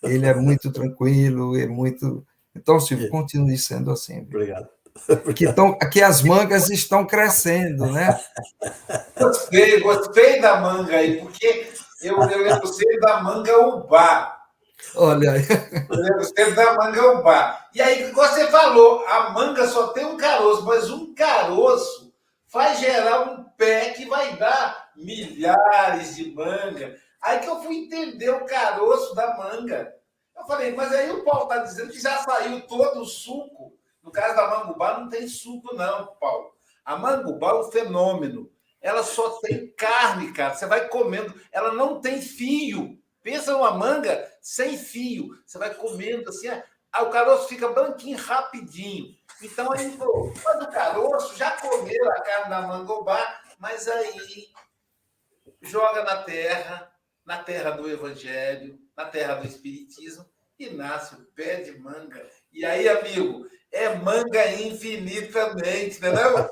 Ele 0.01 0.25
é 0.25 0.33
muito 0.33 0.71
tranquilo, 0.71 1.57
é 1.59 1.67
muito. 1.67 2.25
Então, 2.55 2.79
Silvio, 2.79 3.09
continue 3.09 3.57
sendo 3.57 3.91
assim. 3.91 4.21
Obrigado. 4.21 4.69
Porque 5.25 5.47
então, 5.47 5.77
aqui 5.81 6.01
as 6.01 6.21
mangas 6.21 6.69
estão 6.69 7.05
crescendo, 7.05 7.87
né? 7.87 8.17
Gostei, 9.19 9.81
gostei 9.81 10.39
da 10.39 10.61
manga 10.61 10.95
aí, 10.95 11.19
porque 11.19 11.67
eu, 12.01 12.21
eu 12.21 12.59
gostei 12.61 12.97
da 13.01 13.21
manga 13.21 13.67
ubá. 13.67 14.37
Olha 14.95 15.31
aí. 15.33 15.41
Você 16.19 16.51
da 16.51 16.77
manga 16.77 17.19
ubá. 17.19 17.67
E 17.73 17.81
aí, 17.81 18.13
como 18.13 18.25
você 18.25 18.47
falou, 18.47 19.05
a 19.07 19.31
manga 19.31 19.67
só 19.67 19.87
tem 19.87 20.05
um 20.05 20.15
caroço, 20.15 20.63
mas 20.63 20.89
um 20.89 21.13
caroço 21.13 22.13
faz 22.47 22.79
gerar 22.79 23.23
um 23.23 23.44
pé 23.57 23.91
que 23.91 24.05
vai 24.05 24.35
dar 24.37 24.91
milhares 24.95 26.15
de 26.15 26.31
manga. 26.31 26.95
Aí 27.21 27.39
que 27.39 27.47
eu 27.47 27.61
fui 27.61 27.77
entender 27.77 28.29
o 28.29 28.45
caroço 28.45 29.15
da 29.15 29.35
manga. 29.37 29.95
Eu 30.35 30.45
falei, 30.45 30.73
mas 30.73 30.91
aí 30.93 31.11
o 31.11 31.23
Paulo 31.23 31.43
está 31.43 31.57
dizendo 31.59 31.91
que 31.91 31.99
já 31.99 32.17
saiu 32.17 32.61
todo 32.67 33.01
o 33.01 33.05
suco. 33.05 33.73
No 34.03 34.11
caso 34.11 34.35
da 34.35 34.47
mangubá, 34.47 34.99
não 34.99 35.09
tem 35.09 35.27
suco, 35.27 35.75
não, 35.75 36.07
Paulo. 36.19 36.53
A 36.83 36.95
mangubá 36.95 37.51
é 37.51 37.55
um 37.55 37.71
fenômeno. 37.71 38.51
Ela 38.79 39.01
só 39.01 39.39
tem 39.39 39.71
carne, 39.71 40.31
cara. 40.31 40.53
Você 40.53 40.67
vai 40.67 40.87
comendo. 40.87 41.33
Ela 41.51 41.73
não 41.73 41.99
tem 41.99 42.21
fio. 42.21 42.99
Pensa 43.23 43.53
numa 43.53 43.71
manga 43.71 44.31
sem 44.39 44.77
fio. 44.77 45.29
Você 45.43 45.57
vai 45.57 45.73
comendo 45.73 46.29
assim, 46.29 46.47
ah, 46.95 47.01
o 47.01 47.09
caroço 47.09 47.49
fica 47.49 47.67
branquinho 47.67 48.17
rapidinho. 48.17 49.07
Então 49.41 49.71
aí, 49.73 49.89
pô, 49.97 50.31
mas 50.43 50.63
o 50.63 50.71
caroço 50.71 51.35
já 51.35 51.51
comeu 51.51 52.09
a 52.11 52.21
carne 52.21 52.49
da 52.49 52.61
mangobá, 52.61 53.41
mas 53.59 53.87
aí 53.87 54.47
joga 55.61 56.03
na 56.03 56.23
terra, 56.23 56.91
na 57.25 57.37
terra 57.43 57.71
do 57.71 57.89
evangelho, 57.89 58.79
na 58.95 59.05
terra 59.05 59.35
do 59.35 59.47
espiritismo, 59.47 60.25
e 60.57 60.69
nasce 60.69 61.15
o 61.15 61.25
pé 61.35 61.61
de 61.61 61.77
manga. 61.77 62.25
E 62.51 62.63
aí, 62.65 62.87
amigo, 62.87 63.45
é 63.71 63.93
manga 63.95 64.53
infinitamente, 64.53 65.97
entendeu? 65.97 66.49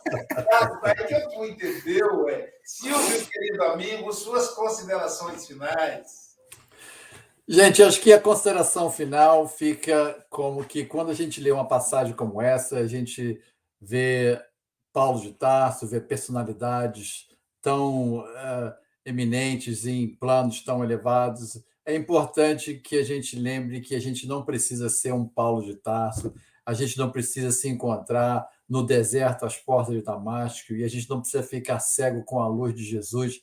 Aí 0.84 1.08
que 1.08 1.14
eu 1.14 1.32
fui 1.32 1.50
entender, 1.52 2.04
ué. 2.04 2.54
Silvio, 2.64 3.26
querido 3.28 3.64
amigo, 3.64 4.12
suas 4.12 4.50
considerações 4.50 5.48
finais. 5.48 6.34
Gente, 7.48 7.84
acho 7.84 8.02
que 8.02 8.12
a 8.14 8.20
consideração 8.20 8.90
final 8.90 9.48
fica 9.48 10.26
como 10.30 10.64
que 10.64 10.86
quando 10.86 11.12
a 11.12 11.14
gente 11.14 11.42
lê 11.42 11.52
uma 11.52 11.68
passagem 11.68 12.14
como 12.14 12.42
essa, 12.42 12.78
a 12.78 12.88
gente 12.88 13.42
vê 13.80 14.42
Paulo 14.94 15.20
de 15.20 15.34
Tarso, 15.34 15.88
vê 15.88 16.00
personalidades 16.00 17.28
tão 17.62 18.20
uh, 18.20 18.74
eminentes 19.04 19.86
em 19.86 20.08
planos 20.08 20.64
tão 20.64 20.84
elevados. 20.84 21.62
É 21.86 21.96
importante 21.96 22.76
que 22.76 22.98
a 22.98 23.04
gente 23.04 23.36
lembre 23.36 23.82
que 23.82 23.96
a 23.96 24.00
gente 24.00 24.28
não 24.28 24.46
precisa 24.46 24.88
ser 24.88 25.14
um 25.14 25.28
Paulo 25.28 25.66
de 25.66 25.76
Tarso, 25.76 26.34
a 26.66 26.74
gente 26.74 26.98
não 26.98 27.12
precisa 27.12 27.52
se 27.52 27.68
encontrar 27.68 28.48
no 28.70 28.86
deserto 28.86 29.46
às 29.46 29.58
portas 29.58 29.94
de 29.94 30.02
Damasco 30.02 30.74
e 30.74 30.84
a 30.84 30.88
gente 30.88 31.10
não 31.10 31.20
precisa 31.20 31.44
ficar 31.44 31.80
cego 31.80 32.24
com 32.24 32.40
a 32.40 32.48
luz 32.48 32.74
de 32.74 32.84
Jesus 32.84 33.42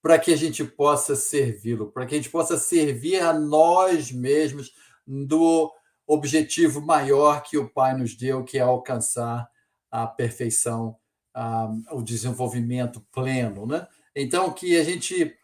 para 0.00 0.18
que 0.18 0.32
a 0.32 0.36
gente 0.36 0.64
possa 0.64 1.14
servi-lo, 1.14 1.92
para 1.92 2.06
que 2.06 2.14
a 2.14 2.18
gente 2.18 2.30
possa 2.30 2.56
servir 2.56 3.20
a 3.20 3.32
nós 3.32 4.10
mesmos 4.10 4.72
do 5.06 5.70
objetivo 6.06 6.80
maior 6.80 7.42
que 7.42 7.56
o 7.56 7.68
Pai 7.68 7.96
nos 7.96 8.16
deu, 8.16 8.42
que 8.42 8.58
é 8.58 8.62
alcançar 8.62 9.48
a 9.92 10.06
perfeição, 10.06 10.96
a, 11.34 11.70
o 11.92 12.02
desenvolvimento 12.02 13.00
pleno. 13.12 13.66
Né? 13.66 13.86
Então, 14.16 14.50
que 14.52 14.76
a 14.76 14.82
gente 14.82 15.36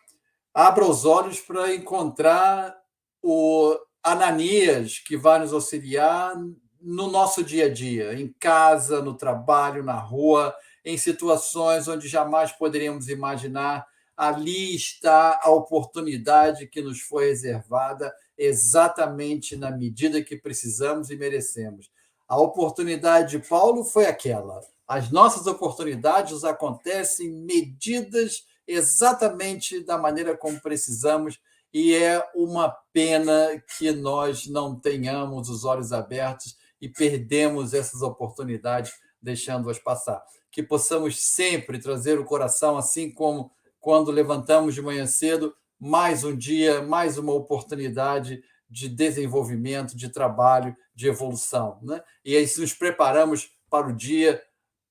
abra 0.53 0.85
os 0.85 1.05
olhos 1.05 1.39
para 1.39 1.75
encontrar 1.75 2.77
o 3.23 3.79
Ananias, 4.03 4.99
que 4.99 5.17
vai 5.17 5.39
nos 5.39 5.53
auxiliar 5.53 6.35
no 6.81 7.11
nosso 7.11 7.45
dia 7.45 7.67
a 7.67 7.73
dia, 7.73 8.15
em 8.15 8.35
casa, 8.41 9.03
no 9.03 9.15
trabalho, 9.15 9.85
na 9.85 9.99
rua, 9.99 10.55
em 10.85 10.97
situações 10.97 11.87
onde 11.87 12.09
jamais 12.09 12.51
poderíamos 12.51 13.09
imaginar 13.09 13.87
ali 14.19 14.75
está 14.75 15.39
a 15.41 15.51
oportunidade 15.51 16.67
que 16.67 16.83
nos 16.83 17.01
foi 17.01 17.29
reservada 17.29 18.13
exatamente 18.37 19.55
na 19.55 19.71
medida 19.71 20.25
que 20.25 20.37
precisamos 20.37 21.09
e 21.09 21.17
merecemos. 21.17 21.89
A 22.29 22.39
oportunidade 22.39 23.39
de 23.39 23.49
Paulo 23.49 23.83
foi 23.83 24.05
aquela. 24.05 24.61
As 24.87 25.11
nossas 25.11 25.47
oportunidades 25.47 26.45
acontecem 26.45 27.31
medidas 27.31 28.47
exatamente 28.67 29.81
da 29.81 29.97
maneira 29.97 30.37
como 30.37 30.61
precisamos 30.61 31.41
e 31.73 31.95
é 31.95 32.23
uma 32.35 32.69
pena 32.93 33.63
que 33.79 33.93
nós 33.93 34.47
não 34.47 34.79
tenhamos 34.79 35.49
os 35.49 35.65
olhos 35.65 35.91
abertos 35.91 36.55
e 36.81 36.89
perdemos 36.89 37.73
essas 37.73 38.03
oportunidades 38.03 38.93
deixando-as 39.23 39.79
passar. 39.79 40.23
Que 40.51 40.63
possamos 40.63 41.19
sempre 41.23 41.79
trazer 41.79 42.19
o 42.19 42.27
coração 42.27 42.77
assim 42.77 43.11
como 43.11 43.51
quando 43.81 44.11
levantamos 44.11 44.75
de 44.75 44.83
manhã 44.83 45.07
cedo, 45.07 45.55
mais 45.81 46.25
um 46.25 46.37
dia, 46.37 46.83
mais 46.83 47.17
uma 47.17 47.33
oportunidade 47.33 48.43
de 48.69 48.89
desenvolvimento, 48.89 49.97
de 49.97 50.09
trabalho, 50.09 50.77
de 50.95 51.09
evolução. 51.09 51.79
Né? 51.83 52.03
E 52.25 52.37
aí 52.37 52.47
nos 52.59 52.75
preparamos 52.75 53.51
para 53.71 53.89
o 53.89 53.93
dia 53.93 54.43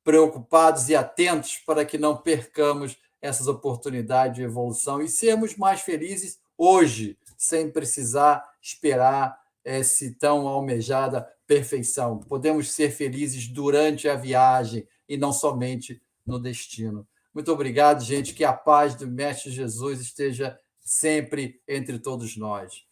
preocupados 0.04 0.90
e 0.90 0.96
atentos 0.96 1.58
para 1.66 1.86
que 1.86 1.98
não 1.98 2.16
percamos 2.16 2.98
essas 3.22 3.48
oportunidades 3.48 4.38
de 4.38 4.44
evolução 4.44 5.02
e 5.02 5.10
sermos 5.10 5.56
mais 5.58 5.82
felizes 5.82 6.40
hoje, 6.58 7.18
sem 7.38 7.70
precisar 7.70 8.44
esperar 8.62 9.38
essa 9.64 10.06
tão 10.18 10.48
almejada 10.48 11.28
perfeição. 11.46 12.20
Podemos 12.20 12.72
ser 12.72 12.92
felizes 12.92 13.48
durante 13.48 14.08
a 14.08 14.16
viagem 14.16 14.88
e 15.10 15.18
não 15.18 15.34
somente 15.34 16.02
no 16.26 16.40
destino. 16.40 17.08
Muito 17.34 17.52
obrigado, 17.52 18.04
gente. 18.04 18.34
Que 18.34 18.44
a 18.44 18.54
paz 18.54 18.96
do 18.96 19.08
Mestre 19.08 19.52
Jesus 19.52 20.00
esteja 20.00 20.58
sempre 20.80 21.62
entre 21.68 22.00
todos 22.00 22.38
nós. 22.38 22.86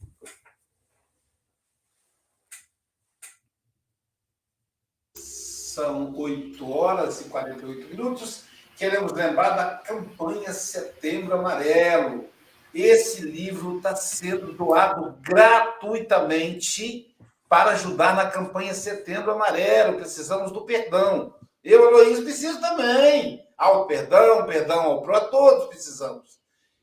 São 5.75 6.15
8 6.15 6.71
horas 6.71 7.19
e 7.19 7.25
48 7.25 7.89
minutos. 7.89 8.45
Queremos 8.77 9.11
lembrar 9.11 9.49
da 9.57 9.75
campanha 9.75 10.53
Setembro 10.53 11.35
Amarelo. 11.35 12.29
Esse 12.73 13.21
livro 13.23 13.75
está 13.75 13.93
sendo 13.93 14.53
doado 14.53 15.17
gratuitamente 15.19 17.13
para 17.49 17.71
ajudar 17.71 18.15
na 18.15 18.29
campanha 18.29 18.73
Setembro 18.73 19.33
Amarelo. 19.33 19.97
Precisamos 19.97 20.49
do 20.53 20.61
perdão. 20.61 21.35
Eu, 21.61 21.89
Aloysio, 21.89 22.23
preciso 22.23 22.61
também 22.61 23.45
ao 23.57 23.85
perdão, 23.85 24.45
perdão 24.45 24.79
ao 24.79 25.01
pro, 25.01 25.29
todos 25.29 25.67
precisamos. 25.67 26.39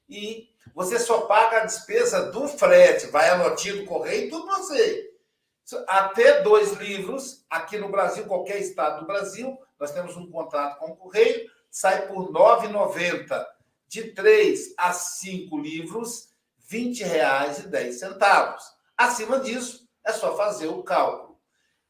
E 0.06 0.50
você 0.74 0.98
só 0.98 1.22
paga 1.22 1.62
a 1.62 1.64
despesa 1.64 2.30
do 2.30 2.46
frete, 2.46 3.06
vai 3.06 3.30
a 3.30 3.38
notinha 3.38 3.76
do 3.76 3.86
correio, 3.86 4.28
tudo 4.28 4.46
você. 4.48 5.11
Até 5.88 6.42
dois 6.42 6.72
livros, 6.72 7.44
aqui 7.48 7.78
no 7.78 7.88
Brasil, 7.88 8.26
qualquer 8.26 8.58
estado 8.58 9.00
do 9.00 9.06
Brasil, 9.06 9.58
nós 9.78 9.92
temos 9.92 10.16
um 10.16 10.30
contrato 10.30 10.78
com 10.78 10.92
o 10.92 10.96
correio, 10.96 11.50
sai 11.70 12.06
por 12.06 12.26
R$ 12.26 12.32
9,90. 12.32 13.44
De 13.88 14.12
três 14.12 14.72
a 14.78 14.92
cinco 14.92 15.58
livros, 15.58 16.30
R$ 16.70 16.78
20,10. 16.78 18.56
Acima 18.96 19.40
disso, 19.40 19.86
é 20.04 20.12
só 20.12 20.36
fazer 20.36 20.68
o 20.68 20.82
cálculo. 20.82 21.38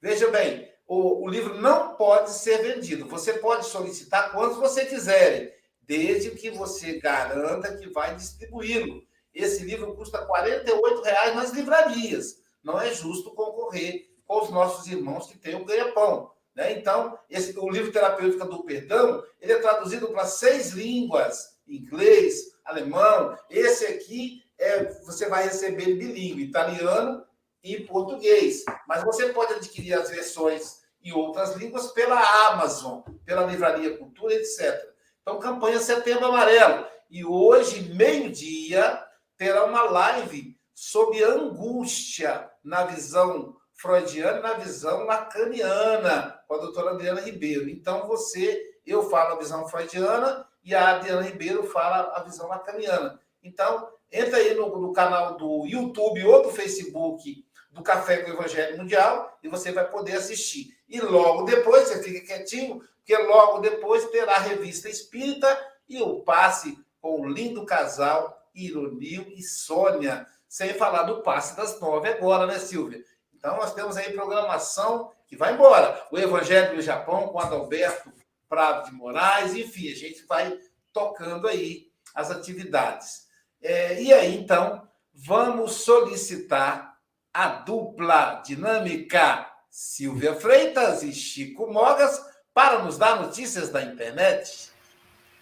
Veja 0.01 0.29
bem, 0.31 0.69
o, 0.87 1.25
o 1.25 1.29
livro 1.29 1.61
não 1.61 1.95
pode 1.95 2.31
ser 2.31 2.59
vendido. 2.59 3.07
Você 3.07 3.35
pode 3.35 3.67
solicitar 3.67 4.33
quantos 4.33 4.59
você 4.59 4.85
quiserem, 4.85 5.53
desde 5.81 6.31
que 6.33 6.51
você 6.51 6.99
garanta 6.99 7.77
que 7.77 7.89
vai 7.89 8.17
distribuí-lo. 8.17 9.03
Esse 9.33 9.65
livro 9.65 9.95
custa 9.95 10.27
R$ 10.27 11.03
reais 11.05 11.35
nas 11.35 11.53
livrarias. 11.53 12.42
Não 12.63 12.81
é 12.81 12.93
justo 12.93 13.35
concorrer 13.35 14.11
com 14.25 14.43
os 14.43 14.51
nossos 14.51 14.87
irmãos 14.87 15.27
que 15.27 15.39
têm 15.39 15.55
o 15.55 15.65
ganha-pão. 15.65 16.31
Né? 16.55 16.73
Então, 16.73 17.19
esse, 17.29 17.59
o 17.59 17.69
livro 17.69 17.93
Terapêutica 17.93 18.45
do 18.45 18.65
Perdão, 18.65 19.23
ele 19.41 19.53
é 19.53 19.59
traduzido 19.59 20.09
para 20.09 20.27
seis 20.27 20.71
línguas, 20.71 21.59
inglês, 21.67 22.53
alemão. 22.65 23.37
Esse 23.51 23.87
aqui 23.87 24.43
é, 24.59 24.85
você 25.03 25.29
vai 25.29 25.45
receber 25.45 25.95
bilíngue, 25.97 26.45
italiano 26.45 27.25
e 27.63 27.81
português. 27.81 28.65
Mas 28.87 29.03
você 29.03 29.31
pode 29.31 29.55
adquirir 29.55 29.95
as 29.95 30.11
versões 30.11 30.83
em 31.03 31.13
outras 31.13 31.57
línguas 31.57 31.89
pela 31.89 32.21
Amazon, 32.49 33.01
pela 33.25 33.47
Livraria 33.47 33.97
Cultura, 33.97 34.35
etc. 34.35 34.93
Então, 35.21 35.39
campanha 35.39 35.81
Setembro 35.81 36.27
Amarelo. 36.27 36.87
E 37.11 37.25
hoje, 37.25 37.93
meio-dia, 37.95 39.05
terá 39.37 39.65
uma 39.65 39.83
live 39.83 40.57
sobre 40.75 41.23
angústia 41.23 42.51
na 42.63 42.85
visão 42.85 43.57
freudiana, 43.75 44.41
na 44.41 44.55
visão 44.55 45.05
lacaniana, 45.05 46.41
com 46.47 46.55
a 46.55 46.59
doutora 46.59 46.91
Adriana 46.91 47.21
Ribeiro. 47.21 47.69
Então, 47.69 48.07
você, 48.07 48.79
eu 48.87 49.09
falo 49.09 49.35
a 49.35 49.39
visão 49.39 49.67
freudiana 49.69 50.47
e 50.65 50.75
a 50.75 50.97
Adriana 50.97 51.23
Ribeiro 51.23 51.65
fala 51.65 52.13
a 52.15 52.23
visão 52.23 52.49
lacaniana. 52.49 53.21
Então, 53.43 53.89
entra 54.11 54.39
aí 54.39 54.55
no, 54.55 54.79
no 54.79 54.93
canal 54.93 55.37
do 55.37 55.67
YouTube 55.67 56.25
ou 56.25 56.43
do 56.43 56.51
Facebook 56.51 57.45
do 57.73 57.83
Café 57.83 58.19
com 58.19 58.31
o 58.31 58.35
Evangelho 58.35 58.77
Mundial 58.77 59.39
e 59.43 59.49
você 59.49 59.73
vai 59.73 59.89
poder 59.91 60.17
assistir. 60.17 60.77
E 60.89 61.01
logo 61.01 61.45
depois, 61.45 61.89
você 61.89 62.03
fica 62.03 62.27
quietinho, 62.27 62.83
porque 62.99 63.17
logo 63.17 63.61
depois 63.61 64.05
terá 64.11 64.37
a 64.37 64.41
revista 64.41 64.89
Espírita 64.89 65.59
e 65.89 66.01
o 66.01 66.21
passe 66.21 66.79
com 67.01 67.21
o 67.21 67.29
lindo 67.29 67.65
casal 67.65 68.39
Ironil 68.55 69.27
e 69.35 69.43
Sônia, 69.43 70.27
sem 70.53 70.75
falar 70.75 71.05
do 71.05 71.23
passe 71.23 71.57
das 71.57 71.81
nove 71.81 72.11
agora, 72.11 72.47
né, 72.47 72.59
Silvia? 72.59 73.03
Então, 73.35 73.57
nós 73.57 73.73
temos 73.73 73.97
aí 73.97 74.13
programação 74.13 75.11
que 75.27 75.35
vai 75.35 75.55
embora. 75.55 76.07
O 76.13 76.19
Evangelho 76.19 76.77
do 76.77 76.83
Japão 76.83 77.29
com 77.29 77.41
Adalberto 77.41 78.13
Prado 78.51 78.85
de 78.85 78.93
Moraes, 78.93 79.55
enfim, 79.55 79.91
a 79.91 79.97
gente 79.97 80.27
vai 80.27 80.59
tocando 80.93 81.49
aí 81.49 81.87
as 82.15 82.31
atividades. 82.31 83.29
É, 83.63 84.03
e 84.03 84.13
aí, 84.13 84.37
então, 84.37 84.87
vamos 85.15 85.77
solicitar 85.77 86.99
a 87.33 87.49
dupla 87.49 88.43
dinâmica 88.45 89.51
Silvia 89.71 90.35
Freitas 90.35 91.03
e 91.03 91.15
Chico 91.15 91.67
Mogas 91.73 92.23
para 92.53 92.83
nos 92.83 92.99
dar 92.99 93.23
notícias 93.23 93.71
da 93.71 93.83
internet. 93.83 94.71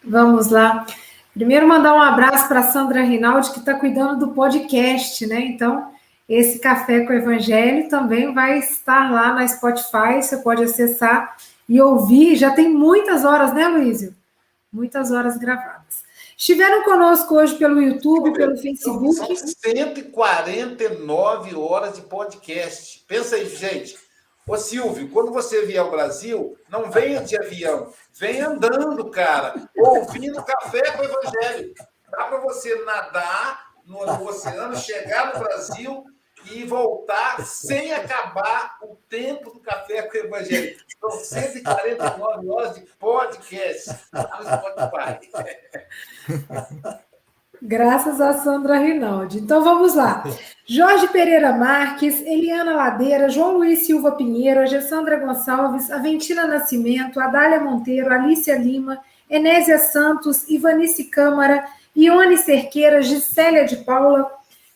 Vamos 0.04 0.52
lá. 0.52 0.86
Primeiro, 1.34 1.66
mandar 1.66 1.94
um 1.94 2.00
abraço 2.00 2.48
para 2.48 2.60
a 2.60 2.64
Sandra 2.64 3.02
Rinaldi, 3.02 3.52
que 3.52 3.60
está 3.60 3.74
cuidando 3.74 4.26
do 4.26 4.34
podcast, 4.34 5.26
né? 5.26 5.40
Então, 5.40 5.90
esse 6.28 6.58
Café 6.58 7.00
com 7.00 7.12
o 7.12 7.16
Evangelho 7.16 7.88
também 7.88 8.34
vai 8.34 8.58
estar 8.58 9.10
lá 9.10 9.32
na 9.32 9.46
Spotify, 9.46 10.22
você 10.22 10.38
pode 10.38 10.62
acessar 10.62 11.36
e 11.68 11.80
ouvir. 11.80 12.36
Já 12.36 12.50
tem 12.50 12.68
muitas 12.68 13.24
horas, 13.24 13.54
né, 13.54 13.68
Luísio? 13.68 14.14
Muitas 14.72 15.10
horas 15.10 15.36
gravadas. 15.36 16.08
Estiveram 16.36 16.84
conosco 16.84 17.34
hoje 17.34 17.56
pelo 17.56 17.82
YouTube, 17.82 18.32
pelo 18.32 18.56
Facebook. 18.56 19.14
São 19.14 19.36
149 19.36 21.54
horas 21.54 21.94
de 21.94 22.02
podcast. 22.02 23.04
Pensa 23.06 23.36
aí, 23.36 23.48
gente. 23.48 23.96
Ô 24.50 24.56
Silvio, 24.56 25.08
quando 25.10 25.30
você 25.30 25.64
vier 25.64 25.78
ao 25.78 25.92
Brasil, 25.92 26.58
não 26.68 26.90
venha 26.90 27.22
de 27.22 27.38
avião, 27.38 27.92
venha 28.12 28.48
andando, 28.48 29.08
cara, 29.08 29.54
ouvindo 29.78 30.42
café 30.42 30.90
com 30.90 31.02
o 31.02 31.04
Evangelho. 31.04 31.72
Dá 32.10 32.24
para 32.24 32.40
você 32.40 32.74
nadar 32.84 33.70
no, 33.86 34.04
no 34.04 34.28
oceano, 34.28 34.74
chegar 34.74 35.32
no 35.32 35.38
Brasil 35.38 36.04
e 36.50 36.64
voltar 36.64 37.46
sem 37.46 37.92
acabar 37.92 38.76
o 38.82 38.96
tempo 39.08 39.52
do 39.52 39.60
café 39.60 40.02
com 40.02 40.18
o 40.18 40.20
Evangelho. 40.20 40.76
São 40.98 41.10
149 41.12 42.48
horas 42.48 42.74
de 42.74 42.80
podcast 42.98 43.90
no 44.12 44.20
Spotify. 44.42 45.20
Graças 47.62 48.20
a 48.20 48.34
Sandra 48.38 48.78
Rinaldi. 48.78 49.38
Então 49.38 49.62
vamos 49.62 49.94
lá. 49.94 50.24
Jorge 50.66 51.08
Pereira 51.08 51.52
Marques, 51.52 52.20
Eliana 52.22 52.74
Ladeira, 52.74 53.28
João 53.28 53.58
Luiz 53.58 53.80
Silva 53.80 54.12
Pinheiro, 54.12 54.60
Alessandra 54.60 55.16
Gonçalves, 55.16 55.90
Aventina 55.90 56.46
Nascimento, 56.46 57.20
Adália 57.20 57.60
Monteiro, 57.60 58.12
Alícia 58.12 58.56
Lima, 58.56 58.98
Enésia 59.28 59.78
Santos, 59.78 60.48
Ivanice 60.48 61.04
Câmara, 61.04 61.64
Ione 61.94 62.36
Cerqueira, 62.36 63.02
Gisélia 63.02 63.64
de 63.64 63.76
Paula, 63.78 64.30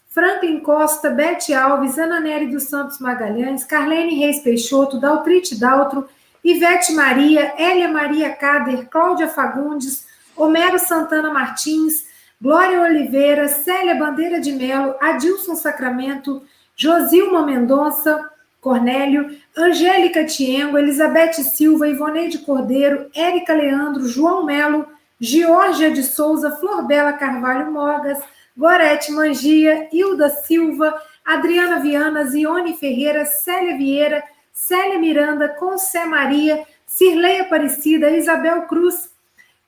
Franklin 0.08 0.60
Costa, 0.60 1.10
Bete 1.10 1.54
Alves, 1.54 1.98
Ana 1.98 2.20
Nery 2.20 2.48
dos 2.48 2.64
Santos 2.64 2.98
Magalhães, 3.00 3.64
Carlene 3.64 4.18
Reis 4.18 4.40
Peixoto, 4.40 5.00
Daltrite 5.00 5.58
Daltro, 5.58 6.06
Ivete 6.44 6.92
Maria, 6.92 7.54
Hélia 7.56 7.88
Maria 7.88 8.30
Cader, 8.30 8.88
Cláudia 8.88 9.28
Fagundes, 9.28 10.06
Homero 10.36 10.78
Santana 10.78 11.32
Martins, 11.32 12.04
Glória 12.44 12.82
Oliveira, 12.82 13.48
Célia 13.48 13.94
Bandeira 13.94 14.38
de 14.38 14.52
Melo, 14.52 14.96
Adilson 15.00 15.56
Sacramento, 15.56 16.42
Josilma 16.76 17.46
Mendonça, 17.46 18.30
Cornélio, 18.60 19.34
Angélica 19.56 20.26
Tiengo, 20.26 20.76
Elizabeth 20.76 21.32
Silva, 21.42 21.88
Ivoneide 21.88 22.40
Cordeiro, 22.40 23.08
Érica 23.14 23.54
Leandro, 23.54 24.06
João 24.06 24.44
Melo, 24.44 24.86
Georgia 25.18 25.90
de 25.90 26.02
Souza, 26.02 26.50
Florbela 26.56 27.14
Carvalho 27.14 27.72
Mogas, 27.72 28.22
Gorete 28.54 29.10
Mangia, 29.10 29.88
Hilda 29.90 30.28
Silva, 30.28 31.00
Adriana 31.24 31.80
Viana, 31.80 32.26
Zione 32.26 32.76
Ferreira, 32.76 33.24
Célia 33.24 33.74
Vieira, 33.78 34.22
Célia 34.52 34.98
Miranda, 34.98 35.48
Concé 35.48 36.04
Maria, 36.04 36.62
Cirlei 36.86 37.40
Aparecida, 37.40 38.10
Isabel 38.10 38.66
Cruz, 38.66 39.13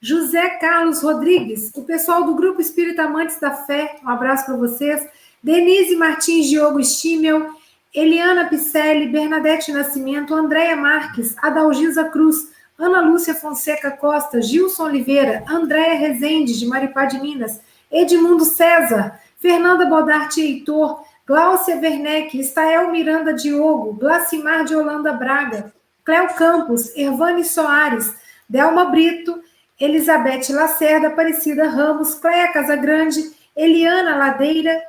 José 0.07 0.51
Carlos 0.61 1.03
Rodrigues, 1.03 1.73
o 1.75 1.83
pessoal 1.83 2.23
do 2.23 2.37
Grupo 2.37 2.61
Espírita 2.61 3.03
Amantes 3.03 3.41
da 3.41 3.51
Fé, 3.51 3.97
um 4.05 4.09
abraço 4.09 4.47
para 4.47 4.55
vocês. 4.55 5.05
Denise 5.43 5.97
Martins 5.97 6.47
Diogo 6.47 6.81
Stimel, 6.85 7.51
Eliana 7.93 8.45
Picelli, 8.45 9.09
Bernadette 9.09 9.73
Nascimento, 9.73 10.33
Andréia 10.33 10.77
Marques, 10.77 11.35
Adalgisa 11.43 12.05
Cruz, 12.05 12.53
Ana 12.79 13.01
Lúcia 13.01 13.35
Fonseca 13.35 13.91
Costa, 13.91 14.41
Gilson 14.41 14.85
Oliveira, 14.85 15.43
Andréia 15.49 15.99
Rezende, 15.99 16.57
de 16.57 16.67
Maripá 16.67 17.07
de 17.07 17.19
Minas, 17.19 17.61
Edmundo 17.91 18.45
César, 18.45 19.21
Fernanda 19.41 19.87
Bodarte 19.87 20.41
Heitor, 20.41 21.03
Gláucia 21.27 21.75
Werneck, 21.75 22.39
Estael 22.39 22.93
Miranda 22.93 23.33
Diogo, 23.33 23.95
Glacimar 23.95 24.65
de 24.65 24.77
Holanda 24.77 25.13
Braga, 25.13 25.73
Cléo 26.05 26.29
Campos, 26.29 26.97
Ervane 26.97 27.43
Soares, 27.43 28.15
Delma 28.49 28.85
Brito, 28.85 29.43
Elizabeth 29.81 30.51
Lacerda, 30.51 31.09
Aparecida 31.09 31.69
Ramos, 31.69 32.15
Cléia 32.15 32.53
Casagrande, 32.53 33.33
Eliana 33.55 34.17
Ladeira, 34.17 34.83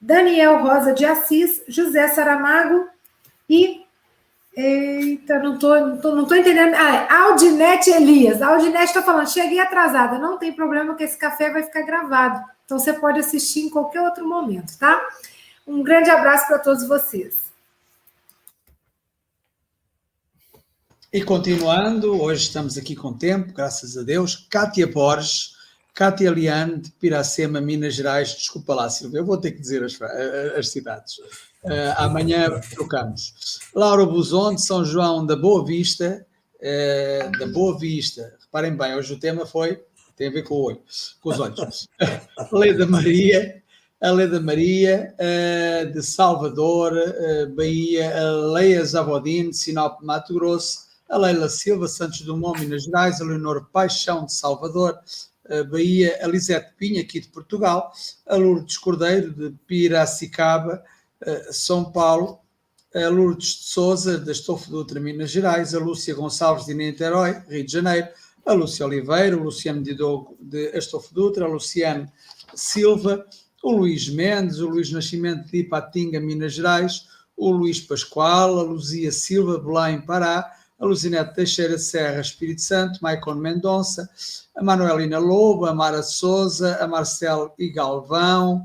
Daniel 0.00 0.58
Rosa 0.58 0.92
de 0.92 1.04
Assis, 1.04 1.62
José 1.68 2.08
Saramago 2.08 2.88
e. 3.48 3.86
Eita, 4.56 5.38
não 5.38 5.54
estou 5.54 5.80
não 5.80 5.96
tô, 5.98 6.14
não 6.16 6.24
tô 6.26 6.34
entendendo. 6.34 6.74
Ah, 6.74 7.26
Aldinete 7.26 7.90
Elias. 7.90 8.42
A 8.42 8.48
Aldinete 8.48 8.86
está 8.86 9.02
falando, 9.02 9.30
cheguei 9.30 9.60
atrasada. 9.60 10.18
Não 10.18 10.36
tem 10.36 10.52
problema 10.52 10.96
que 10.96 11.04
esse 11.04 11.16
café 11.16 11.50
vai 11.50 11.62
ficar 11.62 11.82
gravado. 11.82 12.44
Então 12.64 12.76
você 12.76 12.92
pode 12.92 13.20
assistir 13.20 13.60
em 13.60 13.70
qualquer 13.70 14.00
outro 14.00 14.28
momento, 14.28 14.76
tá? 14.76 15.00
Um 15.64 15.80
grande 15.82 16.10
abraço 16.10 16.48
para 16.48 16.58
todos 16.58 16.88
vocês. 16.88 17.47
E 21.10 21.22
continuando, 21.22 22.20
hoje 22.20 22.42
estamos 22.42 22.76
aqui 22.76 22.94
com 22.94 23.14
tempo, 23.14 23.54
graças 23.54 23.96
a 23.96 24.02
Deus. 24.02 24.46
Cátia 24.50 24.86
Borges, 24.86 25.54
Cátia 25.94 26.30
Liane, 26.30 26.82
de 26.82 26.90
Piracema, 26.90 27.62
Minas 27.62 27.94
Gerais. 27.94 28.34
Desculpa 28.34 28.74
lá, 28.74 28.90
Silvia, 28.90 29.20
eu 29.20 29.24
vou 29.24 29.38
ter 29.38 29.52
que 29.52 29.60
dizer 29.60 29.82
as, 29.82 29.98
as 30.54 30.68
cidades. 30.68 31.16
Uh, 31.64 31.94
amanhã 31.96 32.60
trocamos. 32.74 33.58
Laura 33.74 34.04
Buzon, 34.04 34.56
de 34.56 34.60
São 34.60 34.84
João 34.84 35.24
da 35.24 35.34
Boa 35.34 35.64
Vista, 35.64 36.26
uh, 36.60 37.38
da 37.38 37.46
Boa 37.46 37.78
Vista. 37.78 38.34
Reparem 38.42 38.76
bem, 38.76 38.94
hoje 38.94 39.14
o 39.14 39.18
tema 39.18 39.46
foi, 39.46 39.82
tem 40.14 40.28
a 40.28 40.30
ver 40.30 40.42
com 40.42 40.56
o 40.56 40.62
olho, 40.62 40.82
com 41.22 41.30
os 41.30 41.40
olhos. 41.40 41.88
Leda 42.52 42.86
Maria, 42.86 43.62
a 43.98 44.10
Leda 44.10 44.42
Maria, 44.42 45.14
uh, 45.14 45.90
de 45.90 46.02
Salvador, 46.02 46.92
Bahia, 47.56 48.14
a 48.14 48.30
Leia 48.52 48.84
Zavodin, 48.84 49.48
de 49.48 49.56
Sinop, 49.56 50.02
Mato 50.02 50.34
Grosso, 50.34 50.87
a 51.08 51.16
Leila 51.16 51.48
Silva, 51.48 51.88
Santos 51.88 52.20
Dumont, 52.20 52.58
Minas 52.60 52.84
Gerais, 52.84 53.20
a 53.20 53.24
Leonor 53.24 53.68
Paixão, 53.72 54.26
de 54.26 54.32
Salvador, 54.34 54.98
a 55.48 55.64
Bahia, 55.64 56.18
a 56.22 56.26
Lisete 56.26 56.74
Pinha, 56.76 57.00
aqui 57.00 57.20
de 57.20 57.28
Portugal, 57.28 57.92
a 58.26 58.36
Lourdes 58.36 58.76
Cordeiro, 58.76 59.32
de 59.32 59.50
Piracicaba, 59.66 60.82
São 61.50 61.90
Paulo, 61.90 62.40
a 62.94 63.08
Lourdes 63.08 63.48
de 63.48 63.64
Souza, 63.64 64.18
da 64.18 64.32
Estofo 64.32 64.70
Dutra, 64.70 65.00
Minas 65.00 65.30
Gerais, 65.30 65.74
a 65.74 65.78
Lúcia 65.78 66.14
Gonçalves, 66.14 66.66
de 66.66 66.74
Niterói, 66.74 67.42
Rio 67.48 67.64
de 67.64 67.72
Janeiro, 67.72 68.08
a 68.44 68.52
Lúcia 68.52 68.86
Oliveira, 68.86 69.36
o 69.36 69.44
Luciano 69.44 69.82
de 69.82 70.70
Estofo 70.74 71.14
Dutra, 71.14 71.46
a 71.46 71.48
Luciano 71.48 72.10
Silva, 72.54 73.24
o 73.62 73.72
Luís 73.72 74.08
Mendes, 74.08 74.58
o 74.58 74.68
Luís 74.68 74.90
Nascimento, 74.90 75.50
de 75.50 75.58
Ipatinga, 75.58 76.20
Minas 76.20 76.54
Gerais, 76.54 77.08
o 77.36 77.50
Luís 77.50 77.80
Pascoal, 77.80 78.58
a 78.58 78.62
Luzia 78.62 79.12
Silva, 79.12 79.58
Belém, 79.58 80.00
Pará, 80.00 80.57
a 80.78 80.86
Luzinete 80.86 81.34
Teixeira 81.34 81.76
Serra, 81.76 82.20
Espírito 82.20 82.62
Santo, 82.62 83.00
Maicon 83.02 83.34
Mendonça, 83.34 84.08
a 84.56 84.62
Manuelina 84.62 85.18
Lobo, 85.18 85.66
a 85.66 85.74
Mara 85.74 86.02
Souza, 86.02 86.76
a 86.80 86.86
Marcel 86.86 87.52
e 87.58 87.68
Galvão, 87.68 88.64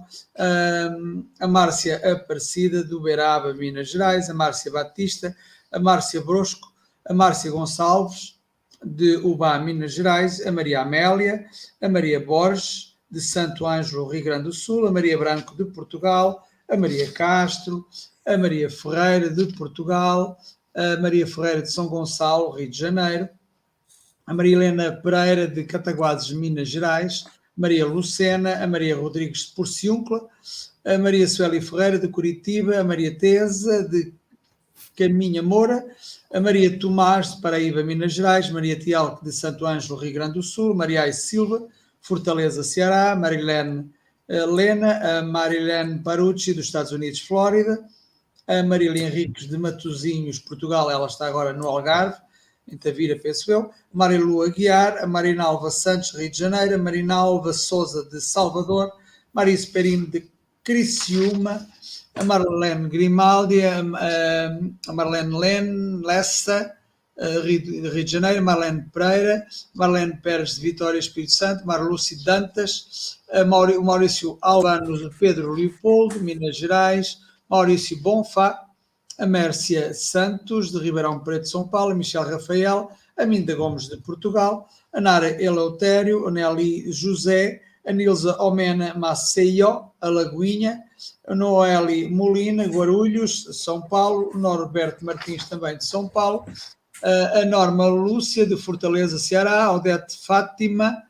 a 1.40 1.48
Márcia 1.48 2.02
Aparecida, 2.12 2.84
do 2.84 3.02
Beraba, 3.02 3.54
Minas 3.54 3.90
Gerais, 3.90 4.30
a 4.30 4.34
Márcia 4.34 4.72
Batista, 4.72 5.36
a 5.72 5.80
Márcia 5.80 6.22
Brosco, 6.22 6.72
a 7.06 7.14
Márcia 7.14 7.52
Gonçalves, 7.52 8.40
de 8.84 9.16
Ubá, 9.18 9.58
Minas 9.58 9.94
Gerais, 9.94 10.46
a 10.46 10.52
Maria 10.52 10.82
Amélia, 10.82 11.46
a 11.82 11.90
Maria 11.90 12.20
Borges, 12.20 12.94
de 13.10 13.22
Santo 13.22 13.66
Ângelo, 13.66 14.08
Rio 14.08 14.24
Grande 14.24 14.46
do 14.46 14.52
Sul, 14.52 14.88
a 14.88 14.92
Maria 14.92 15.18
Branco 15.18 15.56
de 15.56 15.66
Portugal, 15.66 16.48
a 16.70 16.76
Maria 16.76 17.12
Castro, 17.12 17.86
a 18.26 18.38
Maria 18.38 18.70
Ferreira 18.70 19.30
de 19.30 19.46
Portugal, 19.56 20.38
a 20.76 20.98
Maria 20.98 21.28
Ferreira 21.28 21.62
de 21.62 21.72
São 21.72 21.88
Gonçalo, 21.88 22.52
Rio 22.52 22.70
de 22.70 22.78
Janeiro, 22.78 23.30
a 24.26 24.34
Maria 24.34 24.56
Helena 24.56 24.92
Pereira 24.92 25.48
de 25.48 25.64
Cataguases, 25.64 26.32
Minas 26.32 26.70
Gerais, 26.70 27.26
Maria 27.56 27.86
Lucena, 27.86 28.64
a 28.64 28.68
Maria 28.68 28.96
Rodrigues 28.96 29.48
de 29.48 29.56
Porciúncula, 29.56 30.28
a 30.84 30.98
Maria 30.98 31.28
Sueli 31.28 31.62
Ferreira 31.62 32.00
de 32.00 32.08
Curitiba, 32.08 32.78
a 32.78 32.84
Maria 32.84 33.16
Tesa 33.18 33.84
de 33.84 34.14
Caminha 34.98 35.44
Moura, 35.44 35.86
a 36.34 36.40
Maria 36.40 36.78
Tomás 36.80 37.36
de 37.36 37.42
Paraíba, 37.42 37.84
Minas 37.84 38.14
Gerais, 38.14 38.50
Maria 38.50 38.78
Tialque 38.78 39.24
de 39.24 39.32
Santo 39.32 39.66
Ângelo, 39.66 40.00
Rio 40.00 40.14
Grande 40.14 40.34
do 40.34 40.44
Sul, 40.44 40.74
Maria 40.74 41.04
Ais 41.04 41.24
Silva, 41.24 41.68
Fortaleza, 42.02 42.64
Ceará, 42.64 43.16
Marilene 43.16 43.90
eh, 44.28 44.46
Lena, 44.46 45.20
a 45.20 45.22
Marilene 45.22 46.00
Parucci 46.00 46.54
dos 46.54 46.66
Estados 46.66 46.92
Unidos, 46.92 47.22
Flórida, 47.22 47.84
a 48.48 48.64
Marília 48.64 49.08
Henriques 49.08 49.48
de 49.48 49.58
Matozinhos, 49.58 50.40
Portugal, 50.40 50.92
ela 50.92 51.08
está 51.08 51.28
agora 51.28 51.54
no 51.54 51.68
Algarve, 51.68 52.18
em 52.68 52.78
Tavira, 52.78 53.18
penso 53.18 53.52
eu, 53.52 53.72
Marilu 53.92 54.42
Aguiar, 54.42 54.98
a 55.04 55.08
Marinalva 55.08 55.70
Santos, 55.70 56.12
Rio 56.12 56.32
de 56.32 56.38
Janeiro, 56.38 56.76
a 56.76 56.78
Marinalva 56.78 57.54
Souza 57.54 58.06
de 58.06 58.22
Salvador, 58.22 58.92
Maria 59.34 59.58
Perino 59.72 60.08
de 60.08 60.30
Criciúma, 60.64 61.68
a 62.16 62.24
Marlene 62.24 62.88
Grimaldi, 62.90 63.62
a, 63.66 63.84
Marlene 64.94 65.38
Len, 65.38 66.02
Lessa, 66.02 66.74
Rio, 67.44 67.92
de 67.92 68.08
Janeiro, 68.08 68.44
Marlene 68.44 68.90
Pereira, 68.94 69.46
Marlene 69.74 70.18
Pérez 70.22 70.56
de 70.56 70.62
Vitória, 70.62 71.00
Espírito 71.00 71.34
Santo, 71.34 71.66
Marluce 71.66 72.24
Dantas, 72.24 73.20
a 73.32 73.44
Maurício 73.44 74.38
Albano 74.42 75.12
Pedro 75.20 75.54
Leopoldo, 75.54 76.20
Minas 76.22 76.58
Gerais, 76.58 77.20
Maurício 77.54 78.02
Bonfá, 78.02 78.66
a 79.20 79.28
Mércia 79.28 79.94
Santos, 79.94 80.72
de 80.72 80.80
Ribeirão 80.80 81.20
Preto, 81.20 81.48
São 81.48 81.68
Paulo, 81.68 81.96
Michel 81.96 82.24
Rafael, 82.24 82.90
a 83.16 83.28
Minda 83.28 83.54
Gomes, 83.54 83.88
de 83.88 83.96
Portugal, 83.98 84.68
a 84.92 85.00
Nara 85.00 85.40
Eleutério, 85.40 86.28
a 86.28 86.32
Nelly 86.32 86.92
José, 86.92 87.62
a 87.86 87.92
Nilza 87.92 88.42
Omena 88.42 88.96
Maceió, 88.96 89.92
a 90.02 90.10
Lagoinha, 90.10 90.82
a 91.28 91.36
Noeli 91.36 92.10
Molina, 92.10 92.66
Guarulhos, 92.66 93.48
São 93.64 93.84
Paulo, 93.84 94.32
Norberto 94.34 95.06
Martins, 95.06 95.48
também 95.48 95.78
de 95.78 95.86
São 95.86 96.08
Paulo, 96.08 96.46
a 97.04 97.46
Norma 97.46 97.86
Lúcia, 97.86 98.48
de 98.48 98.58
Fortaleza, 98.58 99.20
Ceará, 99.20 99.66
a 99.66 99.74
Odete 99.74 100.18
Fátima, 100.26 101.04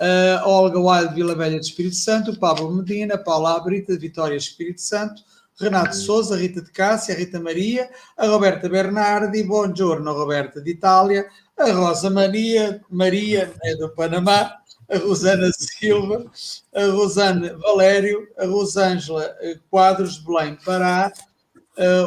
a 0.00 0.48
Olga 0.48 0.80
Wild, 0.80 1.14
Vila 1.14 1.36
Velha 1.36 1.60
de 1.60 1.66
Espírito 1.66 1.94
Santo, 1.94 2.32
o 2.32 2.38
Pablo 2.40 2.74
Medina, 2.74 3.14
a 3.14 3.18
Paula 3.18 3.56
Abrita, 3.56 3.92
de 3.92 4.00
Vitória, 4.00 4.34
Espírito 4.34 4.80
Santo, 4.80 5.22
Renato 5.58 5.96
Souza, 5.96 6.36
Rita 6.36 6.60
de 6.60 6.70
Cássia, 6.70 7.14
Rita 7.14 7.40
Maria, 7.40 7.88
a 8.16 8.26
Roberta 8.26 8.68
Bernardi, 8.68 9.42
Buongiorno 9.42 10.12
Roberta 10.12 10.60
de 10.60 10.70
Itália, 10.70 11.26
a 11.56 11.72
Rosa 11.72 12.10
Maria, 12.10 12.82
Maria 12.90 13.54
é 13.64 13.74
do 13.76 13.88
Panamá, 13.88 14.52
a 14.88 14.98
Rosana 14.98 15.50
Silva, 15.56 16.30
a 16.74 16.84
Rosana 16.86 17.56
Valério, 17.56 18.28
a 18.38 18.44
Rosângela 18.44 19.34
Quadros 19.70 20.18
de 20.18 20.26
Belém 20.26 20.58
Pará, 20.62 21.10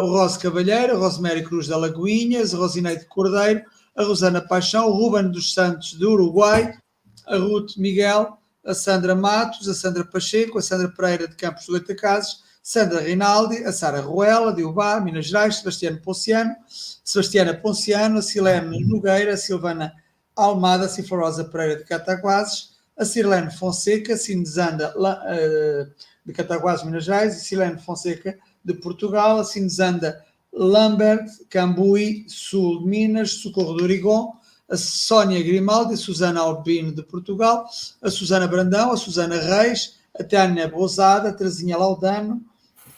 o 0.01 0.05
Rosa 0.05 0.39
Cavalheiro, 0.39 0.95
a 0.95 0.99
Rosemary 0.99 1.43
Cruz 1.43 1.67
da 1.67 1.77
Lagoinhas, 1.77 2.53
a 2.53 2.57
Rosineide 2.57 3.05
Cordeiro, 3.05 3.63
a 3.95 4.03
Rosana 4.03 4.41
Paixão, 4.41 4.87
o 4.87 4.93
Ruben 4.93 5.31
dos 5.31 5.55
Santos 5.55 5.93
do 5.93 6.11
Uruguai, 6.11 6.77
a 7.25 7.35
Ruth 7.35 7.77
Miguel, 7.77 8.37
a 8.63 8.75
Sandra 8.75 9.15
Matos, 9.15 9.67
a 9.67 9.73
Sandra 9.73 10.05
Pacheco, 10.05 10.59
a 10.59 10.61
Sandra 10.61 10.87
Pereira 10.89 11.27
de 11.27 11.35
Campos 11.35 11.65
de 11.65 11.71
Goitacazes, 11.71 12.47
Sandra 12.61 13.01
Rinaldi, 13.01 13.63
a 13.63 13.71
Sara 13.71 14.01
Ruela, 14.01 14.53
de 14.53 14.63
Ubá, 14.63 14.99
Minas 14.99 15.25
Gerais, 15.25 15.55
Sebastiano 15.55 15.99
Ponciano, 16.01 16.55
Sebastiana 17.03 17.53
Ponciano, 17.53 18.19
a 18.19 18.21
Silene 18.21 18.85
Nogueira, 18.85 19.33
a 19.33 19.37
Silvana 19.37 19.93
Almada, 20.35 20.85
a 20.85 20.89
Ciforosa 20.89 21.45
Pereira 21.45 21.77
de 21.77 21.85
Cataguases, 21.85 22.77
a 22.97 23.05
Sirlene 23.05 23.49
Fonseca, 23.49 24.17
Cinzanda 24.17 24.93
eh, 25.27 25.87
de 26.25 26.33
Cataguases, 26.33 26.85
Minas 26.85 27.05
Gerais, 27.05 27.35
a 27.35 27.39
Silene 27.39 27.79
Fonseca 27.79 28.37
de 28.63 28.73
Portugal, 28.73 29.39
a 29.39 29.43
Cinzanda 29.43 30.23
Lambert, 30.51 31.25
Cambuí, 31.49 32.25
Sul 32.27 32.81
de 32.81 32.87
Minas, 32.87 33.31
Socorro 33.31 33.73
do 33.73 33.83
Origon, 33.83 34.33
a 34.69 34.77
Sónia 34.77 35.41
Grimaldi, 35.41 35.93
a 35.93 35.97
Susana 35.97 36.41
Albino 36.41 36.91
de 36.91 37.03
Portugal, 37.03 37.67
a 38.01 38.09
Susana 38.09 38.47
Brandão, 38.47 38.91
a 38.91 38.97
Susana 38.97 39.37
Reis, 39.37 39.97
a 40.17 40.23
Tânia 40.23 40.67
Bozada, 40.67 41.29
a 41.29 41.33
Terezinha 41.33 41.77
Laudano, 41.77 42.43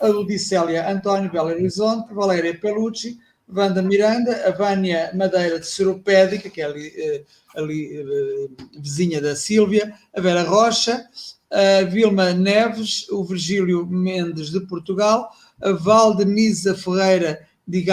a 0.01 0.07
Ludicélia 0.07 0.89
António 0.89 1.31
Belo 1.31 1.49
Horizonte, 1.49 2.13
Valéria 2.13 2.57
Pelucci, 2.59 3.19
Wanda 3.47 3.81
Miranda, 3.81 4.47
a 4.47 4.51
Vânia 4.51 5.11
Madeira 5.13 5.59
de 5.59 5.67
Seropédica, 5.67 6.49
que 6.49 6.61
é 6.61 6.65
ali, 6.65 6.93
eh, 6.95 7.23
ali 7.55 7.97
eh, 7.97 8.47
vizinha 8.79 9.21
da 9.21 9.35
Sílvia, 9.35 9.93
a 10.15 10.21
Vera 10.21 10.43
Rocha, 10.43 11.05
a 11.51 11.83
Vilma 11.83 12.33
Neves, 12.33 13.07
o 13.09 13.23
Virgílio 13.23 13.85
Mendes 13.85 14.51
de 14.51 14.61
Portugal, 14.61 15.29
a 15.61 15.73
Valdenisa 15.73 16.75
Ferreira 16.75 17.45
de 17.67 17.85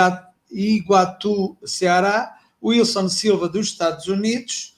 Iguatu, 0.50 1.56
Ceará, 1.64 2.34
Wilson 2.62 3.08
Silva 3.08 3.48
dos 3.48 3.68
Estados 3.68 4.06
Unidos, 4.06 4.76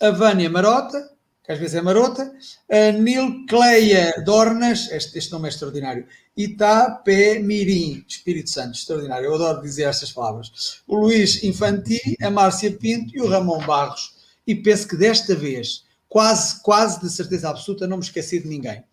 a 0.00 0.10
Vânia 0.10 0.48
Marota, 0.48 1.10
que 1.50 1.54
às 1.54 1.58
vezes 1.58 1.74
é 1.74 1.82
marota, 1.82 2.32
a 2.70 2.92
Nilcleia 2.92 4.22
Dornas, 4.24 4.88
este, 4.92 5.18
este 5.18 5.32
nome 5.32 5.48
é 5.48 5.48
extraordinário, 5.48 6.06
Itapé 6.36 7.40
Mirim, 7.40 8.04
Espírito 8.06 8.50
Santo, 8.50 8.76
extraordinário, 8.76 9.26
eu 9.26 9.34
adoro 9.34 9.60
dizer 9.60 9.82
estas 9.82 10.12
palavras, 10.12 10.80
o 10.86 10.96
Luís 10.96 11.42
Infanti, 11.42 12.16
a 12.22 12.30
Márcia 12.30 12.70
Pinto 12.70 13.16
e 13.16 13.20
o 13.20 13.26
Ramon 13.26 13.66
Barros, 13.66 14.14
e 14.46 14.54
penso 14.54 14.86
que 14.86 14.96
desta 14.96 15.34
vez, 15.34 15.84
quase, 16.08 16.62
quase 16.62 17.00
de 17.00 17.10
certeza 17.10 17.50
absoluta, 17.50 17.88
não 17.88 17.96
me 17.96 18.04
esqueci 18.04 18.38
de 18.38 18.46
ninguém. 18.46 18.84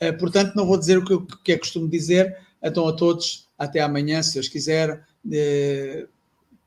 Uh, 0.00 0.16
portanto, 0.18 0.54
não 0.54 0.66
vou 0.66 0.78
dizer 0.78 0.98
o 0.98 1.04
que, 1.04 1.14
o 1.14 1.26
que 1.26 1.52
é 1.52 1.58
costume 1.58 1.88
dizer, 1.88 2.38
então 2.62 2.86
a 2.86 2.92
todos, 2.92 3.48
até 3.58 3.80
amanhã, 3.80 4.22
se 4.22 4.34
Deus 4.34 4.46
quiser, 4.46 5.04
uh, 5.26 6.08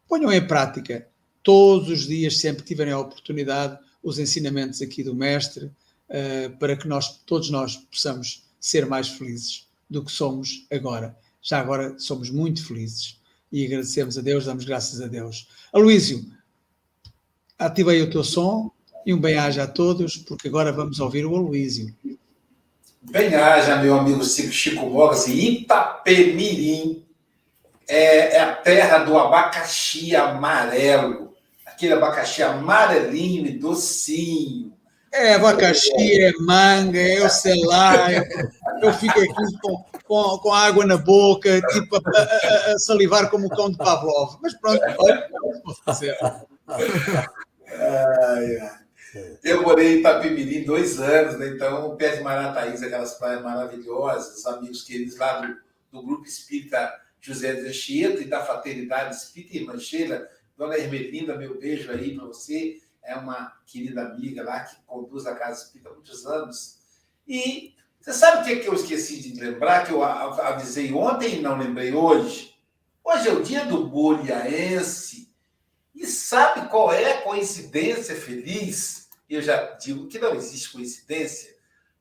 ponham 0.10 0.34
em 0.34 0.46
prática, 0.46 1.08
todos 1.42 1.90
os 1.90 2.06
dias, 2.06 2.38
sempre 2.38 2.64
que 2.64 2.68
tiverem 2.68 2.92
a 2.92 3.00
oportunidade, 3.00 3.80
os 4.02 4.20
ensinamentos 4.20 4.82
aqui 4.82 5.04
do 5.04 5.16
Mestre, 5.16 5.66
uh, 5.66 6.58
para 6.60 6.76
que 6.76 6.88
nós, 6.88 7.20
todos 7.26 7.50
nós, 7.50 7.76
possamos 7.76 8.44
ser 8.60 8.86
mais 8.86 9.08
felizes 9.08 9.68
do 9.90 10.04
que 10.04 10.12
somos 10.12 10.66
agora. 10.72 11.16
Já 11.42 11.60
agora 11.60 11.98
somos 11.98 12.30
muito 12.30 12.66
felizes 12.66 13.20
e 13.52 13.66
agradecemos 13.66 14.18
a 14.18 14.22
Deus, 14.22 14.46
damos 14.46 14.64
graças 14.64 15.02
a 15.02 15.08
Deus. 15.08 15.48
Aloísio, 15.74 16.26
ativei 17.58 18.02
o 18.02 18.10
teu 18.10 18.24
som 18.24 18.72
e 19.06 19.14
um 19.14 19.20
bem-aja 19.20 19.64
a 19.64 19.68
todos, 19.68 20.18
porque 20.18 20.48
agora 20.48 20.72
vamos 20.72 21.00
ouvir 21.00 21.26
o 21.26 21.36
Aloísio. 21.36 21.94
Bem-aja, 23.02 23.78
meu 23.78 23.98
amigo 23.98 24.24
Chico 24.24 24.86
Mogas, 24.86 25.28
Itapemirim 25.28 27.04
é, 27.88 28.38
é 28.38 28.40
a 28.40 28.56
terra 28.56 29.00
do 29.00 29.18
abacaxi 29.18 30.16
amarelo 30.16 31.21
aquele 31.82 31.94
abacaxi 31.94 32.44
amarelinho 32.44 33.48
e 33.48 33.58
docinho. 33.58 34.78
É 35.12 35.34
abacaxi, 35.34 36.22
é 36.22 36.32
manga, 36.40 37.00
é 37.00 37.26
o 37.26 37.30
selá. 37.30 38.12
Eu, 38.14 38.24
eu 38.84 38.94
fico 38.94 39.20
aqui 39.20 39.58
com, 39.62 39.84
com, 40.06 40.38
com 40.38 40.54
água 40.54 40.86
na 40.86 40.96
boca, 40.96 41.60
tipo 41.74 41.96
a, 41.96 42.02
a, 42.20 42.74
a, 42.74 42.80
salivar 42.80 43.30
como 43.30 43.48
o 43.48 43.50
cão 43.50 43.72
de 43.72 43.78
Pavlov. 43.78 44.38
Mas 44.42 44.54
pronto, 44.54 44.80
olha, 45.00 45.28
fazer. 45.84 46.16
Eu 49.44 49.64
morei 49.64 49.96
em 49.96 50.00
Itapemirim 50.00 50.64
dois 50.64 51.02
anos, 51.02 51.38
né? 51.38 51.48
então, 51.48 51.98
pé 51.98 52.16
de 52.16 52.24
Marataízes, 52.24 52.84
aquelas 52.84 53.16
praias 53.16 53.42
maravilhosas, 53.42 54.38
os 54.38 54.46
amigos 54.46 54.84
queridos 54.84 55.18
lá 55.18 55.42
do, 55.42 55.58
do 55.92 56.06
Grupo 56.06 56.26
Espírita 56.26 56.94
José 57.20 57.56
de 57.56 57.68
Anchieta 57.68 58.22
e 58.22 58.26
da 58.26 58.46
Fraternidade 58.46 59.16
Espírita 59.16 59.58
Irmã 59.58 59.78
Sheila, 59.78 60.26
Dona 60.62 60.78
Hermelinda, 60.78 61.36
meu 61.36 61.58
beijo 61.58 61.90
aí 61.90 62.16
para 62.16 62.28
você. 62.28 62.80
É 63.02 63.16
uma 63.16 63.52
querida 63.66 64.04
amiga 64.04 64.44
lá 64.44 64.60
que 64.60 64.76
conduz 64.86 65.26
a 65.26 65.34
Casa 65.34 65.64
Espírita 65.64 65.90
há 65.90 65.94
muitos 65.94 66.24
anos. 66.28 66.78
E 67.28 67.74
você 68.00 68.14
sabe 68.14 68.42
o 68.42 68.44
que, 68.44 68.52
é 68.52 68.60
que 68.60 68.68
eu 68.70 68.76
esqueci 68.76 69.20
de 69.24 69.40
lembrar, 69.40 69.88
que 69.88 69.92
eu 69.92 70.04
avisei 70.04 70.94
ontem 70.94 71.38
e 71.38 71.42
não 71.42 71.58
lembrei 71.58 71.92
hoje? 71.96 72.56
Hoje 73.04 73.28
é 73.28 73.34
o 73.34 73.42
dia 73.42 73.66
do 73.66 73.88
boliaense. 73.88 75.34
E 75.96 76.06
sabe 76.06 76.70
qual 76.70 76.94
é 76.94 77.14
a 77.14 77.22
coincidência 77.24 78.16
feliz? 78.16 79.10
Eu 79.28 79.42
já 79.42 79.72
digo 79.78 80.08
que 80.08 80.20
não 80.20 80.36
existe 80.36 80.74
coincidência. 80.74 81.56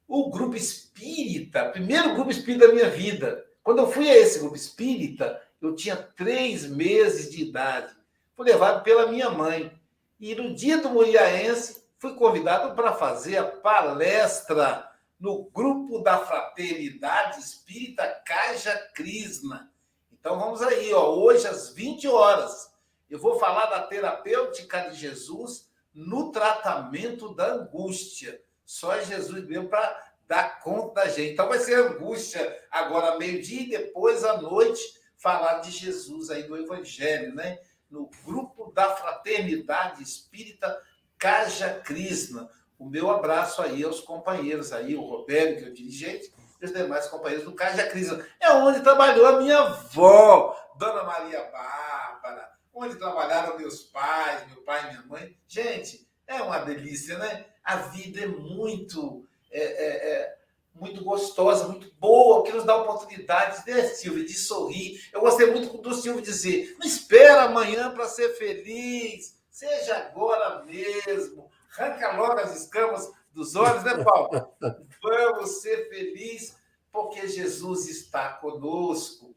O 0.07 0.29
grupo 0.29 0.55
espírita, 0.55 1.71
primeiro 1.71 2.13
grupo 2.13 2.31
espírita 2.31 2.69
da 2.69 2.75
minha 2.75 2.91
vida. 2.91 3.43
Quando 3.63 3.79
eu 3.79 3.91
fui 3.91 4.11
a 4.11 4.19
esse 4.19 4.39
grupo 4.39 4.57
espírita, 4.57 5.41
eu 5.63 5.75
tinha 5.75 5.97
três 5.97 6.67
meses 6.67 7.31
de 7.31 7.41
idade 7.41 7.99
levado 8.43 8.82
pela 8.82 9.07
minha 9.07 9.30
mãe. 9.30 9.78
E 10.18 10.34
no 10.34 10.55
dia 10.55 10.78
do 10.78 10.91
Muriaense, 10.91 11.84
fui 11.99 12.14
convidado 12.14 12.74
para 12.74 12.93
fazer 12.95 13.38
a 13.38 13.45
palestra 13.45 14.91
no 15.18 15.51
grupo 15.51 16.03
da 16.03 16.18
Fraternidade 16.18 17.41
Espírita 17.41 18.07
Caja 18.24 18.74
Crisna. 18.95 19.70
Então 20.11 20.38
vamos 20.38 20.62
aí, 20.62 20.93
ó, 20.93 21.14
hoje 21.14 21.47
às 21.47 21.70
20 21.70 22.09
horas, 22.09 22.70
eu 23.09 23.18
vou 23.18 23.38
falar 23.38 23.66
da 23.66 23.82
terapêutica 23.82 24.91
de 24.91 24.97
Jesus 24.97 25.68
no 25.93 26.30
tratamento 26.30 27.34
da 27.34 27.55
angústia. 27.55 28.41
Só 28.64 28.99
Jesus 29.01 29.45
mesmo 29.47 29.68
para 29.68 30.11
dar 30.26 30.61
conta 30.61 31.03
da 31.03 31.09
gente. 31.09 31.32
Então 31.32 31.49
vai 31.49 31.59
ser 31.59 31.74
angústia 31.74 32.57
agora 32.70 33.18
meio-dia 33.18 33.62
e 33.62 33.70
depois 33.70 34.24
à 34.24 34.41
noite 34.41 34.80
falar 35.16 35.59
de 35.59 35.70
Jesus 35.70 36.30
aí 36.30 36.45
do 36.45 36.57
Evangelho, 36.57 37.34
né? 37.34 37.59
No 37.91 38.09
grupo 38.24 38.70
da 38.72 38.95
Fraternidade 38.97 40.03
Espírita 40.03 40.80
Caja 41.18 41.80
Krishna. 41.84 42.49
O 42.78 42.86
meu 42.86 43.11
abraço 43.11 43.61
aí 43.61 43.84
aos 43.84 44.01
companheiros 44.01 44.72
aí, 44.72 44.97
o 44.97 45.03
Roberto, 45.03 45.59
que 45.59 45.64
é 45.64 45.68
o 45.68 45.74
dirigente, 45.74 46.32
e 46.61 46.64
os 46.64 46.72
demais 46.72 47.09
companheiros 47.09 47.45
do 47.45 47.55
Caja 47.55 47.86
Krishna. 47.88 48.24
É 48.41 48.51
onde 48.53 48.80
trabalhou 48.80 49.26
a 49.26 49.41
minha 49.41 49.59
avó, 49.59 50.57
Dona 50.76 51.05
Maria 51.05 51.45
Bárbara, 51.51 52.51
onde 52.72 52.97
trabalharam 52.97 53.59
meus 53.59 53.82
pais, 53.82 54.47
meu 54.47 54.62
pai 54.62 54.80
e 54.80 54.88
minha 54.88 55.03
mãe. 55.03 55.36
Gente, 55.47 56.09
é 56.26 56.41
uma 56.41 56.59
delícia, 56.61 57.18
né? 57.18 57.45
A 57.62 57.76
vida 57.76 58.22
é 58.22 58.26
muito 58.26 59.28
é, 59.51 59.61
é, 59.61 60.12
é, 60.12 60.38
muito 60.75 61.05
gostosa, 61.05 61.68
muito 61.68 61.93
boa, 61.99 62.43
que 62.43 62.53
nos 62.53 62.64
dá 62.64 62.77
oportunidade, 62.77 63.62
né, 63.66 63.83
Silvia, 63.89 64.25
de 64.25 64.35
sorrir. 64.35 65.01
Eu 65.12 65.21
gostei 65.21 65.51
muito 65.51 65.79
do 65.79 65.95
Silvio 65.95 66.23
dizer: 66.23 66.77
não 66.79 66.87
espera 66.87 67.45
amanhã 67.45 67.91
para 67.93 68.09
ser 68.09 68.31
feliz, 68.31 69.37
seja 69.51 69.97
agora 69.97 70.64
mesmo. 70.64 71.51
Arranca 71.77 72.16
logo 72.16 72.41
as 72.41 72.62
escamas 72.62 73.11
dos 73.33 73.55
olhos, 73.55 73.85
né, 73.85 74.03
Paulo? 74.03 74.53
Vamos 75.03 75.61
ser 75.61 75.89
felizes, 75.89 76.57
porque 76.91 77.29
Jesus 77.29 77.89
está 77.89 78.31
conosco. 78.35 79.35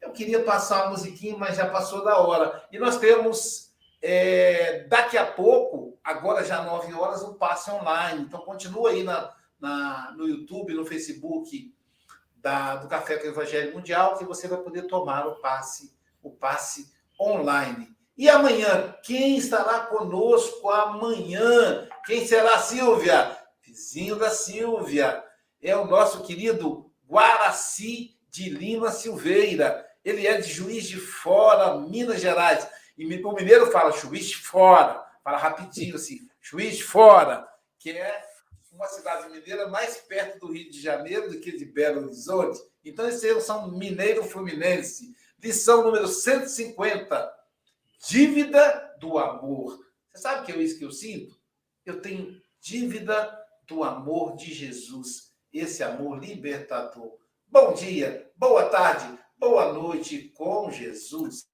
Eu 0.00 0.10
queria 0.10 0.42
passar 0.42 0.84
uma 0.84 0.90
musiquinha, 0.90 1.36
mas 1.36 1.56
já 1.56 1.68
passou 1.68 2.04
da 2.04 2.18
hora. 2.18 2.66
E 2.72 2.78
nós 2.78 2.98
temos 2.98 3.72
é, 4.00 4.84
daqui 4.88 5.16
a 5.16 5.24
pouco, 5.24 5.96
agora 6.02 6.44
já 6.44 6.62
9 6.62 6.92
horas, 6.92 7.22
um 7.22 7.34
passe 7.34 7.70
online. 7.70 8.22
Então 8.22 8.40
continua 8.40 8.90
aí 8.90 9.04
na, 9.04 9.32
na, 9.62 10.12
no 10.16 10.28
YouTube, 10.28 10.74
no 10.74 10.84
Facebook 10.84 11.72
da, 12.36 12.74
do 12.76 12.88
Café 12.88 13.16
com 13.16 13.28
o 13.28 13.30
Evangelho 13.30 13.72
Mundial, 13.72 14.18
que 14.18 14.24
você 14.24 14.48
vai 14.48 14.58
poder 14.58 14.88
tomar 14.88 15.26
o 15.28 15.36
passe, 15.36 15.94
o 16.20 16.30
passe 16.32 16.92
online. 17.18 17.88
E 18.18 18.28
amanhã, 18.28 18.94
quem 19.04 19.38
estará 19.38 19.86
conosco 19.86 20.68
amanhã? 20.68 21.88
Quem 22.04 22.26
será, 22.26 22.58
Silvia? 22.58 23.38
Vizinho 23.62 24.16
da 24.16 24.30
Silvia. 24.30 25.24
É 25.62 25.76
o 25.76 25.86
nosso 25.86 26.22
querido 26.22 26.92
Guaraci 27.08 28.18
de 28.28 28.50
Lima 28.50 28.90
Silveira. 28.90 29.86
Ele 30.04 30.26
é 30.26 30.40
de 30.40 30.52
Juiz 30.52 30.88
de 30.88 30.98
Fora, 30.98 31.78
Minas 31.78 32.20
Gerais. 32.20 32.68
E 32.98 33.06
o 33.06 33.32
mineiro 33.32 33.70
fala 33.70 33.92
Juiz 33.92 34.26
de 34.26 34.36
Fora. 34.38 35.00
Fala 35.22 35.38
rapidinho 35.38 35.94
assim, 35.94 36.28
Juiz 36.40 36.78
de 36.78 36.82
Fora, 36.82 37.46
que 37.78 37.90
é 37.90 38.31
uma 38.72 38.86
cidade 38.88 39.28
mineira 39.30 39.68
mais 39.68 39.98
perto 39.98 40.40
do 40.40 40.52
Rio 40.52 40.70
de 40.70 40.80
Janeiro 40.80 41.30
do 41.30 41.40
que 41.40 41.52
de 41.52 41.64
Belo 41.64 42.04
Horizonte. 42.04 42.60
Então, 42.84 43.06
esses 43.06 43.42
são 43.44 43.70
Mineiro 43.70 44.24
Fluminense. 44.24 45.14
Lição 45.38 45.84
número 45.84 46.08
150. 46.08 47.32
Dívida 48.08 48.96
do 48.98 49.18
amor. 49.18 49.78
Você 50.12 50.22
sabe 50.22 50.46
que 50.46 50.52
é 50.52 50.56
isso 50.56 50.78
que 50.78 50.84
eu 50.84 50.90
sinto? 50.90 51.36
Eu 51.84 52.00
tenho 52.00 52.40
dívida 52.60 53.38
do 53.66 53.84
amor 53.84 54.36
de 54.36 54.52
Jesus. 54.52 55.32
Esse 55.52 55.82
amor 55.82 56.18
libertador. 56.18 57.18
Bom 57.46 57.74
dia, 57.74 58.30
boa 58.34 58.70
tarde, 58.70 59.18
boa 59.36 59.72
noite 59.72 60.30
com 60.30 60.70
Jesus. 60.70 61.46